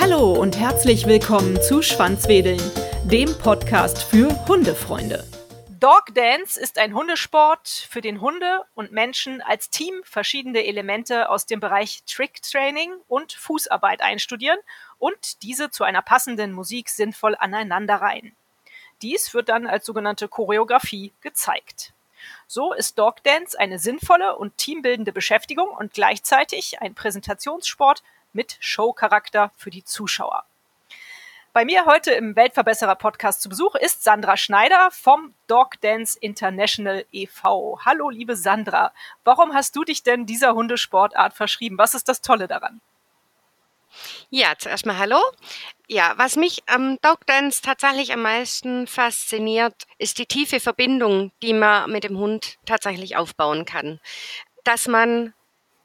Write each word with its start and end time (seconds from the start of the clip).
Hallo 0.00 0.32
und 0.32 0.58
herzlich 0.58 1.06
willkommen 1.06 1.62
zu 1.62 1.82
Schwanzwedeln, 1.82 2.60
dem 3.04 3.32
Podcast 3.38 4.02
für 4.02 4.28
Hundefreunde. 4.48 5.24
Dog 5.80 6.06
Dance 6.14 6.60
ist 6.60 6.78
ein 6.78 6.94
Hundesport, 6.94 7.68
für 7.68 8.00
den 8.00 8.20
Hunde 8.20 8.64
und 8.74 8.92
Menschen 8.92 9.40
als 9.40 9.70
Team 9.70 9.94
verschiedene 10.02 10.66
Elemente 10.66 11.30
aus 11.30 11.46
dem 11.46 11.60
Bereich 11.60 12.02
Trick 12.04 12.42
Training 12.42 12.92
und 13.06 13.32
Fußarbeit 13.32 14.02
einstudieren 14.02 14.58
und 14.98 15.42
diese 15.42 15.70
zu 15.70 15.84
einer 15.84 16.02
passenden 16.02 16.52
Musik 16.52 16.90
sinnvoll 16.90 17.36
aneinanderreihen. 17.38 18.34
Dies 19.02 19.32
wird 19.32 19.48
dann 19.48 19.66
als 19.66 19.86
sogenannte 19.86 20.28
Choreografie 20.28 21.12
gezeigt. 21.20 21.94
So 22.52 22.72
ist 22.72 22.98
Dog 22.98 23.22
Dance 23.22 23.56
eine 23.56 23.78
sinnvolle 23.78 24.34
und 24.34 24.56
teambildende 24.56 25.12
Beschäftigung 25.12 25.68
und 25.68 25.94
gleichzeitig 25.94 26.82
ein 26.82 26.96
Präsentationssport 26.96 28.02
mit 28.32 28.56
Showcharakter 28.58 29.52
für 29.56 29.70
die 29.70 29.84
Zuschauer. 29.84 30.42
Bei 31.52 31.64
mir 31.64 31.86
heute 31.86 32.10
im 32.10 32.34
Weltverbesserer 32.34 32.96
Podcast 32.96 33.42
zu 33.42 33.48
Besuch 33.48 33.76
ist 33.76 34.02
Sandra 34.02 34.36
Schneider 34.36 34.90
vom 34.90 35.32
Dog 35.46 35.80
Dance 35.80 36.18
International 36.18 37.06
e.V. 37.12 37.78
Hallo, 37.84 38.10
liebe 38.10 38.34
Sandra. 38.34 38.92
Warum 39.22 39.54
hast 39.54 39.76
du 39.76 39.84
dich 39.84 40.02
denn 40.02 40.26
dieser 40.26 40.54
Hundesportart 40.54 41.34
verschrieben? 41.34 41.78
Was 41.78 41.94
ist 41.94 42.08
das 42.08 42.20
Tolle 42.20 42.48
daran? 42.48 42.80
Ja, 44.30 44.54
zuerst 44.58 44.86
mal 44.86 44.98
hallo. 44.98 45.20
Ja, 45.92 46.14
was 46.18 46.36
mich 46.36 46.62
am 46.66 46.98
Dog 47.02 47.26
Dance 47.26 47.62
tatsächlich 47.62 48.12
am 48.12 48.22
meisten 48.22 48.86
fasziniert, 48.86 49.74
ist 49.98 50.18
die 50.18 50.26
tiefe 50.26 50.60
Verbindung, 50.60 51.32
die 51.42 51.52
man 51.52 51.90
mit 51.90 52.04
dem 52.04 52.16
Hund 52.16 52.58
tatsächlich 52.64 53.16
aufbauen 53.16 53.64
kann. 53.64 53.98
Dass 54.62 54.86
man 54.86 55.34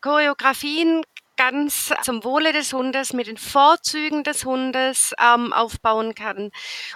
Choreografien 0.02 1.02
ganz 1.38 1.92
zum 2.04 2.24
Wohle 2.24 2.54
des 2.54 2.72
Hundes, 2.72 3.14
mit 3.14 3.26
den 3.26 3.38
Vorzügen 3.38 4.24
des 4.24 4.46
Hundes 4.46 5.16
ähm, 5.20 5.52
aufbauen 5.54 6.14
kann 6.14 6.52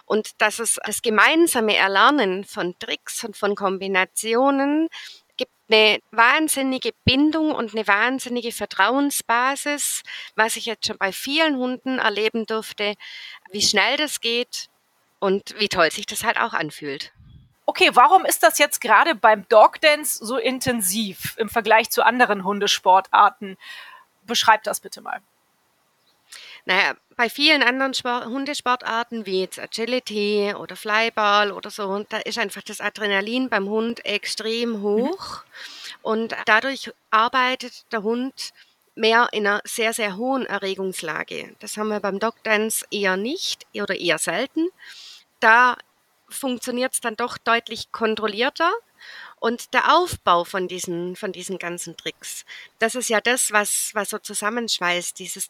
und 0.06 0.40
dass 0.40 0.60
es 0.60 0.80
das 0.86 1.02
gemeinsame 1.02 1.76
Erlernen 1.76 2.46
von 2.46 2.78
Tricks 2.78 3.24
und 3.24 3.36
von 3.36 3.56
Kombinationen 3.56 4.88
eine 5.70 6.00
wahnsinnige 6.12 6.92
Bindung 7.06 7.52
und 7.54 7.74
eine 7.74 7.88
wahnsinnige 7.88 8.52
Vertrauensbasis, 8.52 10.04
was 10.36 10.56
ich 10.56 10.66
jetzt 10.66 10.88
schon 10.88 10.98
bei 10.98 11.12
vielen 11.12 11.58
Hunden 11.58 12.00
erleben 12.00 12.46
durfte, 12.46 12.96
wie 13.52 13.62
schnell 13.62 13.98
das 13.98 14.22
geht 14.22 14.70
und 15.20 15.60
wie 15.60 15.70
toll 15.70 15.92
sich 15.92 16.06
das 16.06 16.24
halt 16.24 16.40
auch 16.40 16.54
anfühlt. 16.54 17.12
Okay, 17.66 17.92
warum 17.94 18.26
ist 18.26 18.42
das 18.42 18.58
jetzt 18.58 18.82
gerade 18.82 19.14
beim 19.14 19.48
Dog 19.48 19.80
Dance 19.80 20.26
so 20.26 20.38
intensiv 20.38 21.36
im 21.38 21.50
Vergleich 21.50 21.92
zu 21.92 22.04
anderen 22.04 22.44
Hundesportarten? 22.44 23.58
beschreib 24.30 24.64
das 24.64 24.80
bitte 24.80 25.02
mal. 25.02 25.20
Naja, 26.70 26.94
bei 27.16 27.32
vielen 27.32 27.64
anderen 27.64 27.96
Sport, 27.96 28.28
Hundesportarten 28.28 29.26
wie 29.26 29.42
jetzt 29.42 29.58
Agility 29.58 30.54
oder 30.56 30.76
Flyball 30.76 31.52
oder 31.52 31.72
so, 31.72 32.06
da 32.08 32.20
ist 32.20 32.38
einfach 32.38 32.62
das 32.62 32.80
Adrenalin 32.80 33.50
beim 33.50 33.68
Hund 33.68 34.06
extrem 34.06 34.74
mhm. 34.74 34.82
hoch 34.84 35.38
mhm. 35.38 35.98
und 36.04 36.36
dadurch 36.46 36.92
arbeitet 37.10 37.92
der 37.92 38.04
Hund 38.04 38.52
mehr 38.94 39.30
in 39.32 39.48
einer 39.48 39.62
sehr, 39.64 39.94
sehr 39.94 40.16
hohen 40.16 40.46
Erregungslage. 40.46 41.56
Das 41.58 41.76
haben 41.76 41.88
wir 41.88 42.02
beim 42.02 42.20
Dog 42.20 42.36
Dance 42.44 42.86
eher 42.92 43.18
nicht 43.18 43.66
oder 43.74 43.96
eher 44.00 44.20
selten. 44.20 44.70
Da 45.40 45.76
funktioniert 46.30 46.94
es 46.94 47.02
dann 47.02 47.16
doch 47.16 47.40
deutlich 47.40 47.92
kontrollierter 47.92 48.72
und 49.40 49.74
der 49.74 49.96
Aufbau 49.96 50.44
von 50.44 50.68
diesen, 50.68 51.16
von 51.16 51.32
diesen 51.32 51.58
ganzen 51.58 51.98
Tricks, 51.98 52.46
das 52.78 52.94
ist 52.94 53.10
ja 53.10 53.22
das, 53.22 53.52
was, 53.52 53.90
was 53.94 54.12
so 54.12 54.20
zusammenschweißt, 54.20 55.18
dieses 55.18 55.50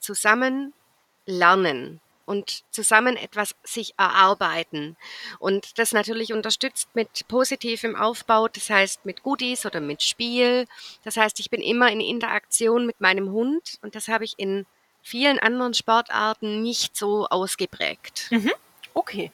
Zusammenlernen 1.30 2.02
und 2.25 2.63
zusammen 2.69 3.17
etwas 3.17 3.55
sich 3.64 3.93
erarbeiten. 3.98 4.98
Und 5.39 5.80
das 5.80 5.93
natürlich 5.93 6.31
unterstützt 6.31 6.89
mit 6.93 7.27
positivem 7.27 7.95
Aufbau, 7.95 8.48
das 8.48 8.70
heißt 8.70 9.05
mit 9.05 9.23
Goodies 9.23 9.65
oder 9.65 9.80
mit 9.80 10.03
Spiel. 10.03 10.67
Das 11.03 11.17
heißt, 11.17 11.39
ich 11.39 11.49
bin 11.49 11.61
immer 11.61 11.92
in 11.92 12.02
Interaktion 12.02 12.86
mit 12.86 13.02
meinem 13.02 13.31
Hund 13.31 13.80
und 13.81 13.95
das 13.95 14.08
habe 14.08 14.26
ich 14.26 14.36
in 14.37 14.65
vielen 15.02 15.39
anderen 15.39 15.73
Sportarten 15.73 16.61
nicht 16.61 16.95
so 16.95 17.27
ausgeprägt. 17.27 18.27
Mhm. 18.30 18.52
Okay. 18.93 19.32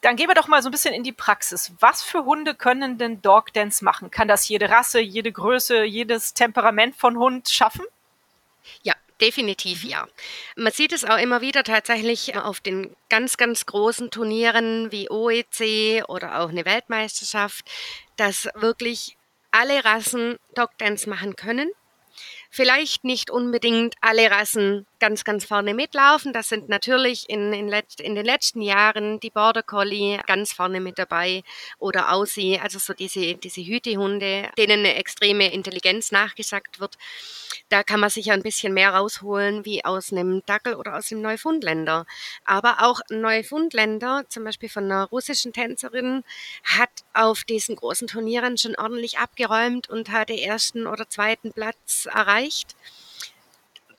Dann 0.00 0.16
gehen 0.16 0.28
wir 0.28 0.34
doch 0.34 0.48
mal 0.48 0.62
so 0.62 0.68
ein 0.68 0.72
bisschen 0.72 0.94
in 0.94 1.04
die 1.04 1.12
Praxis. 1.12 1.72
Was 1.78 2.02
für 2.02 2.24
Hunde 2.24 2.54
können 2.54 2.98
denn 2.98 3.22
Dog 3.22 3.52
Dance 3.52 3.84
machen? 3.84 4.10
Kann 4.10 4.28
das 4.28 4.48
jede 4.48 4.68
Rasse, 4.68 5.00
jede 5.00 5.30
Größe, 5.30 5.84
jedes 5.84 6.34
Temperament 6.34 6.96
von 6.96 7.16
Hund 7.16 7.48
schaffen? 7.48 7.84
Ja, 8.82 8.94
Definitiv 9.22 9.84
ja. 9.84 10.08
Man 10.56 10.72
sieht 10.72 10.92
es 10.92 11.04
auch 11.04 11.16
immer 11.16 11.40
wieder 11.40 11.62
tatsächlich 11.62 12.36
auf 12.36 12.60
den 12.60 12.96
ganz, 13.08 13.36
ganz 13.36 13.66
großen 13.66 14.10
Turnieren 14.10 14.90
wie 14.90 15.08
OEC 15.08 16.08
oder 16.08 16.40
auch 16.40 16.48
eine 16.48 16.64
Weltmeisterschaft, 16.64 17.64
dass 18.16 18.48
wirklich 18.56 19.16
alle 19.52 19.84
Rassen 19.84 20.38
Dog 20.56 20.76
Dance 20.78 21.08
machen 21.08 21.36
können. 21.36 21.70
Vielleicht 22.50 23.04
nicht 23.04 23.30
unbedingt 23.30 23.94
alle 24.00 24.28
Rassen 24.28 24.88
ganz, 25.02 25.24
ganz 25.24 25.44
vorne 25.44 25.74
mitlaufen. 25.74 26.32
Das 26.32 26.48
sind 26.48 26.68
natürlich 26.68 27.28
in, 27.28 27.52
in, 27.52 27.66
letzt, 27.66 28.00
in 28.00 28.14
den 28.14 28.24
letzten 28.24 28.62
Jahren 28.62 29.18
die 29.18 29.30
Border 29.30 29.64
Collie 29.64 30.20
ganz 30.28 30.52
vorne 30.52 30.78
mit 30.78 30.96
dabei 30.96 31.42
oder 31.80 32.12
Aussie, 32.12 32.60
also 32.62 32.78
so 32.78 32.94
diese, 32.94 33.34
diese 33.34 33.62
Hütehunde, 33.62 34.48
denen 34.56 34.78
eine 34.78 34.94
extreme 34.94 35.52
Intelligenz 35.52 36.12
nachgesagt 36.12 36.78
wird. 36.78 36.96
Da 37.68 37.82
kann 37.82 37.98
man 37.98 38.10
sich 38.10 38.26
ja 38.26 38.34
ein 38.34 38.44
bisschen 38.44 38.74
mehr 38.74 38.94
rausholen 38.94 39.64
wie 39.64 39.84
aus 39.84 40.12
einem 40.12 40.44
Dackel 40.46 40.76
oder 40.76 40.96
aus 40.96 41.10
einem 41.10 41.22
Neufundländer. 41.22 42.06
Aber 42.44 42.84
auch 42.84 43.00
Neufundländer, 43.10 44.22
zum 44.28 44.44
Beispiel 44.44 44.68
von 44.68 44.84
einer 44.84 45.06
russischen 45.06 45.52
Tänzerin, 45.52 46.22
hat 46.62 46.90
auf 47.12 47.42
diesen 47.42 47.74
großen 47.74 48.06
Turnieren 48.06 48.56
schon 48.56 48.76
ordentlich 48.76 49.18
abgeräumt 49.18 49.90
und 49.90 50.12
hat 50.12 50.28
den 50.28 50.38
ersten 50.38 50.86
oder 50.86 51.08
zweiten 51.08 51.52
Platz 51.52 52.06
erreicht 52.06 52.76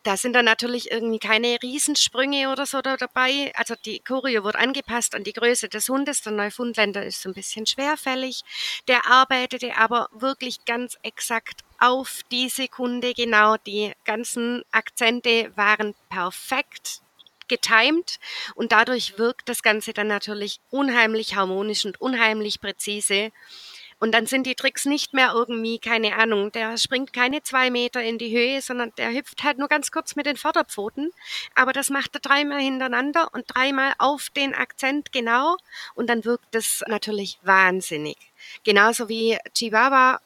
da 0.04 0.18
sind 0.18 0.34
dann 0.34 0.46
natürlich 0.46 0.92
irgendwie 0.92 1.20
keine 1.20 1.58
Riesensprünge 1.62 2.50
oder 2.52 2.66
so 2.66 2.82
da 2.82 2.98
dabei. 2.98 3.54
Also 3.56 3.76
die 3.86 4.00
Choreo 4.00 4.44
wird 4.44 4.58
angepasst 4.58 5.16
an 5.16 5.24
die 5.24 5.34
Größe 5.34 5.70
des 5.70 5.88
Hundes. 5.88 6.22
Der 6.22 6.34
Neufundländer 6.34 7.06
ist 7.06 7.22
so 7.22 7.30
ein 7.30 7.34
bisschen 7.34 7.66
schwerfällig. 7.66 8.44
Der 8.88 9.08
arbeitete 9.10 9.78
aber 9.78 10.10
wirklich 10.12 10.66
ganz 10.66 10.98
exakt 11.04 11.62
auf 11.80 12.22
die 12.32 12.50
Sekunde 12.50 13.14
genau. 13.14 13.56
Die 13.66 13.94
ganzen 14.04 14.64
Akzente 14.72 15.52
waren 15.56 15.96
perfekt 16.10 17.02
getimed 17.48 18.20
und 18.56 18.72
dadurch 18.72 19.18
wirkt 19.18 19.48
das 19.50 19.64
Ganze 19.64 19.94
dann 19.94 20.08
natürlich 20.08 20.60
unheimlich 20.70 21.36
harmonisch 21.36 21.86
und 21.86 22.00
unheimlich 22.02 22.60
präzise. 22.60 23.32
Und 24.04 24.12
dann 24.12 24.26
sind 24.26 24.46
die 24.46 24.56
Tricks 24.56 24.84
nicht 24.84 25.14
mehr 25.14 25.32
irgendwie, 25.34 25.80
keine 25.80 26.18
Ahnung, 26.18 26.52
der 26.52 26.78
springt 26.78 27.14
keine 27.14 27.42
zwei 27.42 27.70
Meter 27.70 28.04
in 28.04 28.18
die 28.18 28.38
Höhe, 28.38 28.62
sondern 28.62 28.92
der 28.98 29.14
hüpft 29.14 29.46
halt 29.46 29.60
nur 29.60 29.70
ganz 29.70 29.92
kurz 29.92 30.18
mit 30.18 30.26
den 30.26 30.36
Vorderpfoten. 30.36 31.12
Aber 31.56 31.72
das 31.72 31.90
macht 31.90 32.14
er 32.14 32.20
dreimal 32.20 32.60
hintereinander 32.60 33.30
und 33.34 33.46
dreimal 33.48 33.94
auf 34.00 34.30
den 34.30 34.54
Akzent 34.56 35.14
genau. 35.14 35.56
Und 35.96 36.10
dann 36.10 36.26
wirkt 36.26 36.54
das 36.54 36.84
natürlich 36.86 37.40
wahnsinnig. 37.44 38.18
Genauso 38.66 39.08
wie 39.08 39.38
Chihuahua 39.56 40.20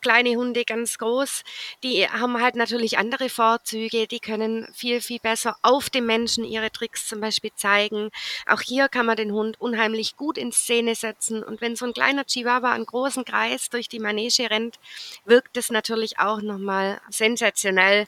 kleine 0.00 0.36
Hunde 0.36 0.64
ganz 0.64 0.98
groß, 0.98 1.44
die 1.82 2.08
haben 2.08 2.40
halt 2.40 2.56
natürlich 2.56 2.98
andere 2.98 3.28
Vorzüge, 3.28 4.06
die 4.06 4.20
können 4.20 4.66
viel, 4.74 5.00
viel 5.00 5.18
besser 5.20 5.56
auf 5.62 5.90
dem 5.90 6.06
Menschen 6.06 6.44
ihre 6.44 6.70
Tricks 6.70 7.06
zum 7.06 7.20
Beispiel 7.20 7.52
zeigen. 7.54 8.10
Auch 8.46 8.60
hier 8.60 8.88
kann 8.88 9.06
man 9.06 9.16
den 9.16 9.32
Hund 9.32 9.60
unheimlich 9.60 10.16
gut 10.16 10.38
in 10.38 10.52
Szene 10.52 10.94
setzen. 10.94 11.42
Und 11.42 11.60
wenn 11.60 11.76
so 11.76 11.86
ein 11.86 11.92
kleiner 11.92 12.24
Chihuahua 12.24 12.72
einen 12.72 12.86
großen 12.86 13.24
Kreis 13.24 13.68
durch 13.68 13.88
die 13.88 14.00
Manege 14.00 14.50
rennt, 14.50 14.78
wirkt 15.24 15.56
es 15.56 15.70
natürlich 15.70 16.18
auch 16.18 16.40
nochmal 16.40 17.00
sensationell 17.10 18.06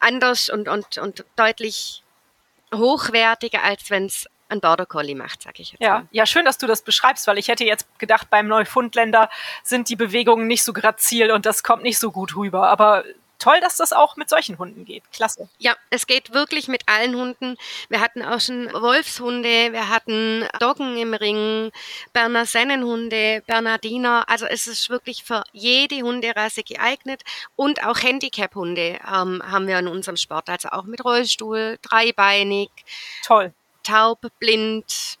anders 0.00 0.48
und, 0.48 0.68
und, 0.68 0.98
und 0.98 1.24
deutlich 1.36 2.02
hochwertiger, 2.74 3.62
als 3.62 3.90
wenn 3.90 4.06
es 4.06 4.26
ein 4.48 4.60
Border 4.60 4.86
Collie 4.86 5.14
macht, 5.14 5.42
sag 5.42 5.58
ich 5.60 5.72
jetzt. 5.72 5.82
Ja, 5.82 5.98
mal. 5.98 6.08
ja, 6.10 6.26
schön, 6.26 6.44
dass 6.44 6.58
du 6.58 6.66
das 6.66 6.82
beschreibst, 6.82 7.26
weil 7.26 7.38
ich 7.38 7.48
hätte 7.48 7.64
jetzt 7.64 7.86
gedacht, 7.98 8.28
beim 8.30 8.48
Neufundländer 8.48 9.28
sind 9.62 9.88
die 9.88 9.96
Bewegungen 9.96 10.46
nicht 10.46 10.64
so 10.64 10.72
grazil 10.72 11.30
und 11.30 11.46
das 11.46 11.62
kommt 11.62 11.82
nicht 11.82 11.98
so 11.98 12.10
gut 12.10 12.36
rüber. 12.36 12.68
Aber 12.68 13.04
toll, 13.38 13.60
dass 13.60 13.76
das 13.76 13.92
auch 13.92 14.16
mit 14.16 14.28
solchen 14.28 14.58
Hunden 14.58 14.84
geht. 14.84 15.04
Klasse. 15.12 15.48
Ja, 15.58 15.76
es 15.90 16.06
geht 16.06 16.32
wirklich 16.32 16.68
mit 16.68 16.82
allen 16.86 17.14
Hunden. 17.14 17.56
Wir 17.88 18.00
hatten 18.00 18.22
auch 18.22 18.40
schon 18.40 18.72
Wolfshunde, 18.72 19.72
wir 19.72 19.88
hatten 19.88 20.46
Doggen 20.58 20.96
im 20.98 21.14
Ring, 21.14 21.70
Berner 22.12 22.46
Sennenhunde, 22.46 23.42
Bernardiner. 23.46 24.24
Also 24.28 24.46
es 24.46 24.66
ist 24.66 24.90
wirklich 24.90 25.24
für 25.24 25.44
jede 25.52 26.02
Hunderasse 26.02 26.62
geeignet 26.62 27.22
und 27.56 27.84
auch 27.84 28.02
Handicap-Hunde 28.02 28.98
ähm, 29.06 29.42
haben 29.48 29.66
wir 29.66 29.78
in 29.78 29.88
unserem 29.88 30.16
Sport, 30.16 30.48
also 30.48 30.70
auch 30.70 30.84
mit 30.84 31.04
Rollstuhl, 31.04 31.78
dreibeinig. 31.82 32.70
Toll 33.24 33.52
taub, 33.88 34.20
blind, 34.38 35.18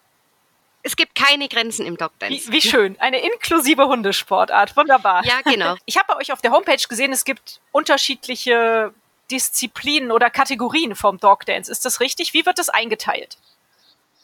es 0.82 0.96
gibt 0.96 1.14
keine 1.14 1.48
Grenzen 1.48 1.84
im 1.86 1.96
Dogdance. 1.96 2.48
Wie, 2.48 2.52
wie 2.52 2.62
schön. 2.62 2.98
Eine 3.00 3.20
inklusive 3.20 3.86
Hundesportart. 3.86 4.76
Wunderbar. 4.76 5.24
Ja, 5.24 5.40
genau. 5.42 5.76
Ich 5.86 5.96
habe 5.96 6.06
bei 6.08 6.16
euch 6.16 6.32
auf 6.32 6.40
der 6.40 6.50
Homepage 6.50 6.82
gesehen, 6.88 7.12
es 7.12 7.24
gibt 7.24 7.60
unterschiedliche 7.72 8.94
Disziplinen 9.30 10.12
oder 10.12 10.30
Kategorien 10.30 10.94
vom 10.94 11.18
Dogdance. 11.18 11.70
Ist 11.70 11.84
das 11.84 12.00
richtig? 12.00 12.32
Wie 12.32 12.46
wird 12.46 12.58
das 12.58 12.68
eingeteilt? 12.68 13.36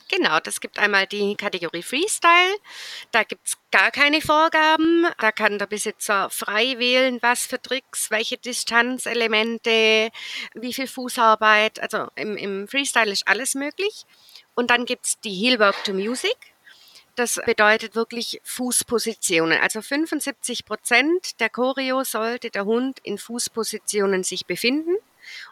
Genau, 0.08 0.38
das 0.38 0.60
gibt 0.60 0.78
einmal 0.78 1.06
die 1.06 1.34
Kategorie 1.34 1.82
Freestyle. 1.82 2.56
Da 3.10 3.24
gibt 3.24 3.46
es 3.46 3.56
gar 3.70 3.90
keine 3.90 4.20
Vorgaben. 4.20 5.06
Da 5.18 5.32
kann 5.32 5.58
der 5.58 5.66
Besitzer 5.66 6.30
frei 6.30 6.78
wählen, 6.78 7.18
was 7.22 7.46
für 7.46 7.60
Tricks, 7.60 8.10
welche 8.10 8.36
Distanzelemente, 8.36 10.10
wie 10.54 10.74
viel 10.74 10.86
Fußarbeit. 10.86 11.80
Also 11.80 12.08
im, 12.14 12.36
im 12.36 12.68
Freestyle 12.68 13.10
ist 13.10 13.26
alles 13.26 13.54
möglich. 13.54 14.04
Und 14.54 14.70
dann 14.70 14.84
gibt 14.84 15.06
es 15.06 15.20
die 15.20 15.34
Heelwork 15.34 15.82
to 15.84 15.92
Music. 15.92 16.36
Das 17.16 17.40
bedeutet 17.46 17.94
wirklich 17.94 18.40
Fußpositionen. 18.42 19.60
Also 19.60 19.82
75 19.82 20.64
Prozent 20.64 21.40
der 21.40 21.48
Choreo 21.48 22.02
sollte 22.02 22.50
der 22.50 22.64
Hund 22.64 22.98
in 23.02 23.18
Fußpositionen 23.18 24.24
sich 24.24 24.46
befinden. 24.46 24.96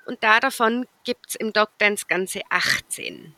Und 0.07 0.23
da 0.23 0.41
davon 0.41 0.87
es 1.07 1.37
im 1.37 1.53
Dog 1.53 1.71
Dance 1.79 2.07
ganze 2.09 2.43
18. 2.51 3.35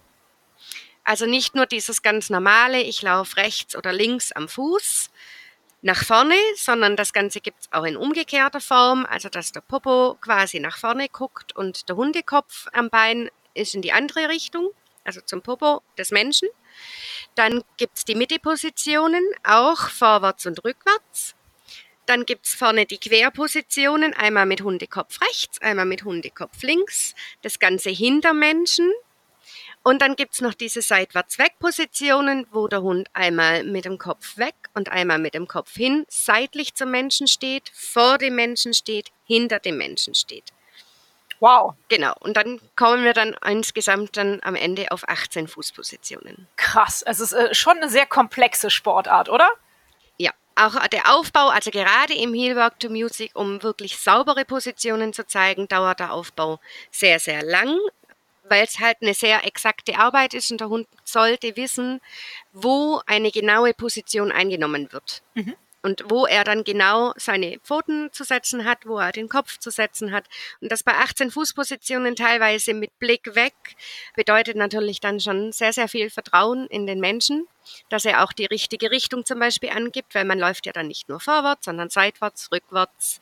Also 1.05 1.27
nicht 1.27 1.55
nur 1.55 1.67
dieses 1.67 2.01
ganz 2.01 2.31
normale, 2.31 2.81
ich 2.81 3.03
laufe 3.03 3.37
rechts 3.37 3.77
oder 3.77 3.93
links 3.93 4.33
am 4.33 4.49
Fuß 4.49 5.11
nach 5.83 6.03
vorne, 6.03 6.35
sondern 6.57 6.97
das 6.97 7.13
Ganze 7.13 7.43
gibt 7.43 7.61
es 7.61 7.73
auch 7.73 7.85
in 7.85 7.99
umgekehrter 7.99 8.61
Form, 8.61 9.05
also 9.05 9.29
dass 9.29 9.53
der 9.53 9.61
Popo 9.61 10.17
quasi 10.23 10.61
nach 10.61 10.79
vorne 10.79 11.11
guckt 11.11 11.55
und 11.55 11.91
der 11.91 11.97
Hundekopf 11.97 12.69
am 12.73 12.89
Bein 12.89 13.31
ist 13.53 13.75
in 13.75 13.83
die 13.83 13.93
andere 13.93 14.31
Richtung, 14.31 14.71
also 15.05 15.21
zum 15.21 15.43
Popo 15.43 15.83
des 15.99 16.11
Menschen. 16.11 16.49
Dann 17.35 17.62
gibt 17.77 17.99
es 17.99 18.05
die 18.05 18.15
Mittepositionen, 18.15 19.23
auch 19.45 19.91
vorwärts 19.91 20.47
und 20.47 20.65
rückwärts. 20.65 21.35
Dann 22.06 22.27
gibt 22.27 22.47
es 22.47 22.55
vorne 22.55 22.85
die 22.85 22.99
Querpositionen, 22.99 24.12
einmal 24.15 24.47
mit 24.47 24.62
Hundekopf 24.62 25.21
rechts, 25.23 25.61
einmal 25.62 25.87
mit 25.87 26.05
Hundekopf 26.05 26.62
links. 26.62 27.15
Das 27.43 27.59
Ganze 27.59 27.91
hinter 27.91 28.35
Menschen, 28.35 28.93
und 29.87 30.01
dann 30.01 30.17
gibt's 30.17 30.41
noch 30.41 30.55
diese 30.55 30.81
Seitwärts-Weg-Positionen, 30.81 32.47
wo 32.51 32.69
der 32.69 32.81
Hund 32.81 33.09
einmal 33.12 33.65
mit 33.65 33.85
dem 33.85 33.99
Kopf 33.99 34.39
weg 34.39 34.55
und 34.73 34.89
einmal 34.89 35.19
mit 35.19 35.35
dem 35.35 35.47
Kopf 35.47 35.75
hin, 35.75 36.06
seitlich 36.09 36.75
zum 36.75 36.91
Menschen 36.91 37.27
steht, 37.27 37.71
vor 37.75 38.17
dem 38.17 38.35
Menschen 38.35 38.73
steht, 38.73 39.11
hinter 39.25 39.59
dem 39.59 39.77
Menschen 39.77 40.15
steht. 40.15 40.55
Wow. 41.44 41.75
Genau. 41.88 42.14
Und 42.20 42.38
dann 42.38 42.58
kommen 42.75 43.05
wir 43.05 43.12
dann 43.12 43.37
insgesamt 43.46 44.17
dann 44.17 44.41
am 44.44 44.55
Ende 44.55 44.91
auf 44.91 45.06
18 45.06 45.46
Fußpositionen. 45.46 46.49
Krass. 46.56 47.02
Also 47.02 47.23
es 47.23 47.32
ist 47.32 47.38
äh, 47.38 47.55
schon 47.55 47.76
eine 47.76 47.91
sehr 47.91 48.06
komplexe 48.06 48.70
Sportart, 48.70 49.29
oder? 49.29 49.50
Ja. 50.17 50.31
Auch 50.56 50.75
der 50.87 51.14
Aufbau, 51.14 51.49
also 51.49 51.70
gerade 51.70 52.14
im 52.14 52.32
Heelwork 52.32 52.81
to 52.81 52.88
Music, 52.88 53.32
um 53.35 53.62
wirklich 53.62 53.99
saubere 53.99 54.46
Positionen 54.46 55.12
zu 55.12 55.26
zeigen, 55.26 55.69
dauert 55.69 56.00
der 56.00 56.14
Aufbau 56.14 56.61
sehr, 56.91 57.20
sehr 57.20 57.43
lang 57.43 57.79
weil 58.46 58.64
es 58.64 58.79
halt 58.79 58.99
eine 59.00 59.14
sehr 59.14 59.46
exakte 59.46 59.99
Arbeit 59.99 60.35
ist 60.35 60.50
und 60.52 60.61
der 60.61 60.69
Hund 60.69 60.87
sollte 61.02 61.56
wissen, 61.56 62.02
wo 62.52 63.00
eine 63.06 63.31
genaue 63.31 63.73
Position 63.73 64.31
eingenommen 64.31 64.93
wird. 64.93 65.23
Mhm. 65.32 65.56
Und 65.85 66.05
wo 66.09 66.27
er 66.27 66.45
dann 66.45 66.65
genau 66.65 67.13
seine 67.17 67.59
Pfoten 67.61 68.11
zu 68.11 68.25
setzen 68.25 68.65
hat, 68.65 68.87
wo 68.87 68.99
er 68.99 69.13
den 69.13 69.29
Kopf 69.29 69.59
zu 69.59 69.71
setzen 69.71 70.13
hat. 70.13 70.25
Und 70.61 70.73
das 70.73 70.83
bei 70.83 70.95
18 70.95 71.31
Fußpositionen 71.31 72.17
teilweise 72.17 72.73
mit 72.75 72.99
Blick 72.99 73.35
weg 73.35 73.55
bedeutet 74.17 74.57
natürlich 74.57 74.99
dann 75.01 75.21
schon 75.21 75.53
sehr, 75.53 75.73
sehr 75.73 75.89
viel 75.89 76.09
Vertrauen 76.09 76.67
in 76.69 76.87
den 76.87 77.01
Menschen, 77.01 77.47
dass 77.91 78.07
er 78.07 78.25
auch 78.25 78.33
die 78.33 78.47
richtige 78.47 78.91
Richtung 78.91 79.25
zum 79.27 79.39
Beispiel 79.39 79.71
angibt, 79.71 80.15
weil 80.15 80.25
man 80.25 80.39
läuft 80.39 80.67
ja 80.67 80.73
dann 80.73 80.89
nicht 80.89 81.09
nur 81.09 81.21
vorwärts, 81.21 81.67
sondern 81.67 81.91
seitwärts, 81.91 82.51
rückwärts 82.51 83.21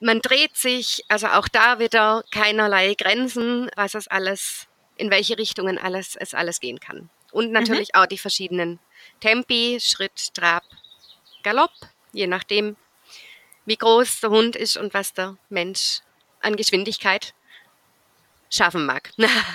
man 0.00 0.20
dreht 0.20 0.56
sich, 0.56 1.04
also 1.08 1.26
auch 1.26 1.48
da 1.48 1.78
wieder 1.78 2.24
keinerlei 2.30 2.94
Grenzen, 2.94 3.70
was 3.74 3.94
es 3.94 4.08
alles, 4.08 4.68
in 4.96 5.10
welche 5.10 5.38
Richtungen 5.38 5.78
alles, 5.78 6.16
es 6.16 6.34
alles 6.34 6.60
gehen 6.60 6.80
kann. 6.80 7.10
Und 7.32 7.52
natürlich 7.52 7.90
mhm. 7.94 8.00
auch 8.00 8.06
die 8.06 8.18
verschiedenen 8.18 8.78
Tempi, 9.20 9.78
Schritt, 9.80 10.34
Trab, 10.34 10.62
Galopp, 11.42 11.72
je 12.12 12.26
nachdem, 12.26 12.76
wie 13.66 13.76
groß 13.76 14.20
der 14.20 14.30
Hund 14.30 14.56
ist 14.56 14.76
und 14.76 14.94
was 14.94 15.12
der 15.12 15.36
Mensch 15.50 16.00
an 16.40 16.56
Geschwindigkeit 16.56 17.34
schaffen 18.50 18.86
mag. 18.86 19.10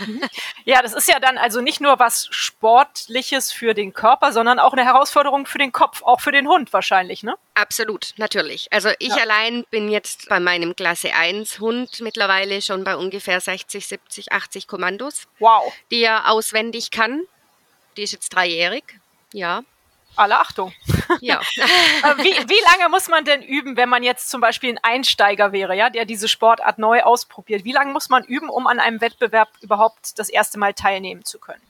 ja, 0.66 0.82
das 0.82 0.94
ist 0.94 1.08
ja 1.08 1.20
dann 1.20 1.38
also 1.38 1.62
nicht 1.62 1.82
nur 1.82 1.98
was 1.98 2.28
Sportliches 2.30 3.52
für 3.52 3.74
den 3.74 3.94
Körper, 3.94 4.32
sondern 4.32 4.60
auch 4.60 4.74
eine 4.74 4.86
Herausforderung 4.86 5.46
für 5.46 5.58
den 5.58 5.72
Kopf, 5.72 6.04
auch 6.04 6.22
für 6.22 6.32
den 6.32 6.48
Hund 6.48 6.72
wahrscheinlich, 6.74 7.24
ne? 7.24 7.36
Absolut, 7.56 8.14
natürlich. 8.18 8.72
Also 8.72 8.90
ich 9.00 9.16
ja. 9.16 9.24
allein 9.24 9.66
bin 9.72 9.90
jetzt 9.90 10.30
bei 10.30 10.40
meinem 10.40 10.76
Klasse 10.76 11.14
1 11.14 11.60
Hund 11.60 12.02
mittlerweile 12.02 12.62
schon 12.62 12.84
bei 12.84 12.96
ungefähr 12.96 13.42
60, 13.42 13.88
70, 13.88 14.32
80 14.32 14.68
Kommandos. 14.68 15.28
Wow. 15.40 15.74
Die 15.90 16.04
er 16.04 16.30
auswendig 16.30 16.92
kann. 16.92 17.24
Die 17.98 18.04
ist 18.04 18.14
jetzt 18.14 18.30
dreijährig. 18.30 18.84
Ja 19.34 19.64
alle 20.16 20.40
Achtung. 20.40 20.74
Ja. 21.22 21.42
Äh, 22.04 22.18
wie, 22.18 22.50
wie 22.50 22.64
lange 22.72 22.90
muss 22.90 23.08
man 23.08 23.24
denn 23.24 23.42
üben, 23.42 23.78
wenn 23.78 23.88
man 23.88 24.04
jetzt 24.04 24.30
zum 24.30 24.42
Beispiel 24.42 24.72
ein 24.72 24.80
Einsteiger 24.82 25.54
wäre, 25.54 25.76
ja, 25.76 25.90
der 25.90 26.04
diese 26.04 26.28
Sportart 26.28 26.78
neu 26.78 27.02
ausprobiert? 27.02 27.64
Wie 27.64 27.72
lange 27.72 27.94
muss 27.94 28.10
man 28.10 28.26
üben, 28.26 28.50
um 28.50 28.68
an 28.68 28.80
einem 28.80 29.00
Wettbewerb 29.00 29.50
überhaupt 29.62 30.20
das 30.20 30.30
erste 30.30 30.60
Mal 30.60 30.74
teilnehmen 30.74 31.24
zu 31.24 31.40
können? 31.40 31.62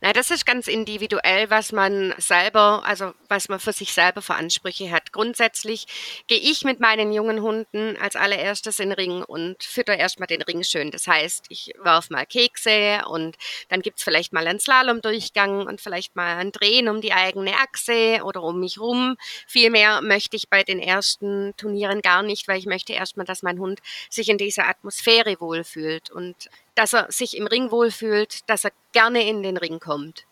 Na, 0.00 0.12
das 0.12 0.30
ist 0.30 0.46
ganz 0.46 0.68
individuell, 0.68 1.50
was 1.50 1.72
man 1.72 2.14
selber, 2.18 2.82
also 2.84 3.12
was 3.28 3.48
man 3.48 3.60
für 3.60 3.72
sich 3.72 3.92
selber 3.92 4.22
für 4.22 4.34
Ansprüche 4.34 4.90
hat. 4.90 5.12
Grundsätzlich 5.12 5.86
gehe 6.26 6.38
ich 6.38 6.64
mit 6.64 6.80
meinen 6.80 7.12
jungen 7.12 7.42
Hunden 7.42 7.96
als 7.96 8.16
allererstes 8.16 8.78
in 8.78 8.90
den 8.90 8.94
Ring 8.94 9.22
und 9.22 9.62
fütter 9.62 9.96
erstmal 9.96 10.26
den 10.26 10.42
Ring 10.42 10.62
schön. 10.62 10.90
Das 10.90 11.06
heißt, 11.06 11.46
ich 11.48 11.72
werfe 11.82 12.12
mal 12.12 12.26
Kekse 12.26 13.02
und 13.08 13.36
dann 13.68 13.82
gibt 13.82 13.98
es 13.98 14.04
vielleicht 14.04 14.32
mal 14.32 14.46
einen 14.46 14.60
Slalomdurchgang 14.60 15.66
und 15.66 15.80
vielleicht 15.80 16.16
mal 16.16 16.36
ein 16.36 16.52
Drehen 16.52 16.88
um 16.88 17.00
die 17.00 17.12
eigene 17.12 17.54
Achse 17.54 18.20
oder 18.24 18.42
um 18.42 18.60
mich 18.60 18.78
rum. 18.78 19.16
Viel 19.46 19.70
mehr 19.70 20.00
möchte 20.02 20.36
ich 20.36 20.48
bei 20.48 20.62
den 20.62 20.78
ersten 20.78 21.54
Turnieren 21.56 22.02
gar 22.02 22.22
nicht, 22.22 22.48
weil 22.48 22.58
ich 22.58 22.66
möchte 22.66 22.92
erstmal, 22.92 23.26
dass 23.26 23.42
mein 23.42 23.58
Hund 23.58 23.80
sich 24.10 24.28
in 24.28 24.38
dieser 24.38 24.68
Atmosphäre 24.68 25.36
wohlfühlt 25.40 26.10
und 26.10 26.48
dass 26.74 26.92
er 26.92 27.10
sich 27.10 27.36
im 27.36 27.46
Ring 27.46 27.70
wohlfühlt, 27.70 28.48
dass 28.48 28.64
er 28.64 28.72
gerne 28.92 29.28
in 29.28 29.42
den 29.42 29.56
Ring 29.56 29.80
kommt. 29.80 30.24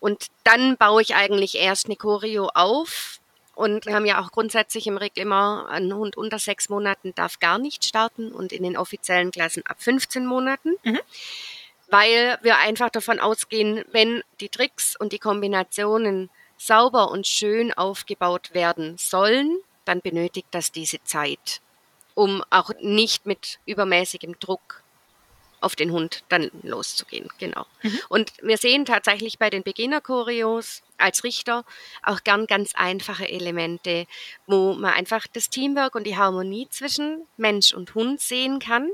Und 0.00 0.26
dann 0.42 0.76
baue 0.76 1.02
ich 1.02 1.14
eigentlich 1.14 1.56
erst 1.56 1.86
eine 1.86 1.96
Choreo 1.96 2.50
auf. 2.54 3.20
Und 3.54 3.86
wir 3.86 3.94
haben 3.94 4.06
ja 4.06 4.20
auch 4.20 4.32
grundsätzlich 4.32 4.86
im 4.86 4.96
Ring 4.96 5.12
immer, 5.14 5.68
ein 5.70 5.94
Hund 5.94 6.16
unter 6.16 6.38
sechs 6.38 6.68
Monaten 6.68 7.14
darf 7.14 7.38
gar 7.38 7.58
nicht 7.58 7.84
starten 7.84 8.32
und 8.32 8.52
in 8.52 8.64
den 8.64 8.76
offiziellen 8.76 9.30
Klassen 9.30 9.64
ab 9.66 9.76
15 9.80 10.26
Monaten. 10.26 10.74
Mhm. 10.82 11.00
Weil 11.88 12.38
wir 12.42 12.58
einfach 12.58 12.90
davon 12.90 13.20
ausgehen, 13.20 13.84
wenn 13.92 14.22
die 14.40 14.48
Tricks 14.48 14.96
und 14.96 15.12
die 15.12 15.18
Kombinationen 15.18 16.28
sauber 16.58 17.10
und 17.10 17.26
schön 17.26 17.72
aufgebaut 17.72 18.52
werden 18.52 18.96
sollen, 18.98 19.58
dann 19.84 20.00
benötigt 20.00 20.48
das 20.50 20.72
diese 20.72 21.02
Zeit, 21.04 21.62
um 22.14 22.42
auch 22.50 22.70
nicht 22.80 23.24
mit 23.24 23.58
übermäßigem 23.64 24.38
Druck 24.38 24.83
auf 25.64 25.76
den 25.76 25.90
Hund 25.90 26.22
dann 26.28 26.50
loszugehen. 26.62 27.28
Genau. 27.38 27.66
Mhm. 27.82 28.00
Und 28.08 28.32
wir 28.42 28.58
sehen 28.58 28.84
tatsächlich 28.84 29.38
bei 29.38 29.50
den 29.50 29.62
Beginner-Choreos 29.62 30.82
als 30.98 31.24
Richter 31.24 31.64
auch 32.02 32.22
gern 32.22 32.46
ganz 32.46 32.74
einfache 32.74 33.28
Elemente, 33.28 34.06
wo 34.46 34.74
man 34.74 34.92
einfach 34.92 35.26
das 35.32 35.50
Teamwork 35.50 35.94
und 35.94 36.04
die 36.04 36.16
Harmonie 36.16 36.68
zwischen 36.70 37.26
Mensch 37.36 37.72
und 37.72 37.94
Hund 37.94 38.20
sehen 38.20 38.58
kann. 38.58 38.90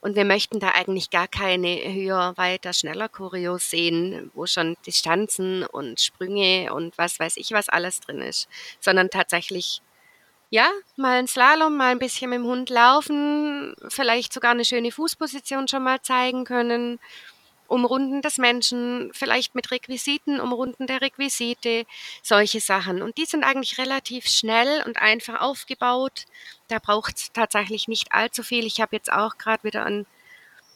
Und 0.00 0.14
wir 0.14 0.24
möchten 0.24 0.60
da 0.60 0.68
eigentlich 0.68 1.10
gar 1.10 1.26
keine 1.26 1.68
höher, 1.92 2.34
weiter, 2.36 2.72
schneller 2.72 3.08
Choreos 3.08 3.70
sehen, 3.70 4.30
wo 4.34 4.46
schon 4.46 4.76
Distanzen 4.86 5.64
und 5.64 6.00
Sprünge 6.00 6.72
und 6.72 6.96
was 6.98 7.18
weiß 7.18 7.38
ich 7.38 7.52
was 7.52 7.68
alles 7.68 8.00
drin 8.00 8.20
ist, 8.20 8.48
sondern 8.78 9.10
tatsächlich 9.10 9.80
ja, 10.50 10.70
mal 10.96 11.18
ein 11.18 11.26
Slalom, 11.26 11.76
mal 11.76 11.90
ein 11.90 11.98
bisschen 11.98 12.30
mit 12.30 12.38
dem 12.38 12.46
Hund 12.46 12.70
laufen, 12.70 13.74
vielleicht 13.88 14.32
sogar 14.32 14.52
eine 14.52 14.64
schöne 14.64 14.92
Fußposition 14.92 15.68
schon 15.68 15.82
mal 15.82 16.00
zeigen 16.02 16.44
können, 16.44 16.98
Umrunden 17.68 18.22
des 18.22 18.38
Menschen, 18.38 19.10
vielleicht 19.12 19.56
mit 19.56 19.70
Requisiten, 19.70 20.40
Umrunden 20.40 20.86
der 20.86 21.00
Requisite, 21.00 21.84
solche 22.22 22.60
Sachen. 22.60 23.02
Und 23.02 23.18
die 23.18 23.24
sind 23.24 23.44
eigentlich 23.44 23.78
relativ 23.78 24.28
schnell 24.28 24.84
und 24.86 24.98
einfach 24.98 25.40
aufgebaut. 25.40 26.26
Da 26.68 26.78
braucht 26.78 27.16
es 27.16 27.32
tatsächlich 27.32 27.88
nicht 27.88 28.12
allzu 28.12 28.44
viel. 28.44 28.66
Ich 28.66 28.80
habe 28.80 28.94
jetzt 28.94 29.12
auch 29.12 29.36
gerade 29.38 29.64
wieder 29.64 29.84
einen 29.84 30.06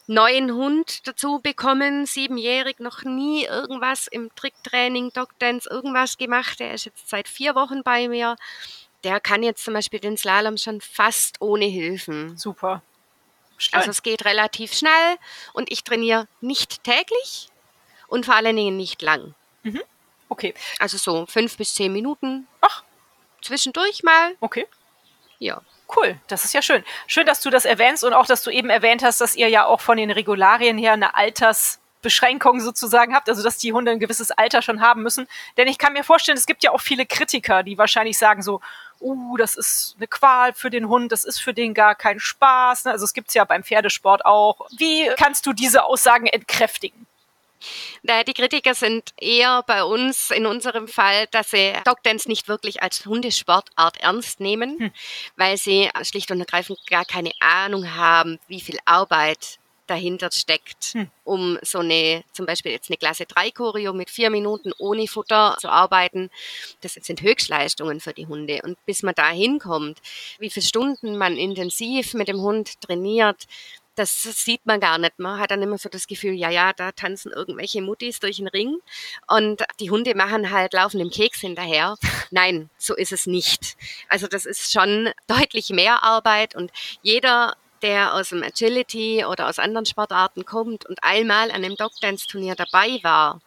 neuen 0.07 0.51
Hund 0.53 1.07
dazu 1.07 1.39
bekommen, 1.39 2.05
siebenjährig, 2.05 2.79
noch 2.79 3.03
nie 3.03 3.45
irgendwas 3.45 4.07
im 4.07 4.29
Tricktraining, 4.35 5.13
Dogdance, 5.13 5.69
irgendwas 5.69 6.17
gemacht. 6.17 6.59
Der 6.59 6.73
ist 6.73 6.85
jetzt 6.85 7.07
seit 7.09 7.29
vier 7.29 7.55
Wochen 7.55 7.83
bei 7.83 8.09
mir 8.09 8.35
der 9.03 9.19
kann 9.19 9.43
jetzt 9.43 9.63
zum 9.63 9.73
Beispiel 9.73 9.99
den 9.99 10.17
Slalom 10.17 10.57
schon 10.57 10.81
fast 10.81 11.41
ohne 11.41 11.65
Hilfen. 11.65 12.37
Super. 12.37 12.81
Stein. 13.57 13.79
Also 13.79 13.91
es 13.91 14.03
geht 14.03 14.25
relativ 14.25 14.73
schnell 14.73 15.17
und 15.53 15.71
ich 15.71 15.83
trainiere 15.83 16.27
nicht 16.41 16.83
täglich 16.83 17.49
und 18.07 18.25
vor 18.25 18.35
allen 18.35 18.55
Dingen 18.55 18.77
nicht 18.77 19.01
lang. 19.01 19.35
Mhm. 19.63 19.81
Okay. 20.29 20.53
Also 20.79 20.97
so 20.97 21.25
fünf 21.25 21.57
bis 21.57 21.75
zehn 21.75 21.93
Minuten. 21.93 22.47
Ach. 22.61 22.83
Zwischendurch 23.41 24.03
mal. 24.03 24.35
Okay. 24.39 24.67
Ja. 25.39 25.61
Cool, 25.93 26.17
das 26.27 26.45
ist 26.45 26.53
ja 26.53 26.61
schön. 26.61 26.85
Schön, 27.07 27.25
dass 27.25 27.41
du 27.41 27.49
das 27.49 27.65
erwähnst 27.65 28.03
und 28.03 28.13
auch, 28.13 28.25
dass 28.25 28.43
du 28.43 28.49
eben 28.49 28.69
erwähnt 28.69 29.03
hast, 29.03 29.19
dass 29.19 29.35
ihr 29.35 29.49
ja 29.49 29.65
auch 29.65 29.81
von 29.81 29.97
den 29.97 30.09
Regularien 30.09 30.77
her 30.77 30.93
eine 30.93 31.15
Altersbeschränkung 31.15 32.61
sozusagen 32.61 33.13
habt, 33.13 33.27
also 33.27 33.43
dass 33.43 33.57
die 33.57 33.73
Hunde 33.73 33.91
ein 33.91 33.99
gewisses 33.99 34.31
Alter 34.31 34.61
schon 34.61 34.79
haben 34.79 35.03
müssen. 35.03 35.27
Denn 35.57 35.67
ich 35.67 35.77
kann 35.77 35.91
mir 35.91 36.05
vorstellen, 36.05 36.37
es 36.37 36.45
gibt 36.45 36.63
ja 36.63 36.71
auch 36.71 36.79
viele 36.79 37.05
Kritiker, 37.05 37.63
die 37.63 37.77
wahrscheinlich 37.77 38.17
sagen 38.17 38.41
so, 38.41 38.61
uh, 39.01 39.37
das 39.37 39.55
ist 39.55 39.95
eine 39.97 40.07
Qual 40.07 40.53
für 40.53 40.69
den 40.69 40.87
Hund, 40.87 41.11
das 41.11 41.23
ist 41.23 41.39
für 41.39 41.53
den 41.53 41.73
gar 41.73 41.95
kein 41.95 42.19
Spaß. 42.19 42.87
Also 42.87 43.05
es 43.05 43.13
gibt 43.13 43.29
es 43.29 43.33
ja 43.33 43.43
beim 43.43 43.63
Pferdesport 43.63 44.25
auch. 44.25 44.67
Wie 44.77 45.09
kannst 45.17 45.45
du 45.45 45.53
diese 45.53 45.83
Aussagen 45.83 46.27
entkräftigen? 46.27 47.07
Die 48.03 48.33
Kritiker 48.33 48.73
sind 48.73 49.13
eher 49.17 49.63
bei 49.67 49.83
uns 49.83 50.31
in 50.31 50.47
unserem 50.47 50.87
Fall, 50.87 51.27
dass 51.27 51.51
sie 51.51 51.73
Dogdance 51.85 52.27
nicht 52.27 52.47
wirklich 52.47 52.81
als 52.81 53.05
Hundesportart 53.05 53.97
ernst 53.99 54.39
nehmen, 54.39 54.79
hm. 54.79 54.91
weil 55.35 55.57
sie 55.57 55.89
schlicht 56.01 56.31
und 56.31 56.39
ergreifend 56.39 56.79
gar 56.87 57.05
keine 57.05 57.31
Ahnung 57.39 57.95
haben, 57.95 58.39
wie 58.47 58.61
viel 58.61 58.79
Arbeit 58.85 59.59
dahinter 59.91 60.29
steckt, 60.31 60.93
hm. 60.93 61.07
um 61.23 61.59
so 61.61 61.79
eine, 61.79 62.23
zum 62.31 62.45
Beispiel 62.45 62.71
jetzt 62.71 62.89
eine 62.89 62.97
Klasse 62.97 63.25
3 63.25 63.51
Choreo 63.51 63.93
mit 63.93 64.09
vier 64.09 64.29
Minuten 64.29 64.71
ohne 64.79 65.07
Futter 65.07 65.57
zu 65.59 65.69
arbeiten. 65.69 66.29
Das 66.81 66.93
sind 66.93 67.21
Höchstleistungen 67.21 67.99
für 67.99 68.13
die 68.13 68.27
Hunde. 68.27 68.61
Und 68.63 68.83
bis 68.85 69.03
man 69.03 69.13
da 69.15 69.29
hinkommt, 69.29 69.99
wie 70.39 70.49
viele 70.49 70.65
Stunden 70.65 71.17
man 71.17 71.37
intensiv 71.37 72.13
mit 72.13 72.27
dem 72.27 72.41
Hund 72.41 72.79
trainiert, 72.81 73.47
das 73.95 74.23
sieht 74.23 74.65
man 74.65 74.79
gar 74.79 74.97
nicht. 74.97 75.19
Man 75.19 75.39
hat 75.39 75.51
dann 75.51 75.61
immer 75.61 75.77
so 75.77 75.89
das 75.89 76.07
Gefühl, 76.07 76.33
ja, 76.33 76.49
ja, 76.49 76.71
da 76.73 76.91
tanzen 76.91 77.31
irgendwelche 77.31 77.81
Muttis 77.81 78.19
durch 78.19 78.37
den 78.37 78.47
Ring 78.47 78.77
und 79.27 79.63
die 79.79 79.91
Hunde 79.91 80.15
machen 80.15 80.51
halt, 80.51 80.73
laufen 80.73 80.99
dem 80.99 81.09
Keks 81.09 81.41
hinterher. 81.41 81.97
Nein, 82.31 82.69
so 82.77 82.95
ist 82.95 83.11
es 83.11 83.27
nicht. 83.27 83.75
Also 84.07 84.27
das 84.27 84.45
ist 84.45 84.71
schon 84.71 85.11
deutlich 85.27 85.69
mehr 85.69 86.03
Arbeit 86.03 86.55
und 86.55 86.71
jeder 87.01 87.57
der 87.81 88.13
aus 88.13 88.29
dem 88.29 88.43
Agility 88.43 89.25
oder 89.25 89.49
aus 89.49 89.59
anderen 89.59 89.85
Sportarten 89.85 90.45
kommt 90.45 90.85
und 90.85 91.03
einmal 91.03 91.49
an 91.49 91.63
einem 91.63 91.75
Dogdance-Turnier 91.75 92.55
dabei 92.55 92.99
war 93.03 93.41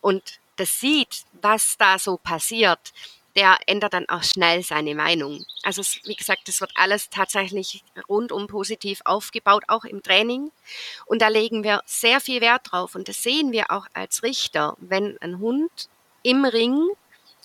und 0.00 0.40
das 0.56 0.78
sieht, 0.78 1.24
was 1.40 1.76
da 1.78 1.98
so 1.98 2.18
passiert, 2.18 2.92
der 3.36 3.58
ändert 3.66 3.94
dann 3.94 4.08
auch 4.08 4.22
schnell 4.22 4.62
seine 4.62 4.94
Meinung. 4.94 5.44
Also 5.62 5.80
es, 5.80 6.00
wie 6.04 6.16
gesagt, 6.16 6.48
das 6.48 6.60
wird 6.60 6.72
alles 6.74 7.10
tatsächlich 7.10 7.84
rundum 8.08 8.46
positiv 8.46 9.00
aufgebaut, 9.04 9.64
auch 9.68 9.84
im 9.84 10.02
Training. 10.02 10.50
Und 11.06 11.22
da 11.22 11.28
legen 11.28 11.62
wir 11.62 11.82
sehr 11.86 12.20
viel 12.20 12.40
Wert 12.40 12.62
drauf. 12.70 12.94
Und 12.94 13.08
das 13.08 13.22
sehen 13.22 13.52
wir 13.52 13.70
auch 13.70 13.86
als 13.94 14.22
Richter, 14.22 14.76
wenn 14.80 15.16
ein 15.22 15.38
Hund 15.38 15.88
im 16.22 16.44
Ring 16.44 16.88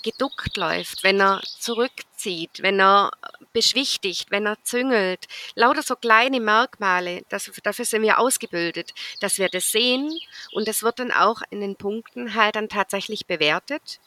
geduckt 0.05 0.55
läuft, 0.55 1.03
wenn 1.03 1.19
er 1.19 1.41
zurückzieht, 1.59 2.61
wenn 2.61 2.79
er 2.79 3.09
beschwichtigt, 3.53 4.29
wenn 4.29 4.45
er 4.45 4.63
züngelt. 4.63 5.25
Lauter 5.55 5.81
so 5.81 5.95
kleine 5.95 6.39
Merkmale, 6.39 7.23
das, 7.29 7.51
dafür 7.63 7.85
sind 7.85 8.03
wir 8.03 8.19
ausgebildet, 8.19 8.93
dass 9.19 9.39
wir 9.39 9.49
das 9.49 9.71
sehen 9.71 10.11
und 10.51 10.67
das 10.67 10.83
wird 10.83 10.99
dann 10.99 11.11
auch 11.11 11.41
in 11.49 11.59
den 11.59 11.75
Punkten 11.75 12.35
halt 12.35 12.55
dann 12.55 12.69
tatsächlich 12.69 13.25
bewertet 13.25 13.99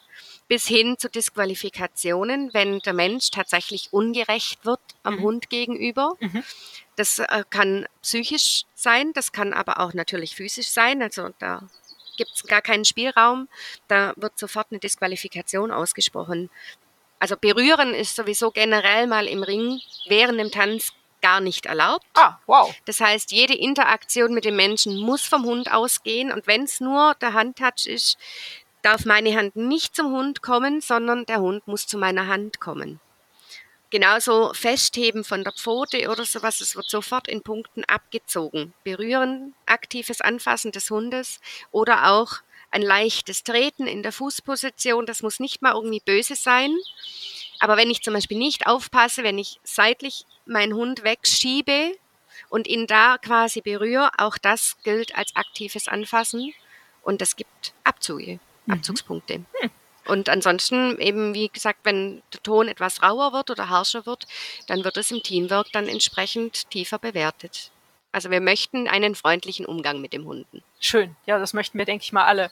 bis 0.47 0.67
hin 0.67 0.97
zu 0.97 1.09
Disqualifikationen, 1.09 2.53
wenn 2.53 2.79
der 2.79 2.93
Mensch 2.93 3.29
tatsächlich 3.29 3.93
ungerecht 3.93 4.65
wird 4.65 4.81
am 5.03 5.17
mhm. 5.17 5.21
Hund 5.21 5.49
gegenüber. 5.49 6.15
Mhm. 6.19 6.43
Das 6.95 7.19
äh, 7.19 7.43
kann 7.49 7.87
psychisch 8.01 8.63
sein, 8.73 9.13
das 9.13 9.31
kann 9.31 9.53
aber 9.53 9.79
auch 9.79 9.93
natürlich 9.93 10.35
physisch 10.35 10.69
sein. 10.69 11.01
Also 11.01 11.29
da 11.39 11.69
gibt 12.19 12.35
es 12.35 12.43
gar 12.43 12.61
keinen 12.61 12.83
Spielraum. 12.83 13.47
Da 13.87 14.13
wird 14.17 14.37
sofort 14.37 14.67
eine 14.69 14.79
Disqualifikation 14.79 15.71
ausgesprochen. 15.71 16.49
Also 17.17 17.37
berühren 17.37 17.93
ist 17.93 18.15
sowieso 18.15 18.51
generell 18.51 19.07
mal 19.07 19.25
im 19.25 19.41
Ring 19.41 19.79
während 20.07 20.39
dem 20.39 20.51
Tanz 20.51 20.91
gar 21.21 21.39
nicht 21.39 21.65
erlaubt. 21.65 22.05
Ah, 22.15 22.37
wow. 22.45 22.73
Das 22.85 22.99
heißt, 22.99 23.31
jede 23.31 23.55
Interaktion 23.55 24.33
mit 24.33 24.45
dem 24.45 24.57
Menschen 24.57 24.99
muss 24.99 25.23
vom 25.23 25.43
Hund 25.45 25.71
ausgehen 25.71 26.31
und 26.31 26.45
wenn 26.45 26.63
es 26.63 26.79
nur 26.81 27.15
der 27.21 27.33
Handtouch 27.33 27.85
ist, 27.85 28.17
darf 28.81 29.05
meine 29.05 29.35
Hand 29.35 29.55
nicht 29.55 29.95
zum 29.95 30.11
Hund 30.11 30.41
kommen, 30.41 30.81
sondern 30.81 31.25
der 31.25 31.39
Hund 31.39 31.67
muss 31.67 31.87
zu 31.87 31.97
meiner 31.97 32.27
Hand 32.27 32.59
kommen. 32.59 32.99
Genauso 33.91 34.53
Festheben 34.53 35.23
von 35.23 35.43
der 35.43 35.53
Pfote 35.53 36.09
oder 36.09 36.23
sowas, 36.23 36.61
es 36.61 36.75
wird 36.75 36.89
sofort 36.89 37.27
in 37.27 37.41
Punkten 37.41 37.83
abgezogen. 37.85 38.73
Berühren, 38.83 39.55
aktives 39.65 40.21
Anfassen 40.21 40.71
des 40.71 40.91
Hundes 40.91 41.39
oder 41.71 42.11
auch 42.11 42.37
ein 42.71 42.83
leichtes 42.83 43.43
Treten 43.43 43.87
in 43.87 44.03
der 44.03 44.11
Fußposition, 44.11 45.07
das 45.07 45.23
muss 45.23 45.39
nicht 45.39 45.63
mal 45.63 45.73
irgendwie 45.73 46.01
böse 46.05 46.35
sein. 46.35 46.75
Aber 47.59 47.77
wenn 47.77 47.89
ich 47.89 48.03
zum 48.03 48.13
Beispiel 48.13 48.37
nicht 48.37 48.67
aufpasse, 48.67 49.23
wenn 49.23 49.39
ich 49.39 49.59
seitlich 49.63 50.25
meinen 50.45 50.73
Hund 50.73 51.03
wegschiebe 51.03 51.97
und 52.49 52.67
ihn 52.67 52.85
da 52.85 53.17
quasi 53.17 53.61
berühre, 53.61 54.11
auch 54.17 54.37
das 54.37 54.77
gilt 54.83 55.15
als 55.15 55.35
aktives 55.35 55.87
Anfassen 55.87 56.53
und 57.01 57.21
es 57.23 57.35
gibt 57.35 57.73
Abzüge. 57.83 58.39
Mhm. 58.65 58.73
Abzugspunkte. 58.73 59.45
Hm. 59.61 59.71
Und 60.09 60.27
ansonsten 60.27 60.99
eben, 60.99 61.33
wie 61.33 61.49
gesagt, 61.49 61.79
wenn 61.83 62.21
der 62.33 62.41
Ton 62.43 62.67
etwas 62.67 63.01
rauer 63.01 63.31
wird 63.31 63.49
oder 63.51 63.69
harscher 63.69 64.05
wird, 64.05 64.27
dann 64.67 64.83
wird 64.83 64.97
es 64.97 65.11
im 65.11 65.21
Teamwork 65.21 65.71
dann 65.71 65.87
entsprechend 65.87 66.69
tiefer 66.69 66.99
bewertet. 66.99 67.71
Also 68.11 68.31
wir 68.31 68.41
möchten 68.41 68.87
einen 68.87 69.15
freundlichen 69.15 69.65
Umgang 69.65 70.01
mit 70.01 70.13
dem 70.13 70.25
Hunden. 70.25 70.63
Schön, 70.79 71.15
ja, 71.25 71.37
das 71.37 71.53
möchten 71.53 71.77
wir, 71.77 71.85
denke 71.85 72.03
ich 72.03 72.11
mal, 72.11 72.25
alle. 72.25 72.49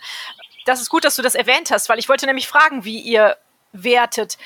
Das 0.65 0.81
ist 0.81 0.89
gut, 0.89 1.03
dass 1.03 1.15
du 1.15 1.21
das 1.21 1.33
erwähnt 1.33 1.71
hast, 1.71 1.89
weil 1.89 1.97
ich 1.97 2.09
wollte 2.09 2.27
nämlich 2.27 2.47
fragen, 2.47 2.85
wie 2.85 2.99
ihr 2.99 3.37
wertet. 3.71 4.37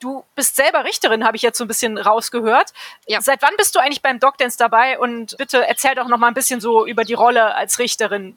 Du 0.00 0.24
bist 0.34 0.56
selber 0.56 0.84
Richterin, 0.84 1.24
habe 1.24 1.36
ich 1.36 1.42
jetzt 1.42 1.58
so 1.58 1.64
ein 1.64 1.68
bisschen 1.68 1.96
rausgehört. 1.98 2.72
Ja. 3.06 3.20
Seit 3.20 3.42
wann 3.42 3.56
bist 3.56 3.74
du 3.74 3.78
eigentlich 3.78 4.02
beim 4.02 4.18
Dogdance 4.18 4.58
dabei? 4.58 4.98
Und 4.98 5.36
bitte 5.38 5.66
erzähl 5.66 5.94
doch 5.94 6.08
noch 6.08 6.18
mal 6.18 6.28
ein 6.28 6.34
bisschen 6.34 6.60
so 6.60 6.86
über 6.86 7.04
die 7.04 7.14
Rolle 7.14 7.54
als 7.54 7.78
Richterin 7.78 8.34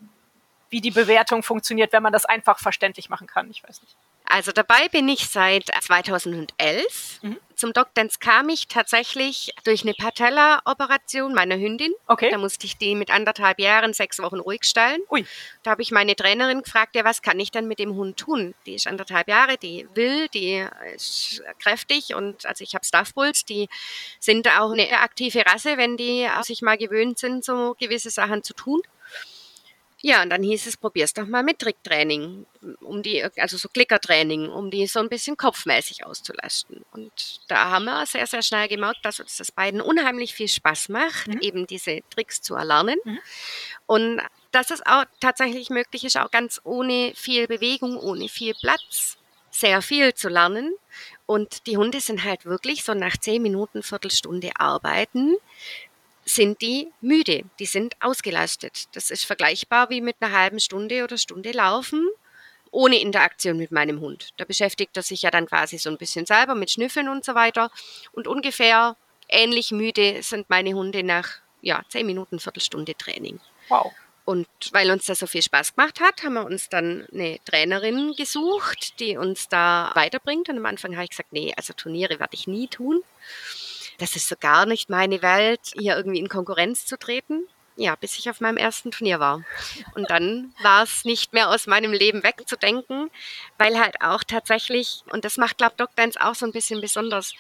wie 0.69 0.81
die 0.81 0.91
Bewertung 0.91 1.43
funktioniert, 1.43 1.93
wenn 1.93 2.03
man 2.03 2.11
das 2.11 2.25
einfach 2.25 2.59
verständlich 2.59 3.09
machen 3.09 3.27
kann. 3.27 3.49
Ich 3.51 3.63
weiß 3.63 3.81
nicht. 3.81 3.95
Also 4.25 4.51
dabei 4.51 4.87
bin 4.89 5.07
ich 5.09 5.27
seit 5.27 5.65
2011. 5.67 7.19
Mhm. 7.21 7.37
Zum 7.55 7.71
Dogdance 7.71 8.17
kam 8.19 8.49
ich 8.49 8.67
tatsächlich 8.67 9.53
durch 9.63 9.83
eine 9.83 9.93
Patella-Operation 9.93 11.33
meiner 11.33 11.55
Hündin. 11.55 11.93
Okay. 12.07 12.29
Da 12.31 12.37
musste 12.37 12.65
ich 12.65 12.77
die 12.77 12.95
mit 12.95 13.11
anderthalb 13.11 13.59
Jahren 13.59 13.93
sechs 13.93 14.19
Wochen 14.19 14.39
ruhig 14.39 14.63
stellen. 14.63 15.01
Ui. 15.09 15.25
Da 15.61 15.71
habe 15.71 15.81
ich 15.81 15.91
meine 15.91 16.15
Trainerin 16.15 16.63
gefragt, 16.63 16.95
ja, 16.95 17.05
was 17.05 17.21
kann 17.21 17.39
ich 17.39 17.51
denn 17.51 17.67
mit 17.67 17.79
dem 17.79 17.95
Hund 17.95 18.17
tun? 18.17 18.55
Die 18.65 18.73
ist 18.73 18.87
anderthalb 18.87 19.27
Jahre, 19.27 19.57
die 19.57 19.87
will, 19.93 20.27
die 20.29 20.65
ist 20.95 21.41
kräftig 21.59 22.15
und 22.15 22.45
also 22.45 22.63
ich 22.63 22.75
habe 22.75 22.85
Staffbulls, 22.85 23.45
die 23.45 23.69
sind 24.19 24.47
auch 24.59 24.71
eine 24.71 24.89
aktive 24.99 25.45
Rasse, 25.45 25.77
wenn 25.77 25.95
die 25.95 26.27
sich 26.41 26.61
mal 26.61 26.77
gewöhnt 26.77 27.19
sind, 27.19 27.45
so 27.45 27.75
gewisse 27.79 28.09
Sachen 28.09 28.43
zu 28.43 28.53
tun. 28.53 28.81
Ja, 30.05 30.21
und 30.21 30.31
dann 30.31 30.43
hieß 30.43 30.67
es, 30.67 30.75
probier's 30.75 31.13
doch 31.13 31.25
mal 31.27 31.43
mit 31.43 31.59
Tricktraining, 31.59 32.45
um 32.81 33.01
die, 33.01 33.23
also 33.37 33.55
so 33.55 33.69
Klickertraining, 33.69 34.49
um 34.49 34.69
die 34.69 34.85
so 34.85 34.99
ein 34.99 35.07
bisschen 35.07 35.37
kopfmäßig 35.37 36.05
auszulasten. 36.05 36.83
Und 36.91 37.39
da 37.47 37.69
haben 37.69 37.85
wir 37.85 38.05
sehr, 38.05 38.27
sehr 38.27 38.41
schnell 38.41 38.67
gemerkt, 38.67 38.99
dass 39.03 39.21
uns 39.21 39.37
das 39.37 39.53
beiden 39.53 39.79
unheimlich 39.79 40.33
viel 40.33 40.49
Spaß 40.49 40.89
macht, 40.89 41.29
mhm. 41.29 41.39
eben 41.39 41.67
diese 41.67 42.01
Tricks 42.09 42.41
zu 42.41 42.53
erlernen. 42.55 42.99
Mhm. 43.05 43.19
Und 43.85 44.21
dass 44.51 44.71
es 44.71 44.85
auch 44.85 45.05
tatsächlich 45.21 45.69
möglich 45.69 46.03
ist, 46.03 46.17
auch 46.17 46.31
ganz 46.31 46.59
ohne 46.65 47.13
viel 47.15 47.47
Bewegung, 47.47 47.97
ohne 47.97 48.27
viel 48.27 48.55
Platz, 48.55 49.17
sehr 49.51 49.81
viel 49.81 50.13
zu 50.13 50.27
lernen. 50.27 50.75
Und 51.25 51.65
die 51.65 51.77
Hunde 51.77 52.01
sind 52.01 52.25
halt 52.25 52.43
wirklich 52.43 52.83
so 52.83 52.93
nach 52.93 53.15
zehn 53.15 53.41
Minuten, 53.41 53.81
Viertelstunde 53.81 54.51
arbeiten, 54.55 55.37
sind 56.25 56.61
die 56.61 56.91
müde, 57.01 57.43
die 57.59 57.65
sind 57.65 57.95
ausgelastet. 57.99 58.85
Das 58.93 59.09
ist 59.09 59.25
vergleichbar 59.25 59.89
wie 59.89 60.01
mit 60.01 60.17
einer 60.19 60.37
halben 60.37 60.59
Stunde 60.59 61.03
oder 61.03 61.17
Stunde 61.17 61.51
Laufen 61.51 62.07
ohne 62.71 62.99
Interaktion 62.99 63.57
mit 63.57 63.71
meinem 63.71 64.01
Hund. 64.01 64.29
Da 64.37 64.45
beschäftigt 64.45 64.97
er 64.97 65.03
sich 65.03 65.21
ja 65.21 65.31
dann 65.31 65.45
quasi 65.45 65.77
so 65.77 65.89
ein 65.89 65.97
bisschen 65.97 66.25
selber 66.25 66.55
mit 66.55 66.71
Schnüffeln 66.71 67.07
und 67.07 67.23
so 67.23 67.35
weiter. 67.35 67.69
Und 68.13 68.27
ungefähr 68.27 68.97
ähnlich 69.29 69.71
müde 69.71 70.23
sind 70.23 70.49
meine 70.49 70.73
Hunde 70.73 71.03
nach 71.03 71.29
ja, 71.61 71.83
zehn 71.89 72.05
Minuten, 72.05 72.39
Viertelstunde 72.39 72.95
Training. 72.95 73.39
Wow. 73.69 73.93
Und 74.25 74.47
weil 74.71 74.89
uns 74.89 75.05
das 75.05 75.19
so 75.19 75.27
viel 75.27 75.41
Spaß 75.41 75.75
gemacht 75.75 75.99
hat, 75.99 76.23
haben 76.23 76.33
wir 76.33 76.45
uns 76.45 76.69
dann 76.69 77.05
eine 77.13 77.39
Trainerin 77.45 78.13
gesucht, 78.15 78.99
die 78.99 79.17
uns 79.17 79.49
da 79.49 79.91
weiterbringt. 79.93 80.49
Und 80.49 80.57
am 80.57 80.65
Anfang 80.65 80.93
habe 80.93 81.03
ich 81.03 81.11
gesagt, 81.11 81.33
nee, 81.33 81.53
also 81.55 81.73
Turniere 81.73 82.19
werde 82.19 82.33
ich 82.33 82.47
nie 82.47 82.67
tun 82.67 83.03
das 83.97 84.15
ist 84.15 84.27
so 84.27 84.35
gar 84.39 84.65
nicht 84.65 84.89
meine 84.89 85.21
Welt, 85.21 85.61
hier 85.77 85.95
irgendwie 85.95 86.19
in 86.19 86.29
Konkurrenz 86.29 86.85
zu 86.85 86.97
treten. 86.97 87.47
Ja, 87.75 87.95
bis 87.95 88.19
ich 88.19 88.29
auf 88.29 88.39
meinem 88.39 88.57
ersten 88.57 88.91
Turnier 88.91 89.19
war. 89.19 89.43
Und 89.95 90.11
dann 90.11 90.53
war 90.61 90.83
es 90.83 91.05
nicht 91.05 91.33
mehr 91.33 91.49
aus 91.49 91.65
meinem 91.65 91.91
Leben 91.91 92.23
wegzudenken, 92.23 93.09
weil 93.57 93.79
halt 93.79 94.01
auch 94.01 94.23
tatsächlich, 94.23 95.03
und 95.09 95.25
das 95.25 95.37
macht, 95.37 95.57
glaube 95.57 95.73
ich, 95.73 95.77
Dogdance 95.77 96.21
auch 96.21 96.35
so 96.35 96.45
ein 96.45 96.51
bisschen 96.51 96.81
besonders, 96.81 97.33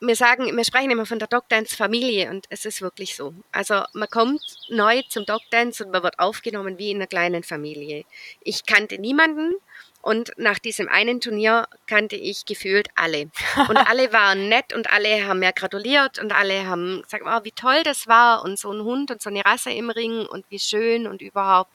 wir 0.00 0.16
sagen, 0.16 0.54
wir 0.54 0.64
sprechen 0.64 0.90
immer 0.90 1.06
von 1.06 1.18
der 1.18 1.28
Dogdance 1.28 1.74
Familie 1.74 2.30
und 2.30 2.46
es 2.50 2.64
ist 2.66 2.82
wirklich 2.82 3.16
so. 3.16 3.34
Also 3.50 3.82
man 3.94 4.08
kommt 4.08 4.42
neu 4.68 5.02
zum 5.08 5.24
Dogdance 5.24 5.82
und 5.82 5.92
man 5.92 6.02
wird 6.02 6.18
aufgenommen 6.18 6.78
wie 6.78 6.90
in 6.90 6.98
einer 6.98 7.06
kleinen 7.06 7.42
Familie. 7.42 8.04
Ich 8.42 8.66
kannte 8.66 8.98
niemanden 8.98 9.54
Und 10.00 10.32
nach 10.36 10.58
diesem 10.58 10.88
einen 10.88 11.20
Turnier 11.20 11.66
kannte 11.86 12.16
ich 12.16 12.46
gefühlt 12.46 12.88
alle. 12.94 13.30
Und 13.68 13.76
alle 13.76 14.12
waren 14.12 14.48
nett 14.48 14.72
und 14.72 14.90
alle 14.90 15.26
haben 15.26 15.40
mir 15.40 15.52
gratuliert 15.52 16.18
und 16.18 16.32
alle 16.32 16.66
haben 16.66 17.02
gesagt, 17.02 17.24
oh, 17.26 17.44
wie 17.44 17.52
toll 17.52 17.82
das 17.82 18.06
war 18.06 18.44
und 18.44 18.58
so 18.58 18.72
ein 18.72 18.82
Hund 18.82 19.10
und 19.10 19.20
so 19.20 19.28
eine 19.28 19.44
Rasse 19.44 19.70
im 19.70 19.90
Ring 19.90 20.24
und 20.24 20.46
wie 20.50 20.60
schön 20.60 21.06
und 21.06 21.20
überhaupt. 21.20 21.74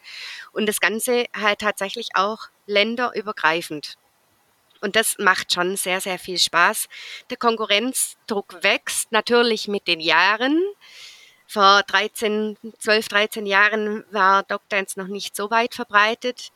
Und 0.53 0.67
das 0.67 0.79
Ganze 0.79 1.25
halt 1.35 1.59
tatsächlich 1.59 2.09
auch 2.15 2.47
länderübergreifend. 2.65 3.97
Und 4.83 4.95
das 4.97 5.15
macht 5.17 5.53
schon 5.53 5.77
sehr, 5.77 6.01
sehr 6.01 6.19
viel 6.19 6.37
Spaß. 6.37 6.89
Der 7.29 7.37
Konkurrenzdruck 7.37 8.63
wächst 8.63 9.11
natürlich 9.11 9.67
mit 9.69 9.87
den 9.87 10.01
Jahren. 10.01 10.61
Vor 11.47 11.83
13, 11.83 12.57
12, 12.79 13.07
13 13.07 13.45
Jahren 13.45 14.03
war 14.11 14.43
Dogdance 14.43 14.99
noch 14.99 15.07
nicht 15.07 15.35
so 15.35 15.49
weit 15.51 15.73
verbreitet. 15.73 16.51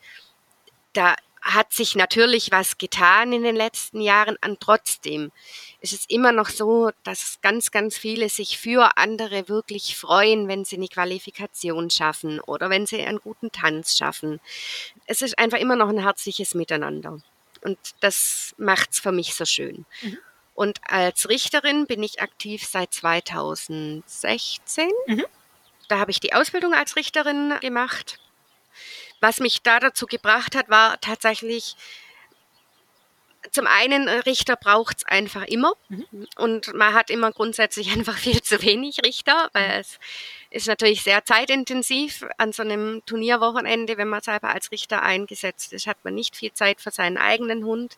Da 0.92 1.14
hat 1.42 1.72
sich 1.72 1.94
natürlich 1.94 2.50
was 2.50 2.78
getan 2.78 3.32
in 3.32 3.42
den 3.42 3.56
letzten 3.56 4.00
Jahren, 4.00 4.36
und 4.44 4.60
trotzdem 4.60 5.32
ist 5.80 5.92
es 5.92 6.04
immer 6.06 6.32
noch 6.32 6.48
so, 6.48 6.90
dass 7.04 7.38
ganz, 7.42 7.70
ganz 7.70 7.96
viele 7.96 8.28
sich 8.28 8.58
für 8.58 8.96
andere 8.96 9.48
wirklich 9.48 9.96
freuen, 9.96 10.48
wenn 10.48 10.64
sie 10.64 10.76
eine 10.76 10.88
Qualifikation 10.88 11.90
schaffen 11.90 12.40
oder 12.40 12.70
wenn 12.70 12.86
sie 12.86 13.00
einen 13.02 13.20
guten 13.20 13.52
Tanz 13.52 13.96
schaffen. 13.96 14.40
Es 15.06 15.22
ist 15.22 15.38
einfach 15.38 15.58
immer 15.58 15.76
noch 15.76 15.88
ein 15.88 16.02
herzliches 16.02 16.54
Miteinander. 16.54 17.20
Und 17.62 17.78
das 18.00 18.54
macht 18.56 18.92
es 18.92 19.00
für 19.00 19.12
mich 19.12 19.34
so 19.34 19.44
schön. 19.44 19.84
Mhm. 20.02 20.18
Und 20.54 20.80
als 20.82 21.28
Richterin 21.28 21.86
bin 21.86 22.02
ich 22.02 22.20
aktiv 22.20 22.66
seit 22.66 22.92
2016. 22.92 24.90
Mhm. 25.06 25.24
Da 25.88 25.98
habe 25.98 26.10
ich 26.10 26.20
die 26.20 26.34
Ausbildung 26.34 26.74
als 26.74 26.96
Richterin 26.96 27.54
gemacht 27.60 28.18
was 29.20 29.40
mich 29.40 29.62
da 29.62 29.80
dazu 29.80 30.06
gebracht 30.06 30.54
hat, 30.54 30.68
war 30.68 31.00
tatsächlich, 31.00 31.76
zum 33.52 33.66
einen, 33.66 34.08
äh, 34.08 34.18
Richter 34.20 34.56
braucht 34.56 34.98
es 34.98 35.04
einfach 35.06 35.44
immer. 35.44 35.72
Mhm. 35.88 36.28
Und 36.36 36.74
man 36.74 36.92
hat 36.94 37.10
immer 37.10 37.32
grundsätzlich 37.32 37.90
einfach 37.96 38.16
viel 38.16 38.42
zu 38.42 38.62
wenig 38.62 38.98
Richter, 39.04 39.50
weil 39.52 39.80
es 39.80 39.98
ist 40.50 40.66
natürlich 40.66 41.02
sehr 41.02 41.24
zeitintensiv. 41.24 42.26
An 42.36 42.52
so 42.52 42.62
einem 42.62 43.02
Turnierwochenende, 43.06 43.96
wenn 43.96 44.08
man 44.08 44.22
selber 44.22 44.50
als 44.50 44.70
Richter 44.70 45.02
eingesetzt 45.02 45.72
ist, 45.72 45.86
hat 45.86 45.98
man 46.04 46.14
nicht 46.14 46.36
viel 46.36 46.52
Zeit 46.52 46.80
für 46.80 46.90
seinen 46.90 47.18
eigenen 47.18 47.64
Hund. 47.64 47.96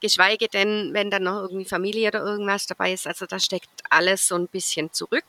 Geschweige 0.00 0.48
denn, 0.48 0.90
wenn 0.92 1.10
dann 1.10 1.24
noch 1.24 1.42
irgendwie 1.42 1.64
Familie 1.64 2.08
oder 2.08 2.20
irgendwas 2.20 2.66
dabei 2.66 2.92
ist. 2.92 3.06
Also 3.06 3.26
da 3.26 3.38
steckt 3.38 3.70
alles 3.90 4.28
so 4.28 4.36
ein 4.36 4.48
bisschen 4.48 4.92
zurück. 4.92 5.24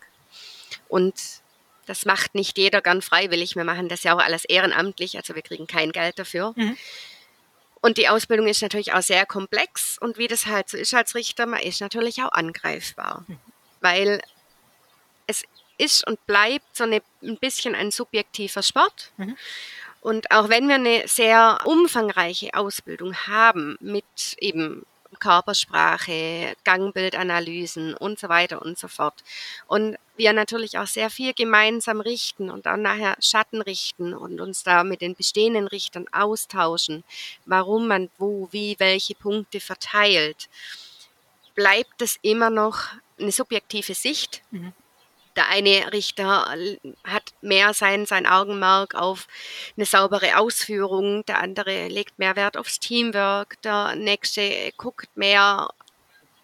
Und 0.89 1.42
das 1.85 2.05
macht 2.05 2.35
nicht 2.35 2.57
jeder 2.57 2.81
gern 2.81 3.01
freiwillig. 3.01 3.55
Wir 3.55 3.63
machen 3.63 3.89
das 3.89 4.03
ja 4.03 4.15
auch 4.15 4.19
alles 4.19 4.45
ehrenamtlich, 4.45 5.17
also 5.17 5.35
wir 5.35 5.41
kriegen 5.41 5.67
kein 5.67 5.91
Geld 5.91 6.19
dafür. 6.19 6.53
Mhm. 6.55 6.77
Und 7.81 7.97
die 7.97 8.07
Ausbildung 8.07 8.47
ist 8.47 8.61
natürlich 8.61 8.93
auch 8.93 9.01
sehr 9.01 9.25
komplex 9.25 9.97
und 9.97 10.17
wie 10.17 10.27
das 10.27 10.45
halt 10.45 10.69
so 10.69 10.77
ist 10.77 10.93
als 10.93 11.15
Richter, 11.15 11.45
man 11.45 11.59
ist 11.59 11.81
natürlich 11.81 12.23
auch 12.23 12.31
angreifbar, 12.31 13.25
mhm. 13.27 13.37
weil 13.81 14.21
es 15.27 15.43
ist 15.77 16.07
und 16.07 16.25
bleibt 16.25 16.75
so 16.75 16.85
eine, 16.85 17.01
ein 17.21 17.37
bisschen 17.37 17.75
ein 17.75 17.91
subjektiver 17.91 18.63
Sport. 18.63 19.11
Mhm. 19.17 19.37
Und 19.99 20.31
auch 20.31 20.49
wenn 20.49 20.67
wir 20.67 20.75
eine 20.75 21.07
sehr 21.07 21.59
umfangreiche 21.65 22.53
Ausbildung 22.53 23.15
haben 23.27 23.77
mit 23.79 24.05
eben 24.37 24.85
Körpersprache, 25.23 26.53
Gangbildanalysen 26.65 27.93
und 27.93 28.19
so 28.19 28.27
weiter 28.27 28.61
und 28.61 28.77
so 28.77 28.89
fort. 28.89 29.23
Und 29.67 29.97
wir 30.17 30.33
natürlich 30.33 30.77
auch 30.77 30.87
sehr 30.87 31.09
viel 31.09 31.33
gemeinsam 31.33 32.01
richten 32.01 32.49
und 32.49 32.65
dann 32.65 32.81
nachher 32.81 33.15
Schatten 33.21 33.61
richten 33.61 34.13
und 34.13 34.41
uns 34.41 34.63
da 34.63 34.83
mit 34.83 34.99
den 34.99 35.15
bestehenden 35.15 35.67
Richtern 35.67 36.07
austauschen, 36.11 37.05
warum 37.45 37.87
man 37.87 38.09
wo, 38.17 38.49
wie, 38.51 38.75
welche 38.79 39.15
Punkte 39.15 39.61
verteilt, 39.61 40.49
bleibt 41.55 42.01
es 42.01 42.19
immer 42.21 42.49
noch 42.49 42.89
eine 43.17 43.31
subjektive 43.31 43.93
Sicht. 43.93 44.41
Mhm. 44.51 44.73
Der 45.35 45.49
eine 45.49 45.91
Richter 45.91 46.55
hat 47.03 47.33
mehr 47.41 47.73
sein, 47.73 48.05
sein 48.05 48.27
Augenmerk 48.27 48.93
auf 48.93 49.27
eine 49.75 49.85
saubere 49.85 50.37
Ausführung, 50.37 51.25
der 51.25 51.39
andere 51.39 51.87
legt 51.87 52.19
mehr 52.19 52.35
Wert 52.35 52.55
aufs 52.55 52.79
Teamwork, 52.79 53.59
der 53.63 53.95
nächste 53.95 54.71
guckt 54.77 55.09
mehr 55.15 55.69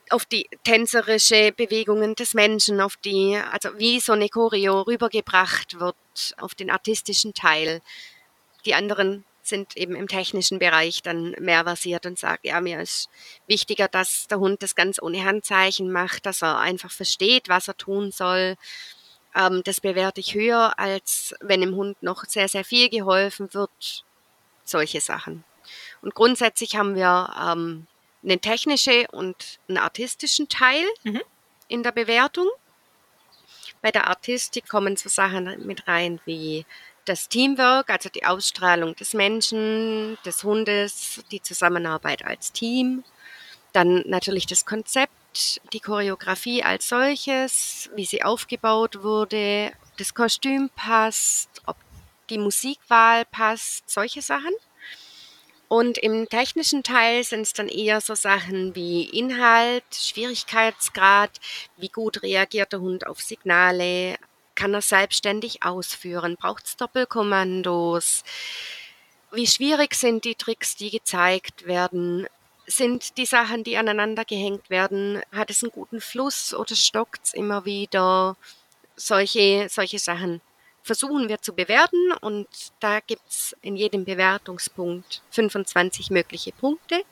auf 0.09 0.25
die 0.25 0.49
tänzerische 0.63 1.51
Bewegungen 1.51 2.15
des 2.15 2.33
Menschen, 2.33 2.81
auf 2.81 2.97
die, 2.97 3.39
also 3.51 3.77
wie 3.77 3.99
so 3.99 4.13
eine 4.13 4.29
Choreo 4.29 4.81
rübergebracht 4.81 5.79
wird, 5.79 5.95
auf 6.37 6.55
den 6.55 6.71
artistischen 6.71 7.35
Teil. 7.35 7.81
Die 8.65 8.73
anderen 8.73 9.23
sind 9.49 9.75
eben 9.75 9.95
im 9.95 10.07
technischen 10.07 10.59
Bereich 10.59 11.01
dann 11.01 11.31
mehr 11.39 11.63
versiert 11.63 12.05
und 12.05 12.17
sagen, 12.17 12.41
ja, 12.43 12.62
mir 12.62 12.81
ist 12.81 13.09
wichtiger, 13.47 13.88
dass 13.88 14.27
der 14.27 14.39
Hund 14.39 14.63
das 14.63 14.75
ganz 14.75 15.01
ohne 15.01 15.23
Handzeichen 15.23 15.91
macht, 15.91 16.25
dass 16.25 16.41
er 16.41 16.59
einfach 16.59 16.91
versteht, 16.91 17.49
was 17.49 17.67
er 17.67 17.77
tun 17.77 18.12
soll. 18.12 18.55
Ähm, 19.35 19.62
das 19.63 19.81
bewerte 19.81 20.21
ich 20.21 20.33
höher, 20.33 20.77
als 20.79 21.35
wenn 21.41 21.62
dem 21.62 21.75
Hund 21.75 22.01
noch 22.01 22.25
sehr, 22.25 22.47
sehr 22.47 22.63
viel 22.63 22.89
geholfen 22.89 23.53
wird. 23.53 24.05
Solche 24.63 25.01
Sachen. 25.01 25.43
Und 26.01 26.15
grundsätzlich 26.15 26.75
haben 26.75 26.95
wir 26.95 27.33
ähm, 27.39 27.88
einen 28.23 28.41
technischen 28.41 29.05
und 29.07 29.59
einen 29.67 29.77
artistischen 29.77 30.49
Teil 30.49 30.83
mhm. 31.03 31.21
in 31.67 31.83
der 31.83 31.91
Bewertung. 31.91 32.47
Bei 33.81 33.91
der 33.91 34.07
Artistik 34.07 34.67
kommen 34.67 34.97
so 34.97 35.09
Sachen 35.09 35.65
mit 35.65 35.88
rein 35.88 36.19
wie 36.25 36.65
das 37.09 37.27
Teamwork, 37.27 37.89
also 37.89 38.07
die 38.07 38.23
Ausstrahlung 38.23 38.95
des 38.95 39.15
Menschen, 39.15 40.17
des 40.25 40.43
Hundes, 40.43 41.21
die 41.31 41.41
Zusammenarbeit 41.41 42.23
als 42.23 42.51
Team, 42.51 43.03
dann 43.73 44.03
natürlich 44.05 44.45
das 44.45 44.65
Konzept, 44.65 45.59
die 45.73 45.79
Choreografie 45.79 46.63
als 46.63 46.87
solches, 46.87 47.89
wie 47.95 48.05
sie 48.05 48.23
aufgebaut 48.23 49.01
wurde, 49.01 49.71
das 49.97 50.13
Kostüm 50.13 50.69
passt, 50.75 51.49
ob 51.65 51.77
die 52.29 52.37
Musikwahl 52.37 53.25
passt, 53.25 53.89
solche 53.89 54.21
Sachen. 54.21 54.53
Und 55.67 55.97
im 55.99 56.29
technischen 56.29 56.83
Teil 56.83 57.23
sind 57.23 57.41
es 57.41 57.53
dann 57.53 57.67
eher 57.67 58.01
so 58.01 58.15
Sachen 58.15 58.75
wie 58.75 59.03
Inhalt, 59.03 59.83
Schwierigkeitsgrad, 59.93 61.31
wie 61.77 61.89
gut 61.89 62.21
reagiert 62.21 62.71
der 62.71 62.81
Hund 62.81 63.05
auf 63.05 63.19
Signale, 63.21 64.17
kann 64.59 64.73
er 64.73 64.81
selbstständig 64.81 65.63
ausführen? 65.63 66.35
Braucht 66.35 66.65
es 66.65 66.75
Doppelkommandos? 66.75 68.23
Wie 69.31 69.47
schwierig 69.47 69.95
sind 69.95 70.25
die 70.25 70.35
Tricks, 70.35 70.75
die 70.75 70.89
gezeigt 70.89 71.65
werden? 71.65 72.27
Sind 72.67 73.17
die 73.17 73.25
Sachen, 73.25 73.63
die 73.63 73.77
aneinander 73.77 74.25
gehängt 74.25 74.69
werden, 74.69 75.21
hat 75.31 75.49
es 75.49 75.63
einen 75.63 75.71
guten 75.71 76.01
Fluss 76.01 76.53
oder 76.53 76.75
stockt 76.75 77.27
es 77.27 77.33
immer 77.33 77.63
wieder? 77.63 78.35
Solche, 78.97 79.67
solche 79.69 79.97
Sachen 79.97 80.41
versuchen 80.83 81.29
wir 81.29 81.41
zu 81.41 81.53
bewerten 81.53 82.11
und 82.21 82.47
da 82.81 82.99
gibt 82.99 83.27
es 83.29 83.55
in 83.61 83.77
jedem 83.77 84.03
Bewertungspunkt 84.03 85.21
25 85.31 86.11
mögliche 86.11 86.51
Punkte. 86.51 87.03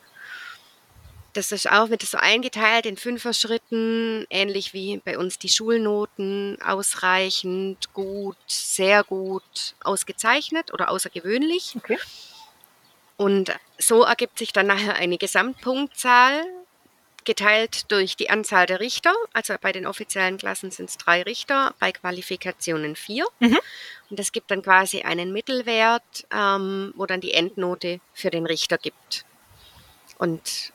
Das 1.38 1.52
ist 1.52 1.70
auch 1.70 1.92
wird 1.92 2.02
so 2.02 2.18
eingeteilt 2.18 2.88
in 2.88 2.98
Fünfer-Schritten, 2.98 4.26
ähnlich 4.32 4.74
wie 4.74 4.98
bei 4.98 5.20
uns 5.20 5.38
die 5.38 5.50
Schulnoten, 5.50 6.60
ausreichend, 6.64 7.94
gut, 7.94 8.36
sehr 8.48 9.04
gut, 9.04 9.76
ausgezeichnet 9.84 10.74
oder 10.74 10.90
außergewöhnlich. 10.90 11.76
Okay. 11.76 12.00
Und 13.18 13.56
so 13.78 14.02
ergibt 14.02 14.40
sich 14.40 14.52
dann 14.52 14.66
nachher 14.66 14.96
eine 14.96 15.20
Gesamtpunktzahl, 15.20 16.44
geteilt 17.24 17.92
durch 17.92 18.16
die 18.16 18.32
Anzahl 18.32 18.66
der 18.66 18.80
Richter. 18.80 19.14
Also 19.32 19.54
bei 19.62 19.72
den 19.72 19.86
offiziellen 19.86 20.40
Klassen 20.40 20.72
sind 20.72 20.90
es 20.90 20.98
drei 20.98 21.22
Richter, 21.22 21.76
bei 21.78 21.92
Qualifikationen 21.92 22.96
vier. 22.96 23.28
Mhm. 23.38 23.60
Und 24.10 24.20
es 24.20 24.32
gibt 24.32 24.50
dann 24.50 24.64
quasi 24.64 25.04
einen 25.04 25.32
Mittelwert, 25.34 26.26
ähm, 26.32 26.96
wo 26.96 27.06
dann 27.06 27.22
die 27.22 27.34
Endnote 27.34 28.00
für 28.16 28.32
den 28.32 28.48
Richter 28.48 28.80
gibt. 28.80 29.24
Und 30.18 30.74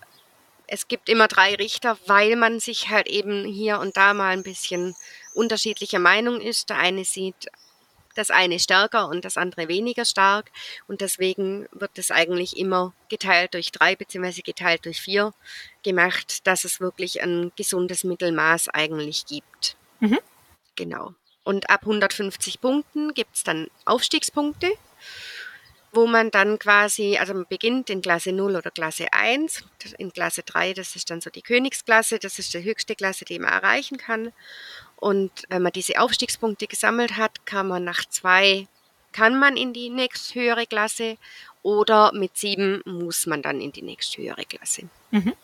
es 0.73 0.89
gibt 0.89 1.11
immer 1.11 1.29
drei 1.29 1.55
Richter, 1.55 1.99
weil 2.07 2.35
man 2.35 2.59
sich 2.59 2.89
halt 2.89 3.07
eben 3.07 3.45
hier 3.45 3.79
und 3.79 3.99
da 3.99 4.15
mal 4.15 4.31
ein 4.31 4.43
bisschen 4.43 4.97
unterschiedlicher 5.35 5.99
Meinung 5.99 6.41
ist. 6.41 6.71
Der 6.71 6.79
eine 6.79 7.05
sieht 7.05 7.51
das 8.15 8.31
eine 8.31 8.59
stärker 8.59 9.09
und 9.09 9.27
das 9.27 9.37
andere 9.37 9.69
weniger 9.69 10.07
stark. 10.07 10.51
Und 10.89 11.03
deswegen 11.03 11.69
wird 11.73 11.99
es 11.99 12.11
eigentlich 12.11 12.57
immer 12.57 12.95
geteilt 13.11 13.53
durch 13.53 13.71
drei 13.71 13.97
beziehungsweise 13.97 14.41
geteilt 14.41 14.87
durch 14.87 15.03
vier 15.03 15.35
gemacht, 15.83 16.47
dass 16.47 16.65
es 16.65 16.81
wirklich 16.81 17.23
ein 17.23 17.53
gesundes 17.55 18.03
Mittelmaß 18.03 18.71
eigentlich 18.71 19.27
gibt. 19.27 19.77
Mhm. 20.01 20.21
Genau. 20.77 21.13
Und 21.45 21.69
ab 21.69 21.83
150 21.83 22.63
Punkten 22.63 23.13
gibt 23.13 23.37
es 23.37 23.45
dann 23.45 23.69
Aufstiegspunkte 23.85 24.73
wo 25.93 26.07
man 26.07 26.31
dann 26.31 26.59
quasi, 26.59 27.19
also 27.19 27.35
man 27.35 27.47
beginnt 27.47 27.91
in 27.91 28.01
Klasse 28.01 28.33
0 28.33 28.57
oder 28.57 28.71
Klasse 28.71 29.13
1, 29.13 29.63
in 29.99 30.13
Klasse 30.13 30.43
3, 30.43 30.73
das 30.73 30.97
ist 30.97 31.11
dann 31.11 31.21
so 31.21 31.29
die 31.29 31.43
Königsklasse, 31.43 32.19
das 32.19 32.39
ist 32.39 32.55
die 32.55 32.65
höchste 32.65 32.97
Klasse, 32.97 33.27
die 33.27 33.39
man 33.39 33.53
erreichen 33.53 33.99
kann. 33.99 34.33
Und 34.97 35.31
wenn 35.49 35.63
man 35.63 35.73
diese 35.73 36.01
Aufstiegspunkte 36.01 36.67
gesammelt 36.67 37.19
hat, 37.19 37.45
kann 37.45 37.69
man 37.69 37.85
nach 37.85 38.07
zwei, 38.07 38.67
kann 39.13 39.39
man 39.39 39.59
in 39.59 39.75
die 39.75 39.91
nächsthöhere 39.91 40.67
Klasse 40.67 41.19
oder 41.63 42.13
mit 42.15 42.39
sieben 42.39 42.83
muss 42.87 43.27
man 43.27 43.43
dann 43.43 43.61
in 43.61 43.73
die 43.73 43.83
nächste 43.83 44.23
höhere 44.23 44.47
Klasse. 44.47 44.89
Mhm. 45.11 45.35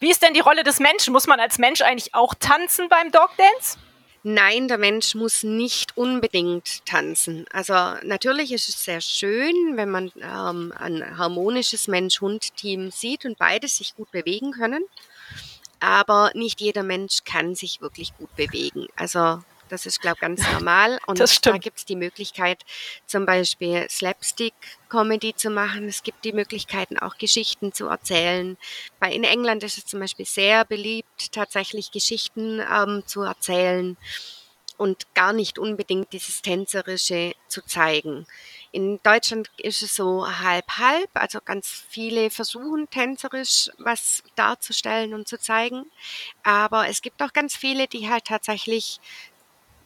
Wie 0.00 0.10
ist 0.10 0.22
denn 0.22 0.34
die 0.34 0.40
Rolle 0.40 0.64
des 0.64 0.80
Menschen? 0.80 1.12
Muss 1.12 1.28
man 1.28 1.38
als 1.38 1.58
Mensch 1.58 1.82
eigentlich 1.82 2.12
auch 2.14 2.34
tanzen 2.34 2.88
beim 2.88 3.12
Dog 3.12 3.30
Dance? 3.36 3.78
Nein, 4.24 4.68
der 4.68 4.78
Mensch 4.78 5.16
muss 5.16 5.42
nicht 5.42 5.96
unbedingt 5.96 6.86
tanzen. 6.86 7.44
Also 7.52 7.74
natürlich 8.04 8.52
ist 8.52 8.68
es 8.68 8.84
sehr 8.84 9.00
schön, 9.00 9.76
wenn 9.76 9.90
man 9.90 10.12
ähm, 10.20 10.72
ein 10.76 11.18
harmonisches 11.18 11.88
Mensch-Hund-Team 11.88 12.92
sieht 12.92 13.24
und 13.24 13.36
beide 13.38 13.66
sich 13.66 13.96
gut 13.96 14.12
bewegen 14.12 14.52
können. 14.52 14.84
Aber 15.80 16.30
nicht 16.34 16.60
jeder 16.60 16.84
Mensch 16.84 17.24
kann 17.24 17.56
sich 17.56 17.80
wirklich 17.80 18.16
gut 18.16 18.34
bewegen. 18.36 18.86
Also 18.94 19.42
das 19.72 19.86
ist, 19.86 20.00
glaube 20.00 20.16
ich, 20.16 20.20
ganz 20.20 20.42
normal. 20.52 20.98
Und 21.06 21.18
da 21.18 21.58
gibt 21.58 21.78
es 21.78 21.84
die 21.84 21.96
Möglichkeit, 21.96 22.62
zum 23.06 23.26
Beispiel 23.26 23.86
Slapstick-Comedy 23.88 25.34
zu 25.34 25.50
machen. 25.50 25.88
Es 25.88 26.02
gibt 26.02 26.24
die 26.24 26.32
Möglichkeiten, 26.32 26.98
auch 26.98 27.16
Geschichten 27.16 27.72
zu 27.72 27.86
erzählen. 27.86 28.56
Bei, 29.00 29.12
in 29.12 29.24
England 29.24 29.64
ist 29.64 29.78
es 29.78 29.86
zum 29.86 30.00
Beispiel 30.00 30.26
sehr 30.26 30.64
beliebt, 30.64 31.32
tatsächlich 31.32 31.90
Geschichten 31.90 32.60
ähm, 32.60 33.02
zu 33.06 33.22
erzählen 33.22 33.96
und 34.82 35.14
gar 35.14 35.32
nicht 35.32 35.58
unbedingt 35.58 36.12
dieses 36.12 36.42
Tänzerische 36.42 37.34
zu 37.46 37.62
zeigen. 37.62 38.26
In 38.72 38.98
Deutschland 39.02 39.48
ist 39.58 39.82
es 39.82 39.94
so 39.94 40.26
halb-halb, 40.26 41.10
also 41.14 41.40
ganz 41.44 41.84
viele 41.88 42.30
versuchen 42.30 42.90
tänzerisch 42.90 43.70
was 43.78 44.24
darzustellen 44.34 45.14
und 45.14 45.28
zu 45.28 45.38
zeigen. 45.38 45.90
Aber 46.42 46.88
es 46.88 47.00
gibt 47.00 47.22
auch 47.22 47.32
ganz 47.32 47.54
viele, 47.54 47.86
die 47.86 48.08
halt 48.08 48.24
tatsächlich 48.24 48.98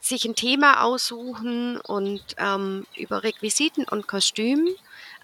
sich 0.00 0.24
ein 0.24 0.34
Thema 0.34 0.82
aussuchen 0.82 1.80
und 1.80 2.22
ähm, 2.38 2.86
über 2.96 3.22
Requisiten 3.22 3.84
und 3.84 4.06
Kostüm 4.06 4.68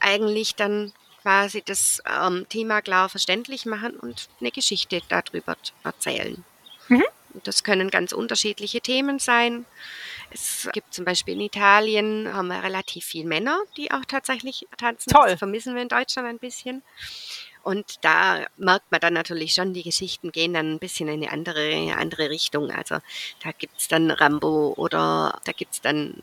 eigentlich 0.00 0.54
dann 0.54 0.92
quasi 1.22 1.62
das 1.62 2.02
ähm, 2.06 2.46
Thema 2.48 2.82
klar 2.82 3.08
verständlich 3.08 3.64
machen 3.66 3.96
und 3.96 4.28
eine 4.40 4.50
Geschichte 4.50 5.00
darüber 5.08 5.56
erzählen. 5.84 6.44
Mhm. 6.88 7.04
Das 7.44 7.64
können 7.64 7.90
ganz 7.90 8.12
unterschiedliche 8.12 8.80
Themen 8.80 9.18
sein. 9.18 9.64
Es 10.30 10.68
gibt 10.72 10.92
zum 10.92 11.04
Beispiel 11.04 11.34
in 11.34 11.40
Italien 11.40 12.32
haben 12.32 12.48
wir 12.48 12.62
relativ 12.62 13.04
viele 13.04 13.26
Männer, 13.26 13.58
die 13.76 13.90
auch 13.90 14.04
tatsächlich 14.06 14.66
tanzen. 14.76 15.10
Toll. 15.10 15.30
Das 15.30 15.38
vermissen 15.38 15.74
wir 15.74 15.82
in 15.82 15.88
Deutschland 15.88 16.28
ein 16.28 16.38
bisschen. 16.38 16.82
Und 17.62 18.04
da 18.04 18.46
merkt 18.56 18.90
man 18.90 19.00
dann 19.00 19.14
natürlich 19.14 19.54
schon, 19.54 19.72
die 19.72 19.82
Geschichten 19.82 20.32
gehen 20.32 20.54
dann 20.54 20.72
ein 20.74 20.78
bisschen 20.78 21.08
in 21.08 21.22
eine 21.22 21.32
andere, 21.32 21.60
eine 21.60 21.96
andere 21.96 22.28
Richtung. 22.30 22.70
Also 22.70 22.98
da 23.42 23.52
gibt 23.52 23.78
es 23.78 23.88
dann 23.88 24.10
Rambo 24.10 24.74
oder 24.76 25.40
da 25.44 25.52
gibt 25.52 25.74
es 25.74 25.80
dann 25.80 26.22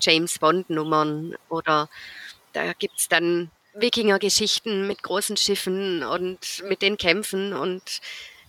James 0.00 0.38
Bond-Nummern 0.38 1.36
oder 1.48 1.88
da 2.52 2.72
gibt 2.72 2.98
es 2.98 3.08
dann 3.08 3.50
Wikinger-Geschichten 3.74 4.86
mit 4.86 5.02
großen 5.02 5.36
Schiffen 5.36 6.02
und 6.02 6.62
mit 6.68 6.82
den 6.82 6.96
Kämpfen 6.96 7.52
und 7.54 8.00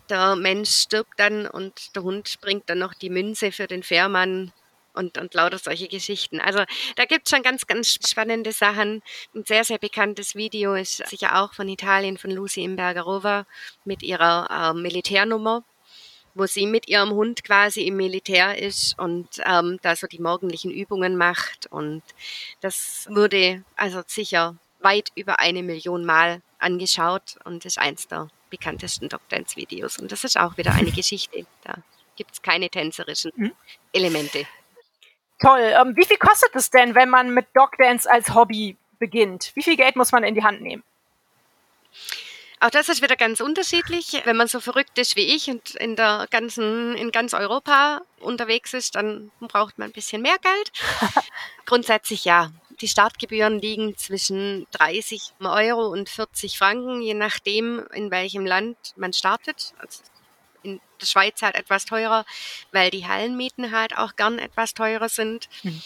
der 0.09 0.35
Mensch 0.35 0.69
stirbt 0.69 1.17
dann 1.17 1.47
und 1.47 1.95
der 1.95 2.03
Hund 2.03 2.41
bringt 2.41 2.69
dann 2.69 2.79
noch 2.79 2.93
die 2.93 3.09
Münze 3.09 3.51
für 3.51 3.67
den 3.67 3.83
Fährmann 3.83 4.51
und, 4.93 5.17
und 5.17 5.33
lauter 5.33 5.57
solche 5.57 5.87
Geschichten. 5.87 6.39
Also 6.39 6.63
da 6.95 7.05
gibt 7.05 7.27
es 7.27 7.31
schon 7.31 7.43
ganz, 7.43 7.67
ganz 7.67 7.97
spannende 8.07 8.51
Sachen. 8.51 9.01
Ein 9.35 9.45
sehr, 9.45 9.63
sehr 9.63 9.77
bekanntes 9.77 10.35
Video 10.35 10.75
ist 10.75 11.07
sicher 11.07 11.41
auch 11.41 11.53
von 11.53 11.67
Italien, 11.67 12.17
von 12.17 12.31
Lucy 12.31 12.63
Imbergarova 12.63 13.45
mit 13.85 14.03
ihrer 14.03 14.47
äh, 14.49 14.79
Militärnummer 14.79 15.63
wo 16.35 16.45
sie 16.45 16.65
mit 16.65 16.87
ihrem 16.87 17.11
Hund 17.11 17.43
quasi 17.43 17.85
im 17.85 17.97
Militär 17.97 18.57
ist 18.57 18.97
und 18.97 19.27
ähm, 19.45 19.79
da 19.81 19.95
so 19.95 20.07
die 20.07 20.19
morgendlichen 20.19 20.71
Übungen 20.71 21.15
macht. 21.15 21.67
Und 21.69 22.01
das 22.61 23.07
wurde 23.09 23.63
also 23.75 24.01
sicher 24.07 24.55
weit 24.79 25.11
über 25.15 25.39
eine 25.39 25.63
Million 25.63 26.05
Mal 26.05 26.41
angeschaut 26.59 27.37
und 27.43 27.65
ist 27.65 27.77
eins 27.77 28.07
der 28.07 28.29
bekanntesten 28.49 29.09
Dog 29.09 29.21
Dance 29.29 29.55
Videos. 29.55 29.97
Und 29.97 30.11
das 30.11 30.23
ist 30.23 30.37
auch 30.37 30.57
wieder 30.57 30.73
eine 30.73 30.91
Geschichte. 30.95 31.45
Da 31.63 31.75
gibt 32.15 32.31
es 32.33 32.41
keine 32.41 32.69
tänzerischen 32.69 33.31
mhm. 33.35 33.51
Elemente. 33.91 34.45
Toll. 35.43 35.59
Ähm, 35.59 35.93
wie 35.97 36.05
viel 36.05 36.17
kostet 36.17 36.55
es 36.55 36.69
denn, 36.69 36.95
wenn 36.95 37.09
man 37.09 37.33
mit 37.33 37.47
Dog 37.53 37.77
Dance 37.77 38.09
als 38.09 38.33
Hobby 38.33 38.77
beginnt? 38.97 39.51
Wie 39.55 39.63
viel 39.63 39.75
Geld 39.75 39.97
muss 39.97 40.13
man 40.13 40.23
in 40.23 40.35
die 40.35 40.43
Hand 40.43 40.61
nehmen? 40.61 40.83
Auch 42.61 42.69
das 42.69 42.87
ist 42.87 43.01
wieder 43.01 43.17
ganz 43.17 43.41
unterschiedlich. 43.41 44.21
Wenn 44.23 44.37
man 44.37 44.47
so 44.47 44.61
verrückt 44.61 44.97
ist 44.97 45.17
wie 45.17 45.35
ich 45.35 45.49
und 45.49 45.75
in 45.75 45.97
der 45.97 46.27
ganzen, 46.31 46.95
in 46.95 47.11
ganz 47.11 47.33
Europa 47.33 48.03
unterwegs 48.21 48.73
ist, 48.73 48.95
dann 48.95 49.31
braucht 49.41 49.77
man 49.77 49.89
ein 49.89 49.91
bisschen 49.91 50.21
mehr 50.21 50.37
Geld. 50.41 50.71
Grundsätzlich 51.65 52.23
ja. 52.23 52.49
Die 52.79 52.87
Startgebühren 52.87 53.59
liegen 53.59 53.97
zwischen 53.97 54.65
30 54.71 55.33
Euro 55.41 55.87
und 55.87 56.07
40 56.07 56.57
Franken, 56.57 57.01
je 57.01 57.15
nachdem, 57.15 57.85
in 57.93 58.11
welchem 58.11 58.45
Land 58.45 58.77
man 58.95 59.11
startet. 59.11 59.73
Also 59.77 60.03
in 60.63 60.81
der 60.99 61.05
Schweiz 61.05 61.41
halt 61.41 61.55
etwas 61.55 61.85
teurer, 61.85 62.25
weil 62.71 62.89
die 62.89 63.07
Hallenmieten 63.07 63.71
halt 63.71 63.97
auch 63.97 64.15
gern 64.15 64.39
etwas 64.39 64.73
teurer 64.73 65.09
sind. 65.09 65.49
Mhm. 65.63 65.81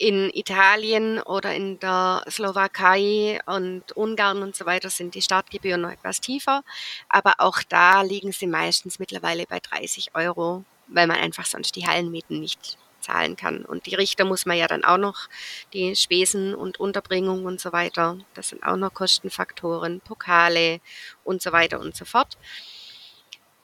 In 0.00 0.30
Italien 0.30 1.20
oder 1.20 1.54
in 1.54 1.80
der 1.80 2.22
Slowakei 2.30 3.40
und 3.46 3.90
Ungarn 3.96 4.44
und 4.44 4.54
so 4.54 4.64
weiter 4.64 4.90
sind 4.90 5.16
die 5.16 5.22
Startgebühren 5.22 5.80
noch 5.80 5.90
etwas 5.90 6.20
tiefer. 6.20 6.62
Aber 7.08 7.34
auch 7.38 7.62
da 7.68 8.02
liegen 8.02 8.30
sie 8.30 8.46
meistens 8.46 9.00
mittlerweile 9.00 9.44
bei 9.46 9.58
30 9.58 10.14
Euro, 10.14 10.64
weil 10.86 11.08
man 11.08 11.16
einfach 11.16 11.46
sonst 11.46 11.74
die 11.74 11.88
Hallenmieten 11.88 12.38
nicht 12.38 12.78
zahlen 13.00 13.36
kann. 13.36 13.64
Und 13.64 13.86
die 13.86 13.94
Richter 13.94 14.24
muss 14.24 14.46
man 14.46 14.56
ja 14.56 14.66
dann 14.66 14.84
auch 14.84 14.98
noch, 14.98 15.28
die 15.72 15.96
Spesen 15.96 16.54
und 16.54 16.78
Unterbringung 16.78 17.44
und 17.44 17.60
so 17.60 17.72
weiter, 17.72 18.18
das 18.34 18.50
sind 18.50 18.62
auch 18.62 18.76
noch 18.76 18.94
Kostenfaktoren, 18.94 20.00
Pokale 20.00 20.80
und 21.24 21.42
so 21.42 21.52
weiter 21.52 21.80
und 21.80 21.96
so 21.96 22.04
fort. 22.04 22.36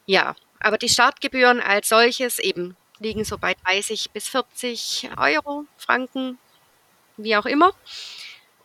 Ja, 0.06 0.34
aber 0.64 0.78
die 0.78 0.88
Startgebühren 0.88 1.60
als 1.60 1.90
solches 1.90 2.38
eben 2.38 2.74
liegen 2.98 3.24
so 3.24 3.36
bei 3.36 3.54
30 3.66 4.12
bis 4.12 4.28
40 4.28 5.10
Euro, 5.18 5.66
Franken, 5.76 6.38
wie 7.18 7.36
auch 7.36 7.44
immer. 7.44 7.72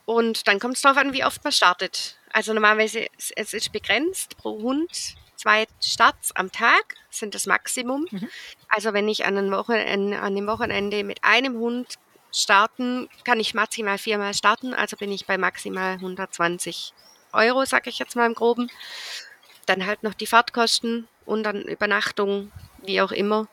Und 0.06 0.48
dann 0.48 0.60
kommt 0.60 0.78
es 0.78 0.82
darauf 0.82 0.98
an, 0.98 1.12
wie 1.12 1.26
oft 1.26 1.44
man 1.44 1.52
startet. 1.52 2.18
Also 2.32 2.54
normalerweise 2.54 3.08
es 3.36 3.54
ist 3.54 3.74
begrenzt 3.74 4.38
pro 4.38 4.62
Hund. 4.62 5.16
Zwei 5.36 5.68
Starts 5.82 6.34
am 6.38 6.54
Tag 6.54 6.96
sind 7.10 7.36
das 7.36 7.46
Maximum. 7.46 8.08
Mhm. 8.10 8.30
Also 8.70 8.94
wenn 8.94 9.10
ich 9.10 9.26
an 9.26 9.38
einem, 9.38 9.52
Wochenende, 9.52 10.20
an 10.20 10.38
einem 10.38 10.48
Wochenende 10.48 11.04
mit 11.04 11.26
einem 11.26 11.58
Hund 11.60 11.96
starten, 12.32 13.10
kann 13.26 13.42
ich 13.42 13.54
maximal 13.54 13.98
viermal 13.98 14.34
starten. 14.34 14.74
Also 14.74 14.96
bin 14.96 15.12
ich 15.12 15.26
bei 15.26 15.38
maximal 15.38 15.96
120 15.96 16.94
Euro, 17.34 17.66
sage 17.66 17.90
ich 17.90 18.00
jetzt 18.00 18.16
mal 18.16 18.26
im 18.26 18.36
Groben. 18.36 18.72
Dann 19.66 19.86
halt 19.86 20.04
noch 20.04 20.14
die 20.14 20.28
Fahrtkosten 20.28 21.10
und 21.30 21.44
dann 21.44 21.62
Übernachtung, 21.62 22.52
wie 22.84 23.02
auch 23.02 23.12
immer. 23.12 23.48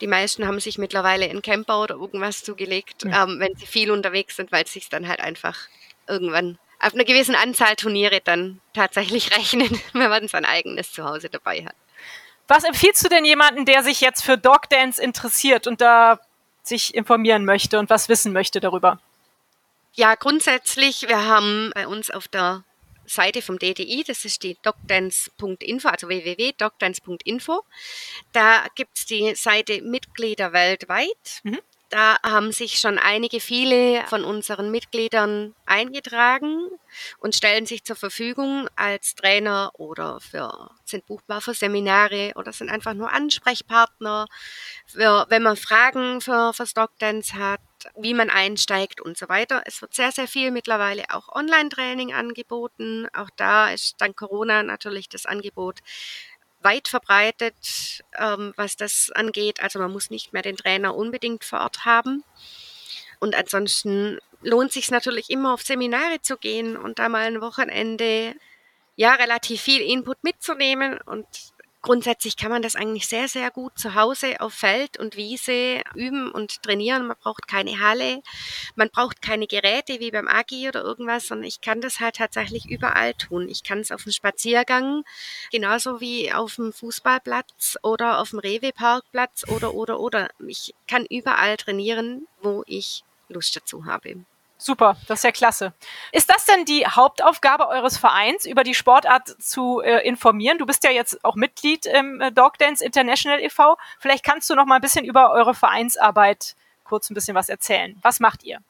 Die 0.00 0.06
meisten 0.06 0.46
haben 0.46 0.60
sich 0.60 0.78
mittlerweile 0.78 1.26
in 1.26 1.42
Camper 1.42 1.82
oder 1.82 1.96
irgendwas 1.96 2.44
zugelegt, 2.44 3.04
ja. 3.04 3.24
ähm, 3.24 3.40
wenn 3.40 3.56
sie 3.56 3.66
viel 3.66 3.90
unterwegs 3.90 4.36
sind, 4.36 4.52
weil 4.52 4.64
es 4.64 4.72
sich 4.72 4.88
dann 4.88 5.08
halt 5.08 5.20
einfach 5.20 5.58
irgendwann 6.06 6.58
auf 6.78 6.94
einer 6.94 7.04
gewissen 7.04 7.34
Anzahl 7.34 7.74
Turniere 7.74 8.20
dann 8.22 8.60
tatsächlich 8.74 9.30
rechnen, 9.36 9.80
wenn 9.92 10.10
man 10.10 10.28
sein 10.28 10.44
eigenes 10.44 10.92
Zuhause 10.92 11.28
dabei 11.30 11.64
hat. 11.64 11.74
Was 12.46 12.62
empfiehlst 12.62 13.04
du 13.04 13.08
denn 13.08 13.24
jemanden, 13.24 13.64
der 13.64 13.82
sich 13.82 14.00
jetzt 14.00 14.22
für 14.22 14.38
Dog 14.38 14.68
Dance 14.70 15.02
interessiert 15.02 15.66
und 15.66 15.80
da 15.80 16.20
sich 16.62 16.94
informieren 16.94 17.44
möchte 17.44 17.78
und 17.78 17.90
was 17.90 18.08
wissen 18.08 18.32
möchte 18.32 18.60
darüber? 18.60 19.00
Ja, 19.94 20.14
grundsätzlich, 20.14 21.08
wir 21.08 21.24
haben 21.24 21.72
bei 21.74 21.88
uns 21.88 22.10
auf 22.10 22.28
der 22.28 22.62
Seite 23.06 23.42
vom 23.42 23.58
DDI, 23.58 24.04
das 24.06 24.24
ist 24.24 24.42
die 24.42 24.56
docdance.info, 24.62 25.88
also 25.88 26.08
www.docdance.info. 26.08 27.62
Da 28.32 28.66
gibt 28.74 28.98
es 28.98 29.06
die 29.06 29.34
Seite 29.34 29.82
Mitglieder 29.82 30.52
weltweit. 30.52 31.40
Mhm. 31.42 31.60
Da 31.88 32.16
haben 32.24 32.50
sich 32.50 32.80
schon 32.80 32.98
einige, 32.98 33.38
viele 33.38 34.04
von 34.08 34.24
unseren 34.24 34.72
Mitgliedern 34.72 35.54
eingetragen 35.66 36.68
und 37.18 37.36
stellen 37.36 37.64
sich 37.64 37.84
zur 37.84 37.94
Verfügung 37.94 38.68
als 38.74 39.14
Trainer 39.14 39.70
oder 39.74 40.18
für, 40.20 40.70
sind 40.84 41.06
buchbar 41.06 41.40
für 41.40 41.54
Seminare 41.54 42.32
oder 42.34 42.52
sind 42.52 42.70
einfach 42.70 42.94
nur 42.94 43.12
Ansprechpartner, 43.12 44.26
für, 44.86 45.26
wenn 45.28 45.44
man 45.44 45.56
Fragen 45.56 46.20
für, 46.20 46.52
für 46.52 46.66
Stockdance 46.66 47.34
hat 47.34 47.60
wie 47.96 48.14
man 48.14 48.30
einsteigt 48.30 49.00
und 49.00 49.16
so 49.16 49.28
weiter. 49.28 49.62
Es 49.66 49.80
wird 49.82 49.94
sehr, 49.94 50.12
sehr 50.12 50.28
viel 50.28 50.50
mittlerweile 50.50 51.04
auch 51.10 51.28
Online-Training 51.28 52.12
angeboten. 52.12 53.08
Auch 53.14 53.30
da 53.36 53.70
ist 53.70 54.00
dank 54.00 54.16
Corona 54.16 54.62
natürlich 54.62 55.08
das 55.08 55.26
Angebot 55.26 55.80
weit 56.60 56.88
verbreitet, 56.88 58.02
ähm, 58.18 58.52
was 58.56 58.76
das 58.76 59.10
angeht. 59.14 59.62
Also 59.62 59.78
man 59.78 59.92
muss 59.92 60.10
nicht 60.10 60.32
mehr 60.32 60.42
den 60.42 60.56
Trainer 60.56 60.94
unbedingt 60.94 61.44
vor 61.44 61.60
Ort 61.60 61.84
haben. 61.84 62.24
Und 63.20 63.34
ansonsten 63.34 64.18
lohnt 64.42 64.72
sich 64.72 64.90
natürlich 64.90 65.30
immer 65.30 65.54
auf 65.54 65.62
Seminare 65.62 66.20
zu 66.20 66.36
gehen 66.36 66.76
und 66.76 66.98
da 66.98 67.08
mal 67.08 67.26
ein 67.26 67.40
Wochenende 67.40 68.34
ja 68.96 69.14
relativ 69.14 69.60
viel 69.60 69.80
Input 69.80 70.22
mitzunehmen 70.22 70.98
und 71.02 71.26
grundsätzlich 71.86 72.36
kann 72.36 72.50
man 72.50 72.62
das 72.62 72.74
eigentlich 72.74 73.06
sehr, 73.06 73.28
sehr 73.28 73.52
gut 73.52 73.78
zu 73.78 73.94
Hause 73.94 74.40
auf 74.40 74.52
Feld 74.52 74.98
und 74.98 75.16
Wiese 75.16 75.82
üben 75.94 76.32
und 76.32 76.60
trainieren. 76.64 77.06
Man 77.06 77.16
braucht 77.16 77.46
keine 77.46 77.78
Halle, 77.78 78.22
man 78.74 78.90
braucht 78.90 79.22
keine 79.22 79.46
Geräte 79.46 80.00
wie 80.00 80.10
beim 80.10 80.26
Agi 80.26 80.68
oder 80.68 80.82
irgendwas, 80.82 81.28
sondern 81.28 81.46
ich 81.46 81.60
kann 81.60 81.80
das 81.80 82.00
halt 82.00 82.16
tatsächlich 82.16 82.68
überall 82.68 83.14
tun. 83.14 83.48
Ich 83.48 83.62
kann 83.62 83.78
es 83.78 83.92
auf 83.92 84.02
dem 84.02 84.10
Spaziergang, 84.10 85.04
genauso 85.52 86.00
wie 86.00 86.32
auf 86.32 86.56
dem 86.56 86.72
Fußballplatz 86.72 87.78
oder 87.82 88.18
auf 88.18 88.30
dem 88.30 88.40
Rewe-Parkplatz 88.40 89.44
oder, 89.48 89.72
oder, 89.72 90.00
oder. 90.00 90.28
Ich 90.44 90.74
kann 90.88 91.06
überall 91.08 91.56
trainieren, 91.56 92.26
wo 92.42 92.64
ich 92.66 93.04
Lust 93.28 93.54
dazu 93.54 93.84
habe. 93.84 94.24
Super, 94.58 94.96
das 95.06 95.18
ist 95.18 95.24
ja 95.24 95.32
klasse. 95.32 95.72
Ist 96.12 96.30
das 96.30 96.46
denn 96.46 96.64
die 96.64 96.86
Hauptaufgabe 96.86 97.68
eures 97.68 97.98
Vereins, 97.98 98.46
über 98.46 98.64
die 98.64 98.74
Sportart 98.74 99.28
zu 99.42 99.80
äh, 99.80 100.06
informieren? 100.06 100.56
Du 100.56 100.64
bist 100.64 100.82
ja 100.82 100.90
jetzt 100.90 101.22
auch 101.24 101.34
Mitglied 101.34 101.84
im 101.84 102.20
äh, 102.20 102.32
Dog 102.32 102.56
Dance 102.58 102.82
International 102.82 103.40
e.V. 103.40 103.76
Vielleicht 103.98 104.24
kannst 104.24 104.48
du 104.48 104.54
noch 104.54 104.64
mal 104.64 104.76
ein 104.76 104.80
bisschen 104.80 105.04
über 105.04 105.30
eure 105.30 105.54
Vereinsarbeit 105.54 106.56
kurz 106.84 107.10
ein 107.10 107.14
bisschen 107.14 107.34
was 107.34 107.48
erzählen. 107.48 107.98
Was 108.02 108.20
macht 108.20 108.44
ihr? 108.44 108.60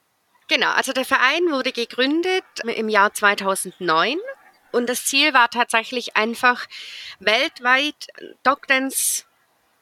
Genau, 0.49 0.71
also 0.71 0.93
der 0.93 1.05
Verein 1.05 1.51
wurde 1.51 1.73
gegründet 1.73 2.45
im 2.65 2.89
Jahr 2.89 3.13
2009 3.13 4.19
und 4.73 4.89
das 4.89 5.07
Ziel 5.07 5.35
war 5.35 5.51
tatsächlich 5.51 6.17
einfach 6.17 6.67
weltweit 7.19 8.09
Dog 8.43 8.67
Dance 8.67 9.25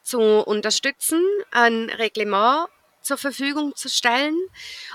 zu 0.01 0.19
unterstützen, 0.19 1.21
ein 1.51 1.89
Reglement 1.89 2.67
zur 3.05 3.17
Verfügung 3.17 3.75
zu 3.75 3.89
stellen 3.89 4.37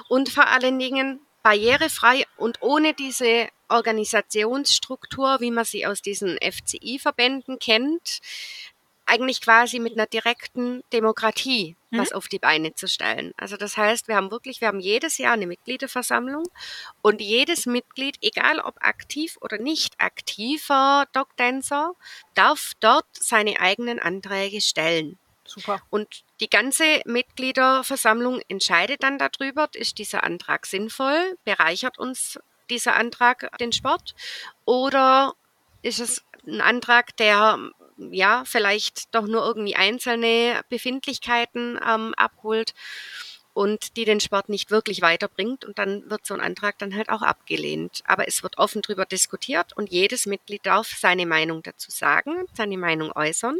und 0.08 0.28
vor 0.28 0.48
allen 0.48 0.78
Dingen 0.78 1.20
barrierefrei 1.42 2.24
und 2.36 2.60
ohne 2.60 2.92
diese 2.92 3.48
Organisationsstruktur, 3.68 5.40
wie 5.40 5.50
man 5.50 5.64
sie 5.64 5.86
aus 5.86 6.02
diesen 6.02 6.36
FCI-Verbänden 6.38 7.58
kennt, 7.58 8.20
eigentlich 9.06 9.40
quasi 9.40 9.78
mit 9.78 9.94
einer 9.94 10.06
direkten 10.06 10.82
Demokratie 10.92 11.76
mhm. 11.90 11.98
was 11.98 12.12
auf 12.12 12.28
die 12.28 12.38
Beine 12.38 12.74
zu 12.74 12.88
stellen. 12.88 13.32
Also 13.36 13.56
das 13.56 13.76
heißt, 13.76 14.08
wir 14.08 14.16
haben 14.16 14.30
wirklich, 14.30 14.60
wir 14.60 14.68
haben 14.68 14.80
jedes 14.80 15.18
Jahr 15.18 15.34
eine 15.34 15.46
Mitgliederversammlung 15.46 16.44
und 17.02 17.20
jedes 17.20 17.66
Mitglied, 17.66 18.16
egal 18.22 18.60
ob 18.60 18.76
aktiv 18.80 19.36
oder 19.40 19.58
nicht 19.58 19.94
aktiver 19.98 21.06
Dogdancer, 21.12 21.94
darf 22.34 22.72
dort 22.80 23.06
seine 23.12 23.60
eigenen 23.60 23.98
Anträge 23.98 24.60
stellen. 24.60 25.18
Super. 25.50 25.82
Und 25.90 26.22
die 26.38 26.48
ganze 26.48 27.02
Mitgliederversammlung 27.06 28.40
entscheidet 28.46 29.02
dann 29.02 29.18
darüber, 29.18 29.68
ist 29.74 29.98
dieser 29.98 30.22
Antrag 30.22 30.64
sinnvoll, 30.64 31.36
bereichert 31.44 31.98
uns 31.98 32.38
dieser 32.70 32.94
Antrag 32.94 33.50
den 33.58 33.72
Sport 33.72 34.14
oder 34.64 35.34
ist 35.82 35.98
es 35.98 36.22
ein 36.46 36.60
Antrag, 36.60 37.16
der 37.16 37.58
ja 37.96 38.44
vielleicht 38.46 39.12
doch 39.12 39.26
nur 39.26 39.44
irgendwie 39.44 39.74
einzelne 39.74 40.60
Befindlichkeiten 40.68 41.80
ähm, 41.84 42.14
abholt 42.16 42.72
und 43.52 43.96
die 43.96 44.04
den 44.04 44.20
Sport 44.20 44.48
nicht 44.48 44.70
wirklich 44.70 45.02
weiterbringt 45.02 45.64
und 45.64 45.80
dann 45.80 46.08
wird 46.08 46.24
so 46.24 46.34
ein 46.34 46.40
Antrag 46.40 46.78
dann 46.78 46.94
halt 46.94 47.08
auch 47.10 47.22
abgelehnt. 47.22 48.02
Aber 48.04 48.28
es 48.28 48.44
wird 48.44 48.56
offen 48.56 48.82
darüber 48.82 49.04
diskutiert 49.04 49.72
und 49.76 49.90
jedes 49.90 50.26
Mitglied 50.26 50.64
darf 50.64 50.96
seine 50.96 51.26
Meinung 51.26 51.64
dazu 51.64 51.90
sagen, 51.90 52.46
seine 52.54 52.78
Meinung 52.78 53.10
äußern. 53.10 53.58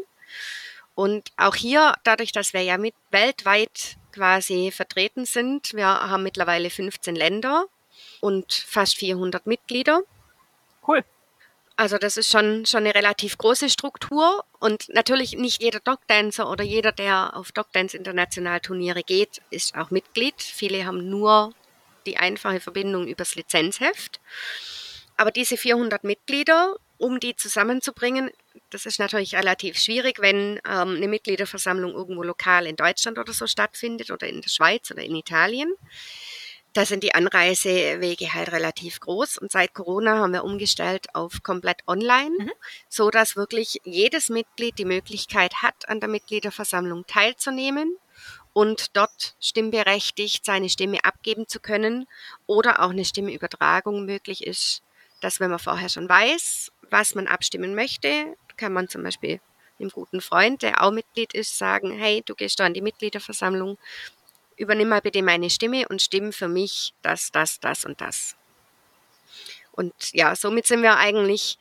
Und 1.00 1.32
auch 1.38 1.54
hier, 1.54 1.94
dadurch, 2.04 2.30
dass 2.30 2.52
wir 2.52 2.60
ja 2.60 2.76
mit 2.76 2.94
weltweit 3.10 3.96
quasi 4.12 4.70
vertreten 4.70 5.24
sind, 5.24 5.72
wir 5.72 5.86
haben 5.86 6.22
mittlerweile 6.22 6.68
15 6.68 7.16
Länder 7.16 7.64
und 8.20 8.52
fast 8.52 8.98
400 8.98 9.46
Mitglieder. 9.46 10.02
Cool. 10.86 11.02
Also 11.74 11.96
das 11.96 12.18
ist 12.18 12.30
schon, 12.30 12.66
schon 12.66 12.80
eine 12.80 12.94
relativ 12.94 13.38
große 13.38 13.70
Struktur 13.70 14.44
und 14.58 14.90
natürlich 14.90 15.38
nicht 15.38 15.62
jeder 15.62 15.80
Dogdancer 15.80 16.50
oder 16.50 16.64
jeder, 16.64 16.92
der 16.92 17.34
auf 17.34 17.50
Dogdance 17.50 17.96
International 17.96 18.60
Turniere 18.60 19.02
geht, 19.02 19.40
ist 19.48 19.74
auch 19.76 19.90
Mitglied. 19.90 20.42
Viele 20.42 20.84
haben 20.84 21.08
nur 21.08 21.54
die 22.04 22.18
einfache 22.18 22.60
Verbindung 22.60 23.08
übers 23.08 23.36
Lizenzheft. 23.36 24.20
Aber 25.16 25.30
diese 25.30 25.56
400 25.56 26.04
Mitglieder, 26.04 26.76
um 26.98 27.20
die 27.20 27.36
zusammenzubringen, 27.36 28.30
das 28.70 28.87
ist 28.87 28.99
natürlich 28.99 29.35
relativ 29.35 29.79
schwierig, 29.79 30.20
wenn 30.20 30.61
ähm, 30.66 30.96
eine 30.96 31.09
Mitgliederversammlung 31.09 31.92
irgendwo 31.92 32.23
lokal 32.23 32.66
in 32.66 32.77
Deutschland 32.77 33.18
oder 33.18 33.33
so 33.33 33.46
stattfindet 33.46 34.11
oder 34.11 34.29
in 34.29 34.40
der 34.40 34.49
Schweiz 34.49 34.90
oder 34.90 35.03
in 35.03 35.14
Italien. 35.14 35.75
Da 36.73 36.87
sind 36.87 37.03
die 37.03 37.14
Anreisewege 37.14 38.33
halt 38.33 38.53
relativ 38.53 39.01
groß 39.01 39.38
und 39.38 39.51
seit 39.51 39.75
Corona 39.75 40.18
haben 40.18 40.33
wir 40.33 40.44
umgestellt 40.44 41.12
auf 41.14 41.42
komplett 41.42 41.83
online, 41.88 42.37
mhm. 42.38 42.53
so 42.88 43.11
dass 43.11 43.35
wirklich 43.35 43.81
jedes 43.83 44.29
Mitglied 44.29 44.79
die 44.79 44.85
Möglichkeit 44.85 45.62
hat, 45.62 45.88
an 45.88 45.99
der 45.99 46.09
Mitgliederversammlung 46.09 47.07
teilzunehmen 47.09 47.96
und 48.53 48.96
dort 48.96 49.35
stimmberechtigt 49.40 50.44
seine 50.44 50.68
Stimme 50.68 51.03
abgeben 51.03 51.49
zu 51.49 51.59
können 51.59 52.07
oder 52.46 52.83
auch 52.83 52.90
eine 52.90 53.05
Stimmeübertragung 53.05 54.05
möglich 54.05 54.46
ist 54.46 54.83
dass 55.20 55.40
wenn 55.40 55.51
man 55.51 55.59
vorher 55.59 55.88
schon 55.88 56.09
weiß, 56.09 56.73
was 56.90 57.14
man 57.14 57.27
abstimmen 57.27 57.75
möchte, 57.75 58.37
kann 58.61 58.73
man 58.75 58.88
zum 58.88 59.03
Beispiel 59.03 59.40
einem 59.81 59.90
guten 59.90 60.20
Freund, 60.20 60.62
der 60.62 60.83
auch 60.83 60.90
Mitglied 60.92 61.33
ist, 61.35 61.57
sagen, 61.57 61.90
hey, 61.99 62.23
du 62.25 62.35
gehst 62.35 62.61
da 62.61 62.66
in 62.66 62.75
die 62.75 62.83
Mitgliederversammlung, 62.83 63.79
übernimm 64.57 64.90
mal 64.90 65.01
bitte 65.01 65.23
meine 65.23 65.49
Stimme 65.49 65.88
und 65.88 66.03
stimm 66.03 66.33
für 66.33 66.49
mich 66.49 66.92
das, 67.03 67.33
das, 67.33 67.59
das 67.61 67.87
und 67.87 68.01
das. 68.01 68.37
Und 69.73 69.94
ja, 70.12 70.37
somit 70.37 70.66
sind 70.66 70.83
wir 70.83 70.96
eigentlich 70.99 71.59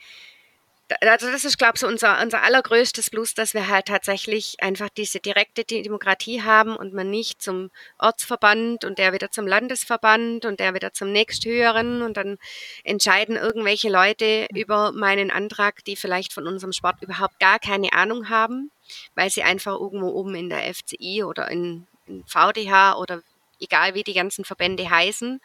also 1.01 1.31
das 1.31 1.45
ist, 1.45 1.57
glaube 1.57 1.73
ich, 1.75 1.81
so 1.81 1.87
unser, 1.87 2.21
unser 2.21 2.41
allergrößtes 2.41 3.09
Plus, 3.09 3.33
dass 3.33 3.53
wir 3.53 3.67
halt 3.67 3.85
tatsächlich 3.85 4.55
einfach 4.59 4.89
diese 4.89 5.19
direkte 5.19 5.63
Demokratie 5.63 6.41
haben 6.41 6.75
und 6.75 6.93
man 6.93 7.09
nicht 7.09 7.41
zum 7.41 7.69
Ortsverband 7.99 8.85
und 8.85 8.97
der 8.97 9.13
wieder 9.13 9.29
zum 9.29 9.45
Landesverband 9.45 10.45
und 10.45 10.59
der 10.59 10.73
wieder 10.73 10.91
zum 10.93 11.11
nächsthöheren 11.11 12.01
und 12.01 12.17
dann 12.17 12.37
entscheiden 12.83 13.35
irgendwelche 13.35 13.89
Leute 13.89 14.47
über 14.53 14.91
meinen 14.91 15.31
Antrag, 15.31 15.83
die 15.85 15.95
vielleicht 15.95 16.33
von 16.33 16.47
unserem 16.47 16.73
Sport 16.73 17.01
überhaupt 17.01 17.39
gar 17.39 17.59
keine 17.59 17.93
Ahnung 17.93 18.29
haben, 18.29 18.71
weil 19.15 19.29
sie 19.29 19.43
einfach 19.43 19.73
irgendwo 19.73 20.09
oben 20.09 20.33
in 20.35 20.49
der 20.49 20.73
FCI 20.73 21.23
oder 21.23 21.49
in, 21.49 21.87
in 22.07 22.23
VDH 22.25 22.97
oder 22.97 23.21
egal 23.59 23.93
wie 23.93 24.03
die 24.03 24.13
ganzen 24.13 24.45
Verbände 24.45 24.89
heißen, 24.89 25.41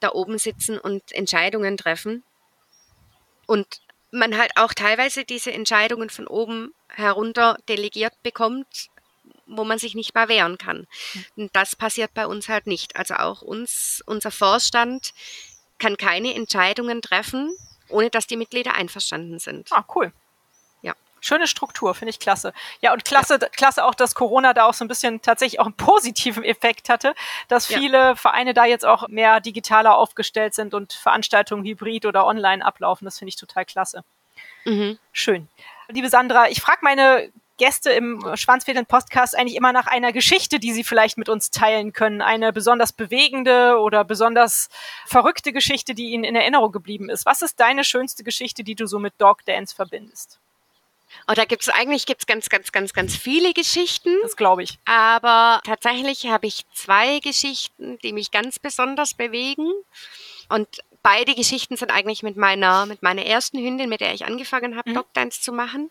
da 0.00 0.10
oben 0.12 0.38
sitzen 0.38 0.78
und 0.78 1.12
Entscheidungen 1.12 1.76
treffen. 1.76 2.22
Und 3.46 3.80
man 4.14 4.36
halt 4.38 4.52
auch 4.56 4.72
teilweise 4.72 5.24
diese 5.24 5.52
Entscheidungen 5.52 6.10
von 6.10 6.26
oben 6.26 6.72
herunter 6.88 7.58
delegiert 7.68 8.14
bekommt, 8.22 8.88
wo 9.46 9.64
man 9.64 9.78
sich 9.78 9.94
nicht 9.94 10.14
mehr 10.14 10.28
wehren 10.28 10.58
kann. 10.58 10.86
Hm. 11.12 11.24
Und 11.36 11.56
das 11.56 11.76
passiert 11.76 12.14
bei 12.14 12.26
uns 12.26 12.48
halt 12.48 12.66
nicht. 12.66 12.96
Also 12.96 13.14
auch 13.14 13.42
uns, 13.42 14.02
unser 14.06 14.30
Vorstand 14.30 15.12
kann 15.78 15.96
keine 15.96 16.34
Entscheidungen 16.34 17.02
treffen, 17.02 17.54
ohne 17.88 18.10
dass 18.10 18.26
die 18.26 18.36
Mitglieder 18.36 18.74
einverstanden 18.74 19.38
sind. 19.38 19.70
Ah, 19.72 19.84
cool. 19.94 20.12
Schöne 21.24 21.46
Struktur, 21.46 21.94
finde 21.94 22.10
ich 22.10 22.18
klasse. 22.18 22.52
Ja, 22.82 22.92
und 22.92 23.06
klasse, 23.06 23.38
ja. 23.40 23.48
klasse 23.48 23.82
auch, 23.86 23.94
dass 23.94 24.14
Corona 24.14 24.52
da 24.52 24.66
auch 24.66 24.74
so 24.74 24.84
ein 24.84 24.88
bisschen 24.88 25.22
tatsächlich 25.22 25.58
auch 25.58 25.64
einen 25.64 25.74
positiven 25.74 26.44
Effekt 26.44 26.90
hatte, 26.90 27.14
dass 27.48 27.64
viele 27.64 27.98
ja. 27.98 28.14
Vereine 28.14 28.52
da 28.52 28.66
jetzt 28.66 28.84
auch 28.84 29.08
mehr 29.08 29.40
digitaler 29.40 29.96
aufgestellt 29.96 30.52
sind 30.52 30.74
und 30.74 30.92
Veranstaltungen 30.92 31.64
hybrid 31.64 32.04
oder 32.04 32.26
online 32.26 32.62
ablaufen. 32.62 33.06
Das 33.06 33.18
finde 33.18 33.30
ich 33.30 33.36
total 33.36 33.64
klasse. 33.64 34.04
Mhm. 34.66 34.98
Schön. 35.12 35.48
Liebe 35.88 36.10
Sandra, 36.10 36.50
ich 36.50 36.60
frage 36.60 36.80
meine 36.82 37.32
Gäste 37.56 37.90
im 37.90 38.22
Schwanzfädeln-Podcast 38.34 39.34
eigentlich 39.34 39.56
immer 39.56 39.72
nach 39.72 39.86
einer 39.86 40.12
Geschichte, 40.12 40.58
die 40.58 40.74
sie 40.74 40.84
vielleicht 40.84 41.16
mit 41.16 41.30
uns 41.30 41.50
teilen 41.50 41.94
können. 41.94 42.20
Eine 42.20 42.52
besonders 42.52 42.92
bewegende 42.92 43.78
oder 43.78 44.04
besonders 44.04 44.68
verrückte 45.06 45.54
Geschichte, 45.54 45.94
die 45.94 46.10
ihnen 46.10 46.24
in 46.24 46.36
Erinnerung 46.36 46.70
geblieben 46.70 47.08
ist. 47.08 47.24
Was 47.24 47.40
ist 47.40 47.60
deine 47.60 47.82
schönste 47.82 48.24
Geschichte, 48.24 48.62
die 48.62 48.74
du 48.74 48.86
so 48.86 48.98
mit 48.98 49.14
Dog 49.18 49.42
Dance 49.46 49.74
verbindest? 49.74 50.38
Oh, 51.28 51.34
da 51.34 51.44
gibt 51.44 51.62
es 51.62 51.68
eigentlich 51.68 52.06
gibt's 52.06 52.26
ganz, 52.26 52.48
ganz, 52.48 52.72
ganz, 52.72 52.92
ganz 52.92 53.16
viele 53.16 53.52
Geschichten. 53.52 54.10
Das 54.22 54.36
glaube 54.36 54.62
ich. 54.62 54.78
Aber 54.84 55.60
tatsächlich 55.64 56.26
habe 56.26 56.46
ich 56.46 56.64
zwei 56.72 57.18
Geschichten, 57.20 57.98
die 57.98 58.12
mich 58.12 58.30
ganz 58.30 58.58
besonders 58.58 59.14
bewegen. 59.14 59.72
Und 60.48 60.68
beide 61.04 61.34
Geschichten 61.34 61.76
sind 61.76 61.90
eigentlich 61.90 62.22
mit 62.22 62.36
meiner, 62.36 62.86
mit 62.86 63.02
meiner 63.02 63.24
ersten 63.24 63.58
Hündin, 63.58 63.88
mit 63.88 64.00
der 64.00 64.14
ich 64.14 64.24
angefangen 64.24 64.76
habe, 64.76 64.90
mhm. 64.90 64.94
Dogdance 64.94 65.40
zu 65.40 65.52
machen. 65.52 65.90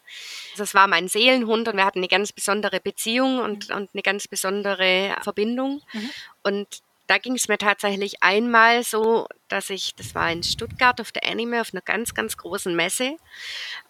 Also 0.52 0.64
es 0.64 0.74
war 0.74 0.88
mein 0.88 1.08
Seelenhund 1.08 1.68
und 1.68 1.78
wir 1.78 1.86
hatten 1.86 2.00
eine 2.00 2.08
ganz 2.08 2.32
besondere 2.32 2.80
Beziehung 2.80 3.40
und, 3.40 3.70
mhm. 3.70 3.76
und 3.76 3.90
eine 3.94 4.02
ganz 4.02 4.28
besondere 4.28 5.16
Verbindung. 5.22 5.82
Mhm. 5.94 6.10
Und 6.42 6.68
da 7.08 7.18
ging 7.18 7.36
es 7.36 7.48
mir 7.48 7.58
tatsächlich 7.58 8.24
einmal 8.24 8.84
so, 8.84 9.28
dass 9.50 9.70
ich, 9.70 9.94
das 9.96 10.16
war 10.16 10.32
in 10.32 10.44
Stuttgart 10.44 11.02
auf 11.02 11.12
der 11.12 11.30
Anime, 11.30 11.62
auf 11.62 11.74
einer 11.74 11.82
ganz, 11.82 12.13
ganz 12.13 12.38
großen 12.38 12.76
Messe. 12.76 13.18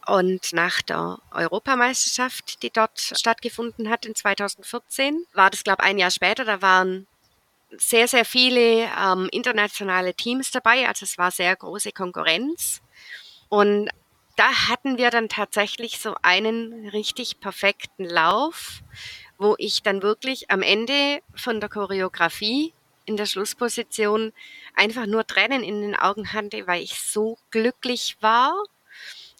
Und 0.07 0.51
nach 0.53 0.81
der 0.81 1.19
Europameisterschaft, 1.31 2.63
die 2.63 2.71
dort 2.71 2.99
stattgefunden 2.99 3.89
hat 3.89 4.05
in 4.05 4.15
2014, 4.15 5.25
war 5.33 5.49
das, 5.49 5.63
glaube 5.63 5.83
ich, 5.83 5.89
ein 5.89 5.97
Jahr 5.99 6.11
später, 6.11 6.43
da 6.43 6.61
waren 6.61 7.07
sehr, 7.77 8.07
sehr 8.07 8.25
viele 8.25 8.89
ähm, 8.99 9.29
internationale 9.31 10.13
Teams 10.13 10.51
dabei. 10.51 10.87
Also 10.87 11.05
es 11.05 11.17
war 11.17 11.31
sehr 11.31 11.55
große 11.55 11.91
Konkurrenz. 11.91 12.81
Und 13.49 13.89
da 14.35 14.69
hatten 14.69 14.97
wir 14.97 15.11
dann 15.11 15.29
tatsächlich 15.29 15.99
so 15.99 16.15
einen 16.23 16.89
richtig 16.89 17.39
perfekten 17.39 18.05
Lauf, 18.05 18.81
wo 19.37 19.55
ich 19.57 19.83
dann 19.83 20.01
wirklich 20.01 20.49
am 20.49 20.61
Ende 20.61 21.21
von 21.35 21.59
der 21.59 21.69
Choreografie 21.69 22.73
in 23.05 23.17
der 23.17 23.25
Schlussposition 23.25 24.33
einfach 24.75 25.05
nur 25.05 25.25
Tränen 25.25 25.63
in 25.63 25.81
den 25.81 25.95
Augen 25.95 26.33
hatte, 26.33 26.67
weil 26.67 26.81
ich 26.81 26.99
so 26.99 27.37
glücklich 27.51 28.17
war 28.21 28.53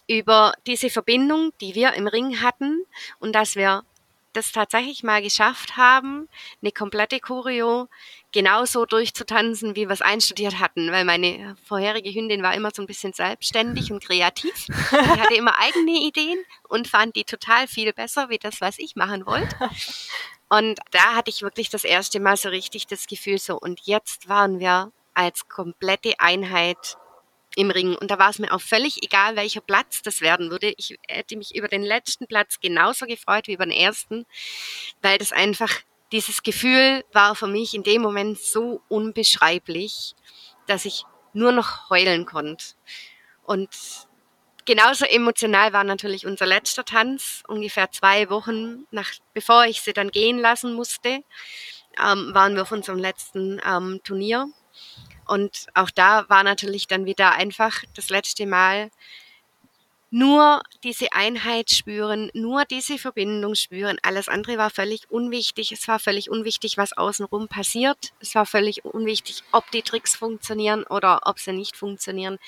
über 0.06 0.54
diese 0.66 0.90
Verbindung, 0.90 1.52
die 1.60 1.74
wir 1.74 1.94
im 1.94 2.06
Ring 2.06 2.42
hatten 2.42 2.84
und 3.20 3.32
dass 3.32 3.56
wir 3.56 3.84
das 4.34 4.52
tatsächlich 4.52 5.02
mal 5.02 5.22
geschafft 5.22 5.76
haben, 5.76 6.28
eine 6.60 6.72
komplette 6.72 7.20
Choreo 7.20 7.88
genauso 8.32 8.84
durchzutanzen, 8.84 9.76
wie 9.76 9.86
wir 9.86 9.92
es 9.92 10.02
einstudiert 10.02 10.58
hatten, 10.58 10.90
weil 10.90 11.04
meine 11.04 11.56
vorherige 11.64 12.12
Hündin 12.12 12.42
war 12.42 12.52
immer 12.52 12.70
so 12.74 12.82
ein 12.82 12.86
bisschen 12.86 13.12
selbstständig 13.12 13.92
und 13.92 14.04
kreativ. 14.04 14.66
Die 14.66 15.20
hatte 15.20 15.34
immer 15.34 15.58
eigene 15.60 16.00
Ideen 16.00 16.38
und 16.68 16.88
fand 16.88 17.14
die 17.14 17.24
total 17.24 17.68
viel 17.68 17.92
besser, 17.92 18.28
wie 18.28 18.38
das, 18.38 18.60
was 18.60 18.78
ich 18.78 18.96
machen 18.96 19.24
wollte. 19.24 19.56
Und 20.56 20.78
da 20.92 21.16
hatte 21.16 21.30
ich 21.30 21.42
wirklich 21.42 21.68
das 21.68 21.82
erste 21.82 22.20
Mal 22.20 22.36
so 22.36 22.48
richtig 22.48 22.86
das 22.86 23.08
Gefühl 23.08 23.38
so, 23.38 23.58
und 23.58 23.80
jetzt 23.86 24.28
waren 24.28 24.60
wir 24.60 24.92
als 25.12 25.48
komplette 25.48 26.14
Einheit 26.18 26.96
im 27.56 27.72
Ring. 27.72 27.96
Und 27.96 28.08
da 28.08 28.20
war 28.20 28.30
es 28.30 28.38
mir 28.38 28.52
auch 28.52 28.60
völlig 28.60 29.02
egal, 29.02 29.34
welcher 29.34 29.60
Platz 29.60 30.02
das 30.02 30.20
werden 30.20 30.52
würde. 30.52 30.72
Ich 30.76 30.96
hätte 31.08 31.36
mich 31.36 31.56
über 31.56 31.66
den 31.66 31.82
letzten 31.82 32.28
Platz 32.28 32.60
genauso 32.60 33.06
gefreut 33.06 33.48
wie 33.48 33.54
über 33.54 33.66
den 33.66 33.72
ersten, 33.72 34.26
weil 35.02 35.18
das 35.18 35.32
einfach, 35.32 35.72
dieses 36.12 36.44
Gefühl 36.44 37.04
war 37.12 37.34
für 37.34 37.48
mich 37.48 37.74
in 37.74 37.82
dem 37.82 38.02
Moment 38.02 38.38
so 38.38 38.80
unbeschreiblich, 38.88 40.14
dass 40.68 40.84
ich 40.84 41.02
nur 41.32 41.50
noch 41.50 41.90
heulen 41.90 42.26
konnte. 42.26 42.64
Und 43.42 43.70
genauso 44.64 45.04
emotional 45.04 45.72
war 45.72 45.84
natürlich 45.84 46.26
unser 46.26 46.46
letzter 46.46 46.84
Tanz, 46.84 47.42
ungefähr 47.48 47.90
zwei 47.90 48.30
Wochen 48.30 48.86
nach, 48.90 49.10
bevor 49.32 49.64
ich 49.66 49.80
sie 49.80 49.92
dann 49.92 50.10
gehen 50.10 50.38
lassen 50.38 50.74
musste, 50.74 51.20
ähm, 52.02 52.34
waren 52.34 52.54
wir 52.54 52.62
auf 52.62 52.72
unserem 52.72 52.98
letzten 52.98 53.60
ähm, 53.64 54.00
Turnier. 54.04 54.48
Und 55.26 55.66
auch 55.74 55.90
da 55.90 56.28
war 56.28 56.42
natürlich 56.42 56.86
dann 56.86 57.06
wieder 57.06 57.32
einfach 57.32 57.82
das 57.94 58.10
letzte 58.10 58.46
Mal 58.46 58.90
nur 60.10 60.62
diese 60.84 61.12
Einheit 61.12 61.70
spüren, 61.70 62.30
nur 62.34 62.64
diese 62.64 62.98
Verbindung 62.98 63.54
spüren. 63.54 63.98
Alles 64.02 64.28
andere 64.28 64.58
war 64.58 64.70
völlig 64.70 65.10
unwichtig. 65.10 65.72
Es 65.72 65.88
war 65.88 65.98
völlig 65.98 66.30
unwichtig, 66.30 66.76
was 66.76 66.92
außenrum 66.96 67.48
passiert. 67.48 68.12
Es 68.20 68.34
war 68.34 68.46
völlig 68.46 68.84
unwichtig, 68.84 69.42
ob 69.50 69.70
die 69.72 69.82
Tricks 69.82 70.14
funktionieren 70.14 70.84
oder 70.84 71.22
ob 71.24 71.38
sie 71.38 71.52
nicht 71.52 71.76
funktionieren. 71.76 72.38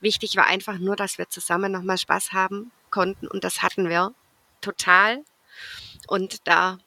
Wichtig 0.00 0.36
war 0.36 0.46
einfach 0.46 0.78
nur, 0.78 0.96
dass 0.96 1.18
wir 1.18 1.28
zusammen 1.28 1.72
nochmal 1.72 1.98
Spaß 1.98 2.32
haben 2.32 2.70
konnten 2.90 3.26
und 3.26 3.44
das 3.44 3.62
hatten 3.62 3.88
wir 3.88 4.14
total. 4.60 5.24
Und 6.06 6.46
da 6.46 6.78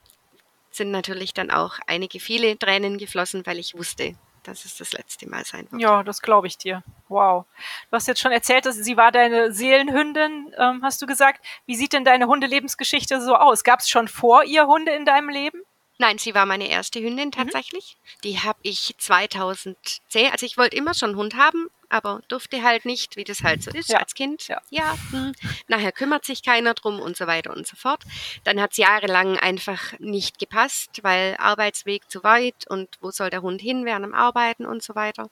sind 0.72 0.92
natürlich 0.92 1.34
dann 1.34 1.52
auch 1.52 1.80
einige 1.88 2.20
viele 2.20 2.58
Tränen 2.58 2.98
geflossen, 2.98 3.46
weil 3.46 3.60
ich 3.60 3.76
wusste, 3.76 4.16
dass 4.44 4.66
es 4.66 4.78
das 4.78 4.94
letzte 4.94 5.28
Mal 5.30 5.46
sein 5.46 5.68
wird. 5.72 5.82
Ja, 5.82 6.04
das 6.04 6.22
glaube 6.22 6.48
ich 6.48 6.58
dir. 6.58 6.84
Wow. 7.08 7.46
Du 7.90 7.96
hast 7.96 8.08
jetzt 8.08 8.22
schon 8.22 8.32
erzählt, 8.32 8.66
dass 8.66 8.76
sie 8.76 8.98
war 8.98 9.12
deine 9.12 9.52
Seelenhündin, 9.52 10.54
ähm, 10.58 10.82
hast 10.84 11.02
du 11.02 11.06
gesagt. 11.06 11.46
Wie 11.66 11.76
sieht 11.76 11.94
denn 11.94 12.06
deine 12.06 12.28
Hundelebensgeschichte 12.28 13.22
so 13.22 13.36
aus? 13.36 13.64
Gab 13.64 13.80
es 13.80 13.90
schon 13.90 14.08
vor 14.08 14.44
ihr 14.44 14.68
Hunde 14.68 14.92
in 14.92 15.06
deinem 15.06 15.30
Leben? 15.30 15.62
Nein, 15.98 16.18
sie 16.18 16.34
war 16.34 16.46
meine 16.46 16.70
erste 16.70 17.02
Hündin 17.02 17.28
mhm. 17.28 17.32
tatsächlich. 17.32 17.98
Mhm. 17.98 18.22
Die 18.24 18.40
habe 18.40 18.60
ich 18.62 18.96
2010, 18.98 20.32
also 20.32 20.46
ich 20.46 20.58
wollte 20.58 20.78
immer 20.78 20.94
schon 20.94 21.10
einen 21.10 21.20
Hund 21.20 21.36
haben, 21.36 21.70
aber 21.90 22.22
durfte 22.28 22.64
halt 22.64 22.86
nicht, 22.86 23.16
wie 23.16 23.24
das 23.24 23.44
halt 23.44 23.64
so 23.64 23.72
ist 23.72 23.90
ja. 23.90 24.00
als 24.00 24.14
Kind. 24.14 24.48
Ja, 24.48 24.62
ja 24.70 24.96
hm, 25.12 25.34
nachher 25.68 25.92
kümmert 25.92 26.26
sich 26.26 26.44
keiner 26.44 26.74
drum 26.74 27.00
und 27.00 27.18
so 27.18 27.28
weiter 27.28 27.56
und 27.56 27.68
so 27.68 27.76
fort. 27.76 28.04
Dann 28.44 28.62
hat 28.62 28.72
es 28.72 28.78
jahrelang 28.78 29.38
einfach 29.38 29.98
nicht 30.00 30.40
gepasst, 30.40 31.04
weil 31.04 31.36
Arbeitsweg 31.40 32.10
zu 32.10 32.24
weit 32.24 32.68
und 32.70 32.90
wo 33.02 33.12
soll 33.12 33.30
der 33.30 33.42
Hund 33.42 33.62
hin 33.62 33.86
während 33.86 34.06
dem 34.06 34.14
Arbeiten 34.14 34.66
und 34.66 34.84
so 34.84 34.96
weiter. 34.96 35.30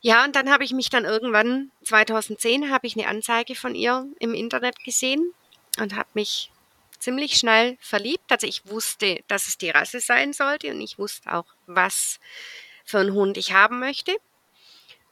Ja, 0.00 0.24
und 0.24 0.36
dann 0.36 0.50
habe 0.50 0.64
ich 0.64 0.72
mich 0.72 0.90
dann 0.90 1.06
irgendwann, 1.06 1.70
2010, 1.84 2.70
habe 2.70 2.86
ich 2.86 2.94
eine 2.94 3.08
Anzeige 3.08 3.54
von 3.54 3.74
ihr 3.74 4.06
im 4.20 4.34
Internet 4.34 4.78
gesehen 4.84 5.32
und 5.78 5.96
habe 5.96 6.08
mich 6.12 6.50
ziemlich 6.98 7.36
schnell 7.36 7.78
verliebt. 7.80 8.30
Also 8.30 8.46
ich 8.46 8.66
wusste, 8.66 9.20
dass 9.28 9.48
es 9.48 9.56
die 9.56 9.70
Rasse 9.70 10.00
sein 10.00 10.32
sollte 10.32 10.70
und 10.70 10.80
ich 10.80 10.98
wusste 10.98 11.32
auch, 11.32 11.46
was 11.66 12.20
für 12.84 12.98
einen 12.98 13.14
Hund 13.14 13.38
ich 13.38 13.52
haben 13.54 13.78
möchte. 13.78 14.14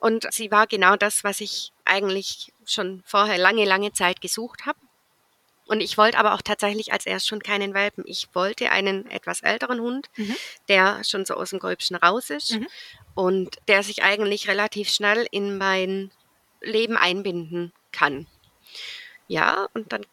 Und 0.02 0.26
sie 0.32 0.50
war 0.50 0.66
genau 0.66 0.96
das, 0.96 1.22
was 1.22 1.40
ich 1.40 1.70
eigentlich 1.84 2.52
schon 2.66 3.04
vorher 3.06 3.38
lange, 3.38 3.64
lange 3.64 3.92
Zeit 3.92 4.20
gesucht 4.20 4.66
habe. 4.66 4.76
Und 5.66 5.80
ich 5.80 5.96
wollte 5.96 6.18
aber 6.18 6.34
auch 6.34 6.42
tatsächlich 6.42 6.92
als 6.92 7.06
erst 7.06 7.28
schon 7.28 7.40
keinen 7.40 7.72
Welpen. 7.72 8.02
Ich 8.04 8.26
wollte 8.32 8.72
einen 8.72 9.08
etwas 9.08 9.42
älteren 9.42 9.80
Hund, 9.80 10.08
mhm. 10.16 10.36
der 10.66 11.04
schon 11.04 11.24
so 11.24 11.34
aus 11.34 11.50
dem 11.50 11.60
Gröbsten 11.60 11.94
raus 11.94 12.30
ist 12.30 12.56
mhm. 12.56 12.66
und 13.14 13.58
der 13.68 13.84
sich 13.84 14.02
eigentlich 14.02 14.48
relativ 14.48 14.88
schnell 14.88 15.24
in 15.30 15.56
mein 15.56 16.10
Leben 16.60 16.96
einbinden 16.96 17.72
kann. 17.92 18.26
Ja, 19.28 19.68
und 19.72 19.92
dann 19.92 20.04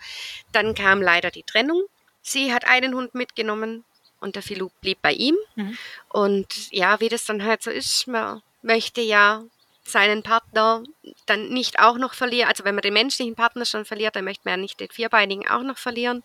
Dann 0.51 0.75
kam 0.75 1.01
leider 1.01 1.31
die 1.31 1.43
Trennung. 1.43 1.83
Sie 2.21 2.53
hat 2.53 2.65
einen 2.65 2.93
Hund 2.93 3.15
mitgenommen, 3.15 3.85
und 4.21 4.35
der 4.35 4.43
Filou 4.43 4.69
blieb 4.79 5.01
bei 5.01 5.11
ihm. 5.11 5.35
Mhm. 5.55 5.77
Und 6.09 6.71
ja, 6.71 6.99
wie 7.01 7.09
das 7.09 7.25
dann 7.25 7.43
halt 7.43 7.61
so 7.61 7.71
ist, 7.71 8.07
man 8.07 8.41
möchte 8.61 9.01
ja 9.01 9.43
seinen 9.83 10.23
Partner 10.23 10.83
dann 11.25 11.49
nicht 11.49 11.79
auch 11.79 11.97
noch 11.97 12.13
verlieren. 12.13 12.47
Also 12.47 12.63
wenn 12.63 12.75
man 12.75 12.83
den 12.83 12.93
menschlichen 12.93 13.35
Partner 13.35 13.65
schon 13.65 13.83
verliert, 13.83 14.15
dann 14.15 14.23
möchte 14.23 14.43
man 14.45 14.53
ja 14.53 14.57
nicht 14.57 14.79
den 14.79 14.89
vierbeinigen 14.89 15.47
auch 15.49 15.63
noch 15.63 15.77
verlieren. 15.77 16.23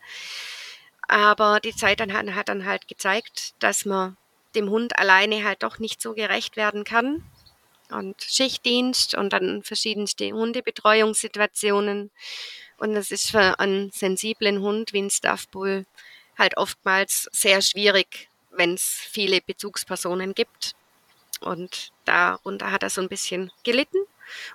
Aber 1.09 1.61
die 1.61 1.74
Zeit 1.74 2.01
dann 2.01 2.12
hat, 2.12 2.26
hat 2.34 2.49
dann 2.49 2.66
halt 2.66 2.86
gezeigt, 2.86 3.55
dass 3.59 3.84
man 3.84 4.16
dem 4.55 4.70
Hund 4.70 4.99
alleine 4.99 5.44
halt 5.44 5.62
doch 5.62 5.78
nicht 5.78 6.01
so 6.01 6.14
gerecht 6.14 6.57
werden 6.57 6.84
kann. 6.84 7.24
Und 7.90 8.20
Schichtdienst 8.20 9.14
und 9.14 9.32
dann 9.32 9.62
verschiedenste 9.62 10.32
Hundebetreuungssituationen. 10.32 12.11
Und 12.78 12.94
das 12.94 13.11
ist 13.11 13.30
für 13.30 13.59
einen 13.61 13.90
sensiblen 13.90 14.61
Hund 14.61 14.92
wie 14.92 15.03
ein 15.03 15.11
Staff 15.11 15.49
Bull 15.49 15.86
halt 16.39 16.57
oftmals 16.57 17.28
sehr 17.32 17.62
schwierig, 17.62 18.28
wenn 18.51 18.74
es 18.74 18.82
viele 18.82 19.41
Bezugspersonen 19.41 20.34
gibt. 20.34 20.74
Und 21.41 21.93
darunter 22.05 22.70
hat 22.70 22.82
er 22.82 22.91
so 22.91 23.01
ein 23.01 23.09
bisschen 23.09 23.53
gelitten. 23.62 23.99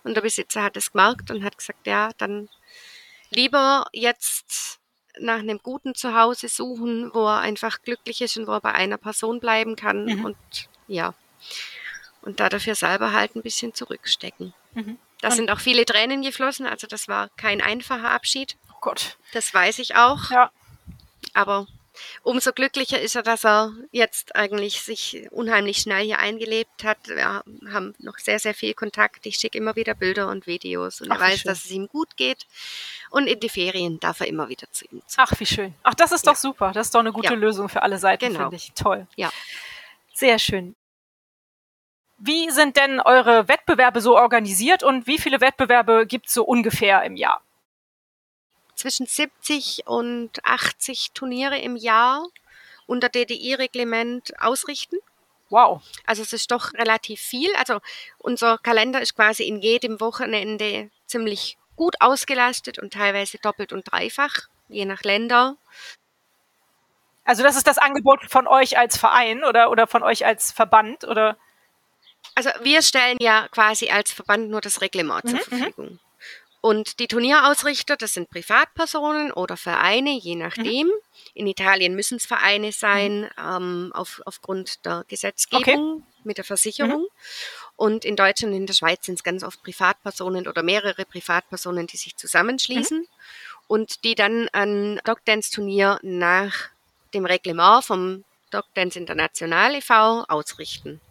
Und 0.03 0.15
der 0.15 0.21
Besitzer 0.21 0.63
hat 0.63 0.77
es 0.77 0.91
gemerkt 0.91 1.31
und 1.31 1.43
hat 1.43 1.57
gesagt, 1.57 1.87
ja, 1.87 2.11
dann 2.17 2.49
lieber 3.29 3.85
jetzt 3.93 4.79
nach 5.19 5.39
einem 5.39 5.59
guten 5.59 5.95
Zuhause 5.95 6.49
suchen, 6.49 7.13
wo 7.13 7.27
er 7.27 7.39
einfach 7.39 7.81
glücklich 7.81 8.21
ist 8.21 8.37
und 8.37 8.47
wo 8.47 8.53
er 8.53 8.61
bei 8.61 8.73
einer 8.73 8.97
Person 8.97 9.39
bleiben 9.39 9.75
kann. 9.75 10.05
Mhm. 10.05 10.25
Und 10.25 10.37
ja, 10.87 11.13
und 12.21 12.39
da 12.39 12.49
dafür 12.49 12.75
selber 12.75 13.13
halt 13.13 13.35
ein 13.35 13.41
bisschen 13.41 13.73
zurückstecken. 13.73 14.53
Mhm. 14.73 14.97
Da 15.21 15.31
sind 15.31 15.51
auch 15.51 15.59
viele 15.59 15.85
Tränen 15.85 16.23
geflossen, 16.23 16.65
also 16.65 16.87
das 16.87 17.07
war 17.07 17.29
kein 17.37 17.61
einfacher 17.61 18.09
Abschied. 18.09 18.57
Oh 18.71 18.79
Gott. 18.81 19.17
Das 19.33 19.53
weiß 19.53 19.79
ich 19.79 19.95
auch. 19.95 20.31
Ja. 20.31 20.51
Aber 21.33 21.67
umso 22.23 22.51
glücklicher 22.53 22.99
ist 22.99 23.15
er, 23.15 23.23
dass 23.23 23.45
er 23.45 23.73
jetzt 23.91 24.35
eigentlich 24.35 24.81
sich 24.81 25.27
unheimlich 25.31 25.77
schnell 25.77 26.05
hier 26.05 26.19
eingelebt 26.19 26.83
hat. 26.83 26.97
Wir 27.07 27.43
haben 27.71 27.93
noch 27.99 28.17
sehr, 28.17 28.39
sehr 28.39 28.53
viel 28.53 28.73
Kontakt. 28.73 29.25
Ich 29.25 29.35
schicke 29.35 29.57
immer 29.57 29.75
wieder 29.75 29.93
Bilder 29.93 30.29
und 30.29 30.47
Videos 30.47 31.01
und 31.01 31.11
Ach, 31.11 31.15
er 31.15 31.21
weiß, 31.21 31.39
schön. 31.39 31.49
dass 31.49 31.65
es 31.65 31.71
ihm 31.71 31.87
gut 31.87 32.15
geht. 32.17 32.47
Und 33.09 33.27
in 33.27 33.39
die 33.39 33.49
Ferien 33.49 33.99
darf 33.99 34.19
er 34.21 34.27
immer 34.27 34.49
wieder 34.49 34.67
zu 34.71 34.85
ihm. 34.85 35.01
Ach, 35.17 35.33
wie 35.39 35.45
schön. 35.45 35.73
Ach, 35.83 35.93
das 35.93 36.11
ist 36.11 36.25
ja. 36.25 36.31
doch 36.31 36.37
super. 36.37 36.71
Das 36.71 36.87
ist 36.87 36.95
doch 36.95 37.01
eine 37.01 37.11
gute 37.11 37.33
ja. 37.33 37.39
Lösung 37.39 37.69
für 37.69 37.83
alle 37.83 37.97
Seiten, 37.97 38.27
genau. 38.27 38.39
finde 38.39 38.55
ich. 38.55 38.71
Toll. 38.73 39.07
Ja. 39.15 39.31
Sehr 40.13 40.39
schön. 40.39 40.75
Wie 42.23 42.51
sind 42.51 42.77
denn 42.77 42.99
eure 42.99 43.47
Wettbewerbe 43.47 43.99
so 43.99 44.15
organisiert 44.15 44.83
und 44.83 45.07
wie 45.07 45.17
viele 45.17 45.41
Wettbewerbe 45.41 46.05
gibt 46.05 46.27
es 46.27 46.33
so 46.35 46.43
ungefähr 46.43 47.03
im 47.03 47.15
Jahr? 47.15 47.41
Zwischen 48.75 49.05
70 49.05 49.87
und 49.87 50.43
80 50.43 51.11
Turniere 51.13 51.57
im 51.59 51.75
Jahr 51.75 52.25
unter 52.85 53.09
DDI-Reglement 53.09 54.39
ausrichten. 54.39 54.97
Wow. 55.49 55.81
Also 56.05 56.21
es 56.21 56.33
ist 56.33 56.51
doch 56.51 56.73
relativ 56.73 57.19
viel. 57.19 57.53
Also 57.55 57.79
unser 58.17 58.57
Kalender 58.57 59.01
ist 59.01 59.15
quasi 59.15 59.43
in 59.43 59.61
jedem 59.61 59.99
Wochenende 59.99 60.89
ziemlich 61.05 61.57
gut 61.75 61.95
ausgelastet 61.99 62.79
und 62.79 62.93
teilweise 62.93 63.37
doppelt 63.37 63.73
und 63.73 63.91
dreifach, 63.91 64.47
je 64.69 64.85
nach 64.85 65.03
Länder. 65.03 65.57
Also 67.23 67.43
das 67.43 67.55
ist 67.55 67.67
das 67.67 67.77
Angebot 67.77 68.29
von 68.29 68.47
euch 68.47 68.77
als 68.77 68.97
Verein 68.97 69.43
oder, 69.43 69.69
oder 69.71 69.87
von 69.87 70.03
euch 70.03 70.25
als 70.25 70.51
Verband 70.51 71.03
oder? 71.03 71.37
Also 72.35 72.49
wir 72.61 72.81
stellen 72.81 73.17
ja 73.19 73.47
quasi 73.49 73.89
als 73.89 74.11
Verband 74.11 74.49
nur 74.49 74.61
das 74.61 74.81
Reglement 74.81 75.25
mhm, 75.25 75.29
zur 75.29 75.37
mhm. 75.37 75.43
Verfügung. 75.43 75.99
Und 76.61 76.99
die 76.99 77.07
Turnierausrichter, 77.07 77.97
das 77.97 78.13
sind 78.13 78.29
Privatpersonen 78.29 79.31
oder 79.31 79.57
Vereine, 79.57 80.11
je 80.11 80.35
mhm. 80.35 80.41
nachdem. 80.41 80.87
Mhm. 80.87 80.93
In 81.33 81.47
Italien 81.47 81.95
müssen 81.95 82.17
es 82.17 82.25
Vereine 82.25 82.71
sein, 82.71 83.21
mhm. 83.21 83.29
ähm, 83.37 83.91
auf, 83.93 84.21
aufgrund 84.25 84.85
der 84.85 85.03
Gesetzgebung 85.07 85.93
okay. 85.93 86.03
mit 86.23 86.37
der 86.37 86.45
Versicherung. 86.45 87.01
Mhm. 87.01 87.07
Und 87.75 88.05
in 88.05 88.15
Deutschland 88.15 88.53
und 88.53 88.59
in 88.59 88.67
der 88.67 88.75
Schweiz 88.75 89.05
sind 89.07 89.15
es 89.15 89.23
ganz 89.23 89.43
oft 89.43 89.63
Privatpersonen 89.63 90.47
oder 90.47 90.61
mehrere 90.61 91.03
Privatpersonen, 91.03 91.87
die 91.87 91.97
sich 91.97 92.15
zusammenschließen 92.15 92.99
mhm. 92.99 93.07
und 93.67 94.03
die 94.03 94.13
dann 94.13 94.47
ein 94.53 95.01
Dogdance-Turnier 95.03 95.99
nach 96.03 96.69
dem 97.15 97.25
Reglement 97.25 97.83
vom 97.83 98.23
Dogdance 98.51 98.99
International 98.99 99.73
e.V. 99.75 100.25
ausrichten. 100.27 101.01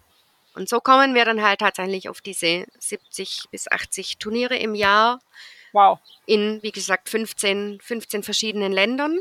Und 0.54 0.68
so 0.68 0.80
kommen 0.80 1.14
wir 1.14 1.24
dann 1.24 1.42
halt 1.42 1.60
tatsächlich 1.60 2.08
auf 2.08 2.20
diese 2.20 2.66
70 2.78 3.44
bis 3.50 3.70
80 3.70 4.18
Turniere 4.18 4.56
im 4.56 4.74
Jahr. 4.74 5.20
Wow. 5.72 5.98
In, 6.26 6.62
wie 6.62 6.72
gesagt, 6.72 7.08
15, 7.08 7.80
15 7.80 8.22
verschiedenen 8.22 8.72
Ländern. 8.72 9.18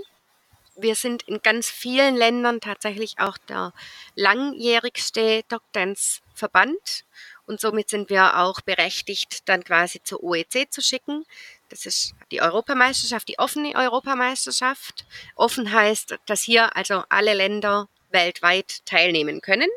Wir 0.75 0.95
sind 0.95 1.23
in 1.23 1.41
ganz 1.41 1.69
vielen 1.69 2.15
Ländern 2.15 2.61
tatsächlich 2.61 3.19
auch 3.19 3.37
der 3.37 3.73
langjährigste 4.15 5.43
Dog 5.49 5.61
Dance 5.73 6.21
Verband. 6.33 7.03
Und 7.45 7.59
somit 7.59 7.89
sind 7.89 8.09
wir 8.09 8.39
auch 8.39 8.61
berechtigt, 8.61 9.49
dann 9.49 9.63
quasi 9.63 10.01
zur 10.03 10.23
OEC 10.23 10.71
zu 10.71 10.81
schicken. 10.81 11.25
Das 11.69 11.85
ist 11.85 12.13
die 12.31 12.41
Europameisterschaft, 12.41 13.27
die 13.27 13.39
offene 13.39 13.75
Europameisterschaft. 13.75 15.05
Offen 15.35 15.71
heißt, 15.71 16.17
dass 16.25 16.41
hier 16.41 16.75
also 16.75 17.03
alle 17.09 17.33
Länder 17.33 17.87
weltweit 18.11 18.85
teilnehmen 18.85 19.41
können. 19.41 19.69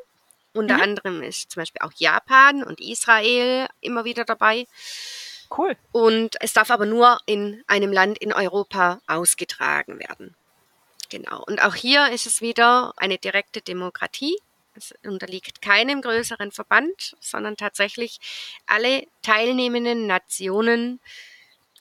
Unter 0.55 0.77
mhm. 0.77 0.83
anderem 0.83 1.23
ist 1.23 1.51
zum 1.51 1.61
Beispiel 1.61 1.83
auch 1.83 1.93
Japan 1.97 2.63
und 2.63 2.81
Israel 2.81 3.69
immer 3.81 4.05
wieder 4.05 4.25
dabei. 4.25 4.67
Cool. 5.57 5.77
Und 5.93 6.37
es 6.41 6.53
darf 6.53 6.71
aber 6.71 6.87
nur 6.87 7.19
in 7.27 7.63
einem 7.67 7.93
Land 7.93 8.19
in 8.19 8.33
Europa 8.33 9.01
ausgetragen 9.07 9.99
werden. 9.99 10.35
Genau. 11.11 11.43
Und 11.47 11.63
auch 11.63 11.75
hier 11.75 12.11
ist 12.11 12.27
es 12.27 12.41
wieder 12.41 12.95
eine 12.97 13.19
direkte 13.19 13.61
Demokratie. 13.61 14.37
Es 14.75 14.95
unterliegt 15.05 15.61
keinem 15.61 16.01
größeren 16.01 16.53
Verband, 16.53 17.15
sondern 17.21 17.59
tatsächlich 17.59 18.19
alle 18.67 19.07
teilnehmenden 19.21 20.07
Nationen 20.07 21.01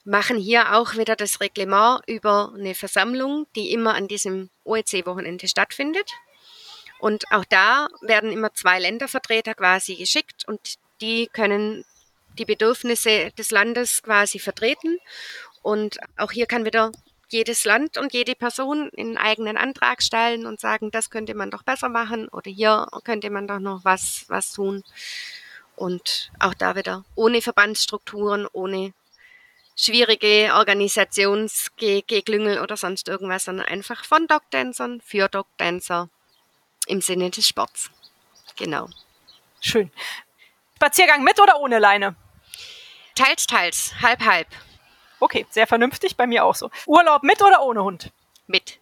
machen 0.03 0.37
hier 0.37 0.75
auch 0.75 0.95
wieder 0.95 1.15
das 1.15 1.39
Reglement 1.39 2.01
über 2.07 2.53
eine 2.53 2.75
Versammlung, 2.75 3.47
die 3.55 3.71
immer 3.71 3.93
an 3.93 4.07
diesem 4.09 4.49
OEC-Wochenende 4.65 5.47
stattfindet. 5.47 6.11
Und 7.01 7.29
auch 7.31 7.45
da 7.45 7.87
werden 8.01 8.31
immer 8.31 8.53
zwei 8.53 8.77
Ländervertreter 8.77 9.55
quasi 9.55 9.95
geschickt 9.95 10.47
und 10.47 10.75
die 11.01 11.27
können 11.33 11.83
die 12.37 12.45
Bedürfnisse 12.45 13.31
des 13.31 13.49
Landes 13.49 14.03
quasi 14.03 14.37
vertreten. 14.37 14.99
Und 15.63 15.97
auch 16.15 16.31
hier 16.31 16.45
kann 16.45 16.63
wieder 16.63 16.91
jedes 17.29 17.65
Land 17.65 17.97
und 17.97 18.13
jede 18.13 18.35
Person 18.35 18.91
einen 18.95 19.17
eigenen 19.17 19.57
Antrag 19.57 20.03
stellen 20.03 20.45
und 20.45 20.59
sagen, 20.59 20.91
das 20.91 21.09
könnte 21.09 21.33
man 21.33 21.49
doch 21.49 21.63
besser 21.63 21.89
machen 21.89 22.27
oder 22.27 22.51
hier 22.51 22.85
könnte 23.03 23.31
man 23.31 23.47
doch 23.47 23.57
noch 23.57 23.83
was, 23.83 24.25
was 24.27 24.53
tun. 24.53 24.83
Und 25.75 26.31
auch 26.37 26.53
da 26.53 26.75
wieder 26.75 27.03
ohne 27.15 27.41
Verbandsstrukturen, 27.41 28.47
ohne 28.53 28.93
schwierige 29.75 30.51
Organisationsgeklüngel 30.53 32.59
oder 32.59 32.77
sonst 32.77 33.07
irgendwas, 33.07 33.45
sondern 33.45 33.65
einfach 33.65 34.05
von 34.05 34.27
Dogdancern 34.27 35.01
für 35.01 35.29
Dogdancer 35.29 36.11
im 36.87 37.01
Sinne 37.01 37.29
des 37.29 37.47
Sports. 37.47 37.89
Genau. 38.57 38.87
Schön. 39.59 39.91
Spaziergang 40.75 41.23
mit 41.23 41.39
oder 41.39 41.59
ohne 41.59 41.79
Leine? 41.79 42.15
Teils, 43.15 43.45
teils. 43.45 43.93
Halb, 44.01 44.21
halb. 44.21 44.47
Okay, 45.19 45.45
sehr 45.49 45.67
vernünftig. 45.67 46.17
Bei 46.17 46.25
mir 46.25 46.43
auch 46.43 46.55
so. 46.55 46.71
Urlaub 46.87 47.23
mit 47.23 47.41
oder 47.41 47.61
ohne 47.61 47.83
Hund? 47.83 48.11
Mit. 48.47 48.79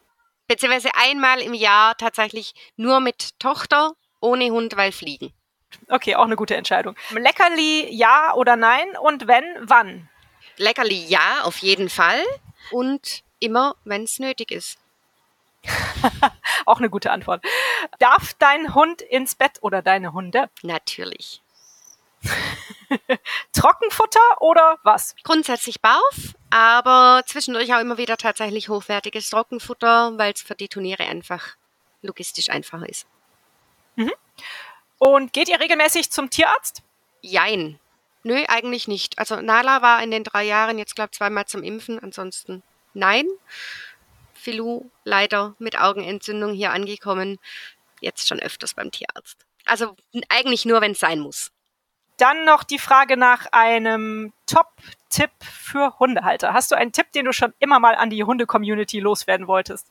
Beziehungsweise 0.47 0.89
einmal 0.95 1.41
im 1.41 1.53
Jahr 1.53 1.97
tatsächlich 1.97 2.53
nur 2.77 3.01
mit 3.01 3.37
Tochter, 3.39 3.91
ohne 4.21 4.49
Hund, 4.49 4.75
weil 4.77 4.91
fliegen. 4.91 5.33
Okay, 5.89 6.15
auch 6.15 6.23
eine 6.23 6.35
gute 6.35 6.55
Entscheidung. 6.55 6.95
Leckerli 7.11 7.93
ja 7.93 8.33
oder 8.33 8.55
nein? 8.55 8.97
Und 8.97 9.27
wenn, 9.27 9.43
wann? 9.59 10.09
Leckerli 10.57 11.05
ja, 11.05 11.41
auf 11.43 11.57
jeden 11.57 11.89
Fall. 11.89 12.23
Und 12.71 13.23
immer, 13.39 13.75
wenn 13.83 14.03
es 14.03 14.19
nötig 14.19 14.51
ist. 14.51 14.77
Auch 16.65 16.77
eine 16.77 16.89
gute 16.89 17.11
Antwort. 17.11 17.43
Darf 17.99 18.33
dein 18.35 18.73
Hund 18.75 19.01
ins 19.01 19.35
Bett 19.35 19.59
oder 19.61 19.81
deine 19.81 20.13
Hunde? 20.13 20.49
Natürlich. 20.61 21.41
Trockenfutter 23.53 24.41
oder 24.41 24.77
was? 24.83 25.15
Grundsätzlich 25.23 25.81
Bauf, 25.81 26.35
aber 26.49 27.23
zwischendurch 27.25 27.73
auch 27.73 27.79
immer 27.79 27.97
wieder 27.97 28.17
tatsächlich 28.17 28.69
hochwertiges 28.69 29.29
Trockenfutter, 29.29 30.17
weil 30.17 30.33
es 30.33 30.41
für 30.41 30.55
die 30.55 30.67
Turniere 30.67 31.03
einfach 31.03 31.55
logistisch 32.01 32.49
einfacher 32.49 32.89
ist. 32.89 33.07
Mhm. 33.95 34.13
Und 34.97 35.33
geht 35.33 35.49
ihr 35.49 35.59
regelmäßig 35.59 36.11
zum 36.11 36.29
Tierarzt? 36.29 36.83
Jein. 37.21 37.79
Nö, 38.23 38.43
eigentlich 38.47 38.87
nicht. 38.87 39.17
Also 39.17 39.39
Nala 39.41 39.81
war 39.81 40.03
in 40.03 40.11
den 40.11 40.23
drei 40.23 40.43
Jahren 40.43 40.77
jetzt, 40.77 40.95
glaube 40.95 41.09
ich, 41.11 41.17
zweimal 41.17 41.45
zum 41.45 41.63
Impfen, 41.63 41.99
ansonsten 41.99 42.63
nein. 42.93 43.25
Filou 44.39 44.89
leider 45.03 45.55
mit 45.59 45.79
Augenentzündung 45.79 46.53
hier 46.53 46.71
angekommen. 46.71 47.37
Jetzt 47.99 48.27
schon 48.27 48.39
öfters 48.39 48.73
beim 48.73 48.91
Tierarzt. 48.91 49.45
Also 49.65 49.95
eigentlich 50.29 50.65
nur, 50.65 50.81
wenn 50.81 50.93
es 50.93 50.99
sein 50.99 51.19
muss. 51.19 51.51
Dann 52.17 52.45
noch 52.45 52.63
die 52.63 52.79
Frage 52.79 53.17
nach 53.17 53.47
einem 53.51 54.33
Top-Tipp 54.45 55.31
für 55.41 55.99
Hundehalter. 55.99 56.53
Hast 56.53 56.71
du 56.71 56.75
einen 56.75 56.91
Tipp, 56.91 57.11
den 57.11 57.25
du 57.25 57.33
schon 57.33 57.53
immer 57.59 57.79
mal 57.79 57.95
an 57.95 58.09
die 58.09 58.23
Hunde-Community 58.23 58.99
loswerden 58.99 59.47
wolltest? 59.47 59.87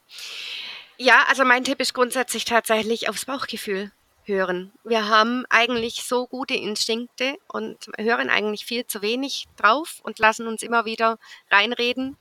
Ja, 0.96 1.24
also 1.28 1.44
mein 1.44 1.64
Tipp 1.64 1.80
ist 1.80 1.94
grundsätzlich 1.94 2.44
tatsächlich 2.44 3.09
aufs 3.09 3.24
Bauchgefühl 3.24 3.92
hören. 4.24 4.72
Wir 4.84 5.09
haben 5.09 5.44
eigentlich 5.49 6.05
so 6.05 6.26
gute 6.26 6.55
Instinkte 6.55 7.36
und 7.49 7.88
hören 7.96 8.28
eigentlich 8.28 8.66
viel 8.66 8.86
zu 8.86 9.01
wenig 9.01 9.46
drauf 9.57 10.01
und 10.03 10.18
lassen 10.18 10.46
uns 10.46 10.62
immer 10.62 10.84
wieder 10.84 11.18
reinreden, 11.51 12.16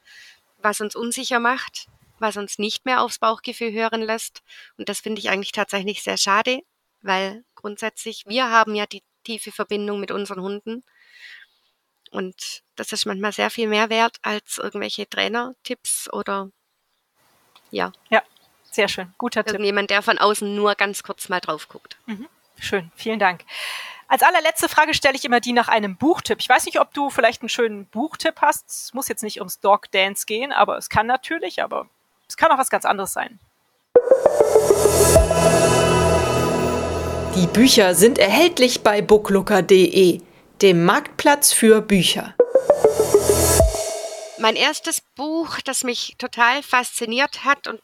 was 0.61 0.79
uns 0.79 0.95
unsicher 0.95 1.39
macht 1.39 1.87
was 2.19 2.37
uns 2.37 2.57
nicht 2.59 2.85
mehr 2.85 3.01
aufs 3.01 3.19
Bauchgefühl 3.19 3.71
hören 3.71 4.01
lässt. 4.01 4.41
Und 4.77 4.89
das 4.89 4.99
finde 4.99 5.19
ich 5.19 5.29
eigentlich 5.29 5.51
tatsächlich 5.51 6.03
sehr 6.03 6.17
schade. 6.17 6.61
weil 7.01 7.43
grundsätzlich 7.55 8.23
wir 8.27 8.49
haben 8.49 8.75
ja 8.75 8.85
die 8.85 9.03
tiefe 9.23 9.51
Verbindung 9.51 9.99
mit 9.99 10.11
unseren 10.11 10.41
Hunden. 10.41 10.83
Und 12.11 12.63
das 12.75 12.91
ist 12.93 13.05
manchmal 13.05 13.33
sehr 13.33 13.49
viel 13.49 13.67
mehr 13.67 13.89
wert 13.89 14.17
als 14.21 14.57
irgendwelche 14.57 15.09
Trainertipps 15.09 16.11
oder 16.13 16.49
ja. 17.69 17.91
Ja, 18.09 18.23
sehr 18.71 18.87
schön. 18.87 19.13
Guter 19.17 19.43
Tipp. 19.43 19.53
Irgendjemand, 19.53 19.89
der 19.89 20.01
von 20.01 20.17
außen 20.17 20.55
nur 20.55 20.75
ganz 20.75 21.03
kurz 21.03 21.27
mal 21.29 21.41
drauf 21.41 21.67
guckt. 21.67 21.97
Mhm. 22.05 22.27
Schön, 22.59 22.91
vielen 22.95 23.19
Dank. 23.19 23.43
Als 24.07 24.23
allerletzte 24.23 24.69
Frage 24.69 24.93
stelle 24.93 25.15
ich 25.15 25.25
immer 25.25 25.41
die 25.41 25.51
nach 25.51 25.67
einem 25.67 25.97
Buchtipp. 25.97 26.39
Ich 26.39 26.47
weiß 26.47 26.65
nicht, 26.65 26.79
ob 26.79 26.93
du 26.93 27.09
vielleicht 27.09 27.41
einen 27.41 27.49
schönen 27.49 27.87
Buchtipp 27.87 28.35
hast. 28.41 28.69
Es 28.69 28.93
muss 28.93 29.09
jetzt 29.09 29.21
nicht 29.21 29.39
ums 29.39 29.59
Dog 29.59 29.91
Dance 29.91 30.25
gehen, 30.25 30.53
aber 30.53 30.77
es 30.77 30.89
kann 30.89 31.07
natürlich, 31.07 31.61
aber 31.61 31.89
es 32.37 32.39
kann 32.39 32.51
auch 32.51 32.59
was 32.59 32.69
ganz 32.69 32.85
anderes 32.85 33.13
sein. 33.13 33.39
Die 37.35 37.47
Bücher 37.47 37.95
sind 37.95 38.19
erhältlich 38.19 38.83
bei 38.83 39.01
booklooker.de, 39.01 40.21
dem 40.61 40.85
Marktplatz 40.85 41.51
für 41.51 41.81
Bücher. 41.81 42.35
Mein 44.37 44.55
erstes 44.55 45.01
Buch, 45.15 45.57
das 45.65 45.83
mich 45.83 46.15
total 46.19 46.61
fasziniert 46.61 47.43
hat 47.43 47.67
und 47.67 47.81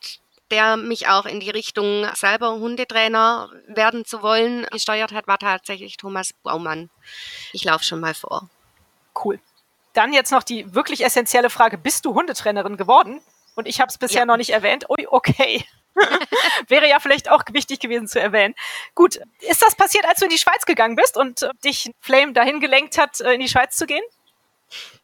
der 0.51 0.77
mich 0.77 1.07
auch 1.07 1.25
in 1.25 1.39
die 1.39 1.49
Richtung 1.49 2.05
selber 2.13 2.51
Hundetrainer 2.51 3.49
werden 3.65 4.05
zu 4.05 4.21
wollen 4.21 4.67
gesteuert 4.71 5.13
hat, 5.13 5.25
war 5.25 5.39
tatsächlich 5.39 5.97
Thomas 5.97 6.31
Baumann. 6.43 6.91
Ich 7.53 7.63
laufe 7.63 7.83
schon 7.83 7.99
mal 7.99 8.13
vor. 8.13 8.49
Cool. 9.25 9.39
Dann 9.93 10.13
jetzt 10.13 10.31
noch 10.31 10.43
die 10.43 10.75
wirklich 10.75 11.03
essentielle 11.03 11.49
Frage, 11.49 11.79
bist 11.79 12.05
du 12.05 12.13
Hundetrainerin 12.13 12.77
geworden? 12.77 13.19
Und 13.55 13.67
ich 13.67 13.79
habe 13.79 13.89
es 13.89 13.97
bisher 13.97 14.21
ja. 14.21 14.25
noch 14.25 14.37
nicht 14.37 14.51
erwähnt. 14.51 14.89
Ui, 14.89 15.07
okay. 15.07 15.65
Wäre 16.67 16.89
ja 16.89 16.99
vielleicht 16.99 17.29
auch 17.29 17.43
wichtig 17.51 17.79
gewesen 17.79 18.07
zu 18.07 18.19
erwähnen. 18.19 18.55
Gut, 18.95 19.19
ist 19.41 19.61
das 19.61 19.75
passiert, 19.75 20.05
als 20.05 20.19
du 20.19 20.25
in 20.25 20.31
die 20.31 20.39
Schweiz 20.39 20.65
gegangen 20.65 20.95
bist 20.95 21.17
und 21.17 21.47
dich 21.63 21.91
Flame 21.99 22.33
dahin 22.33 22.59
gelenkt 22.59 22.97
hat, 22.97 23.19
in 23.19 23.39
die 23.39 23.49
Schweiz 23.49 23.77
zu 23.77 23.85
gehen? 23.85 24.03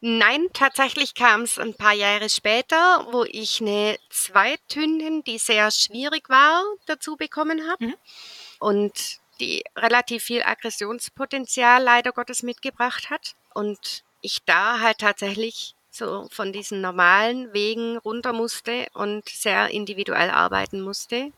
Nein, 0.01 0.47
tatsächlich 0.53 1.13
kam 1.13 1.41
es 1.41 1.59
ein 1.59 1.75
paar 1.75 1.93
Jahre 1.93 2.29
später, 2.29 3.07
wo 3.11 3.23
ich 3.23 3.61
eine 3.61 3.97
Zweithündin, 4.09 5.23
die 5.23 5.37
sehr 5.37 5.69
schwierig 5.71 6.29
war, 6.29 6.63
dazu 6.85 7.17
bekommen 7.17 7.69
habe. 7.69 7.85
Mhm. 7.85 7.95
Und 8.59 9.19
die 9.39 9.63
relativ 9.75 10.23
viel 10.23 10.43
Aggressionspotenzial 10.43 11.83
leider 11.83 12.11
Gottes 12.11 12.43
mitgebracht 12.43 13.09
hat. 13.09 13.35
Und 13.53 14.03
ich 14.21 14.39
da 14.45 14.79
halt 14.79 14.99
tatsächlich 14.99 15.75
so 15.99 16.27
von 16.31 16.51
diesen 16.51 16.81
normalen 16.81 17.53
Wegen 17.53 17.97
runter 17.97 18.33
musste 18.33 18.87
und 18.93 19.29
sehr 19.29 19.69
individuell 19.69 20.31
arbeiten 20.31 20.81
musste. 20.81 21.31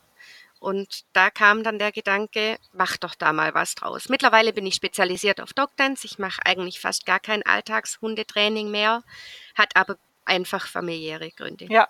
Und 0.58 1.04
da 1.12 1.28
kam 1.28 1.64
dann 1.64 1.80
der 1.80 1.90
Gedanke, 1.90 2.56
mach 2.72 2.96
doch 2.96 3.16
da 3.16 3.32
mal 3.32 3.52
was 3.52 3.74
draus. 3.74 4.08
Mittlerweile 4.08 4.52
bin 4.52 4.64
ich 4.64 4.76
spezialisiert 4.76 5.40
auf 5.40 5.52
Dogdance. 5.52 6.06
Ich 6.06 6.20
mache 6.20 6.40
eigentlich 6.46 6.80
fast 6.80 7.04
gar 7.04 7.18
kein 7.18 7.44
Alltagshundetraining 7.44 8.70
mehr, 8.70 9.02
hat 9.56 9.74
aber 9.74 9.96
einfach 10.24 10.68
familiäre 10.68 11.30
Gründe. 11.32 11.66
Ja, 11.68 11.88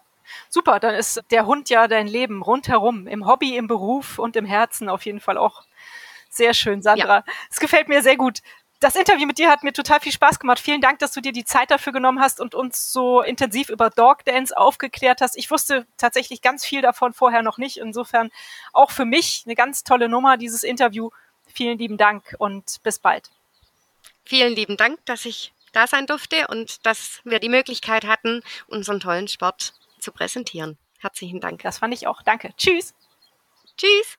super. 0.48 0.80
Dann 0.80 0.94
ist 0.94 1.22
der 1.30 1.44
Hund 1.44 1.68
ja 1.68 1.86
dein 1.86 2.06
Leben 2.06 2.40
rundherum, 2.40 3.06
im 3.06 3.26
Hobby, 3.26 3.58
im 3.58 3.66
Beruf 3.66 4.18
und 4.18 4.36
im 4.36 4.46
Herzen 4.46 4.88
auf 4.88 5.04
jeden 5.04 5.20
Fall 5.20 5.36
auch. 5.36 5.64
Sehr 6.30 6.54
schön, 6.54 6.80
Sandra. 6.80 7.24
Es 7.50 7.56
ja. 7.56 7.60
gefällt 7.60 7.88
mir 7.88 8.02
sehr 8.02 8.16
gut 8.16 8.38
das 8.82 8.96
Interview 8.96 9.26
mit 9.26 9.38
dir 9.38 9.48
hat 9.48 9.62
mir 9.62 9.72
total 9.72 10.00
viel 10.00 10.12
Spaß 10.12 10.40
gemacht. 10.40 10.58
Vielen 10.58 10.80
Dank, 10.80 10.98
dass 10.98 11.12
du 11.12 11.20
dir 11.20 11.32
die 11.32 11.44
Zeit 11.44 11.70
dafür 11.70 11.92
genommen 11.92 12.20
hast 12.20 12.40
und 12.40 12.54
uns 12.54 12.92
so 12.92 13.22
intensiv 13.22 13.68
über 13.68 13.90
Dog 13.90 14.24
Dance 14.24 14.56
aufgeklärt 14.56 15.20
hast. 15.20 15.36
Ich 15.36 15.50
wusste 15.50 15.86
tatsächlich 15.96 16.42
ganz 16.42 16.64
viel 16.64 16.82
davon 16.82 17.12
vorher 17.12 17.42
noch 17.42 17.58
nicht. 17.58 17.76
Insofern 17.76 18.30
auch 18.72 18.90
für 18.90 19.04
mich 19.04 19.44
eine 19.46 19.54
ganz 19.54 19.84
tolle 19.84 20.08
Nummer, 20.08 20.36
dieses 20.36 20.64
Interview. 20.64 21.10
Vielen 21.46 21.78
lieben 21.78 21.96
Dank 21.96 22.34
und 22.38 22.82
bis 22.82 22.98
bald. 22.98 23.30
Vielen 24.24 24.54
lieben 24.54 24.76
Dank, 24.76 25.04
dass 25.06 25.24
ich 25.24 25.52
da 25.72 25.86
sein 25.86 26.06
durfte 26.06 26.48
und 26.48 26.84
dass 26.84 27.20
wir 27.24 27.38
die 27.38 27.48
Möglichkeit 27.48 28.04
hatten, 28.04 28.42
unseren 28.66 29.00
tollen 29.00 29.28
Sport 29.28 29.74
zu 30.00 30.12
präsentieren. 30.12 30.76
Herzlichen 30.98 31.40
Dank. 31.40 31.62
Das 31.62 31.78
fand 31.78 31.94
ich 31.94 32.06
auch. 32.06 32.22
Danke. 32.22 32.52
Tschüss. 32.56 32.94
Tschüss. 33.76 34.18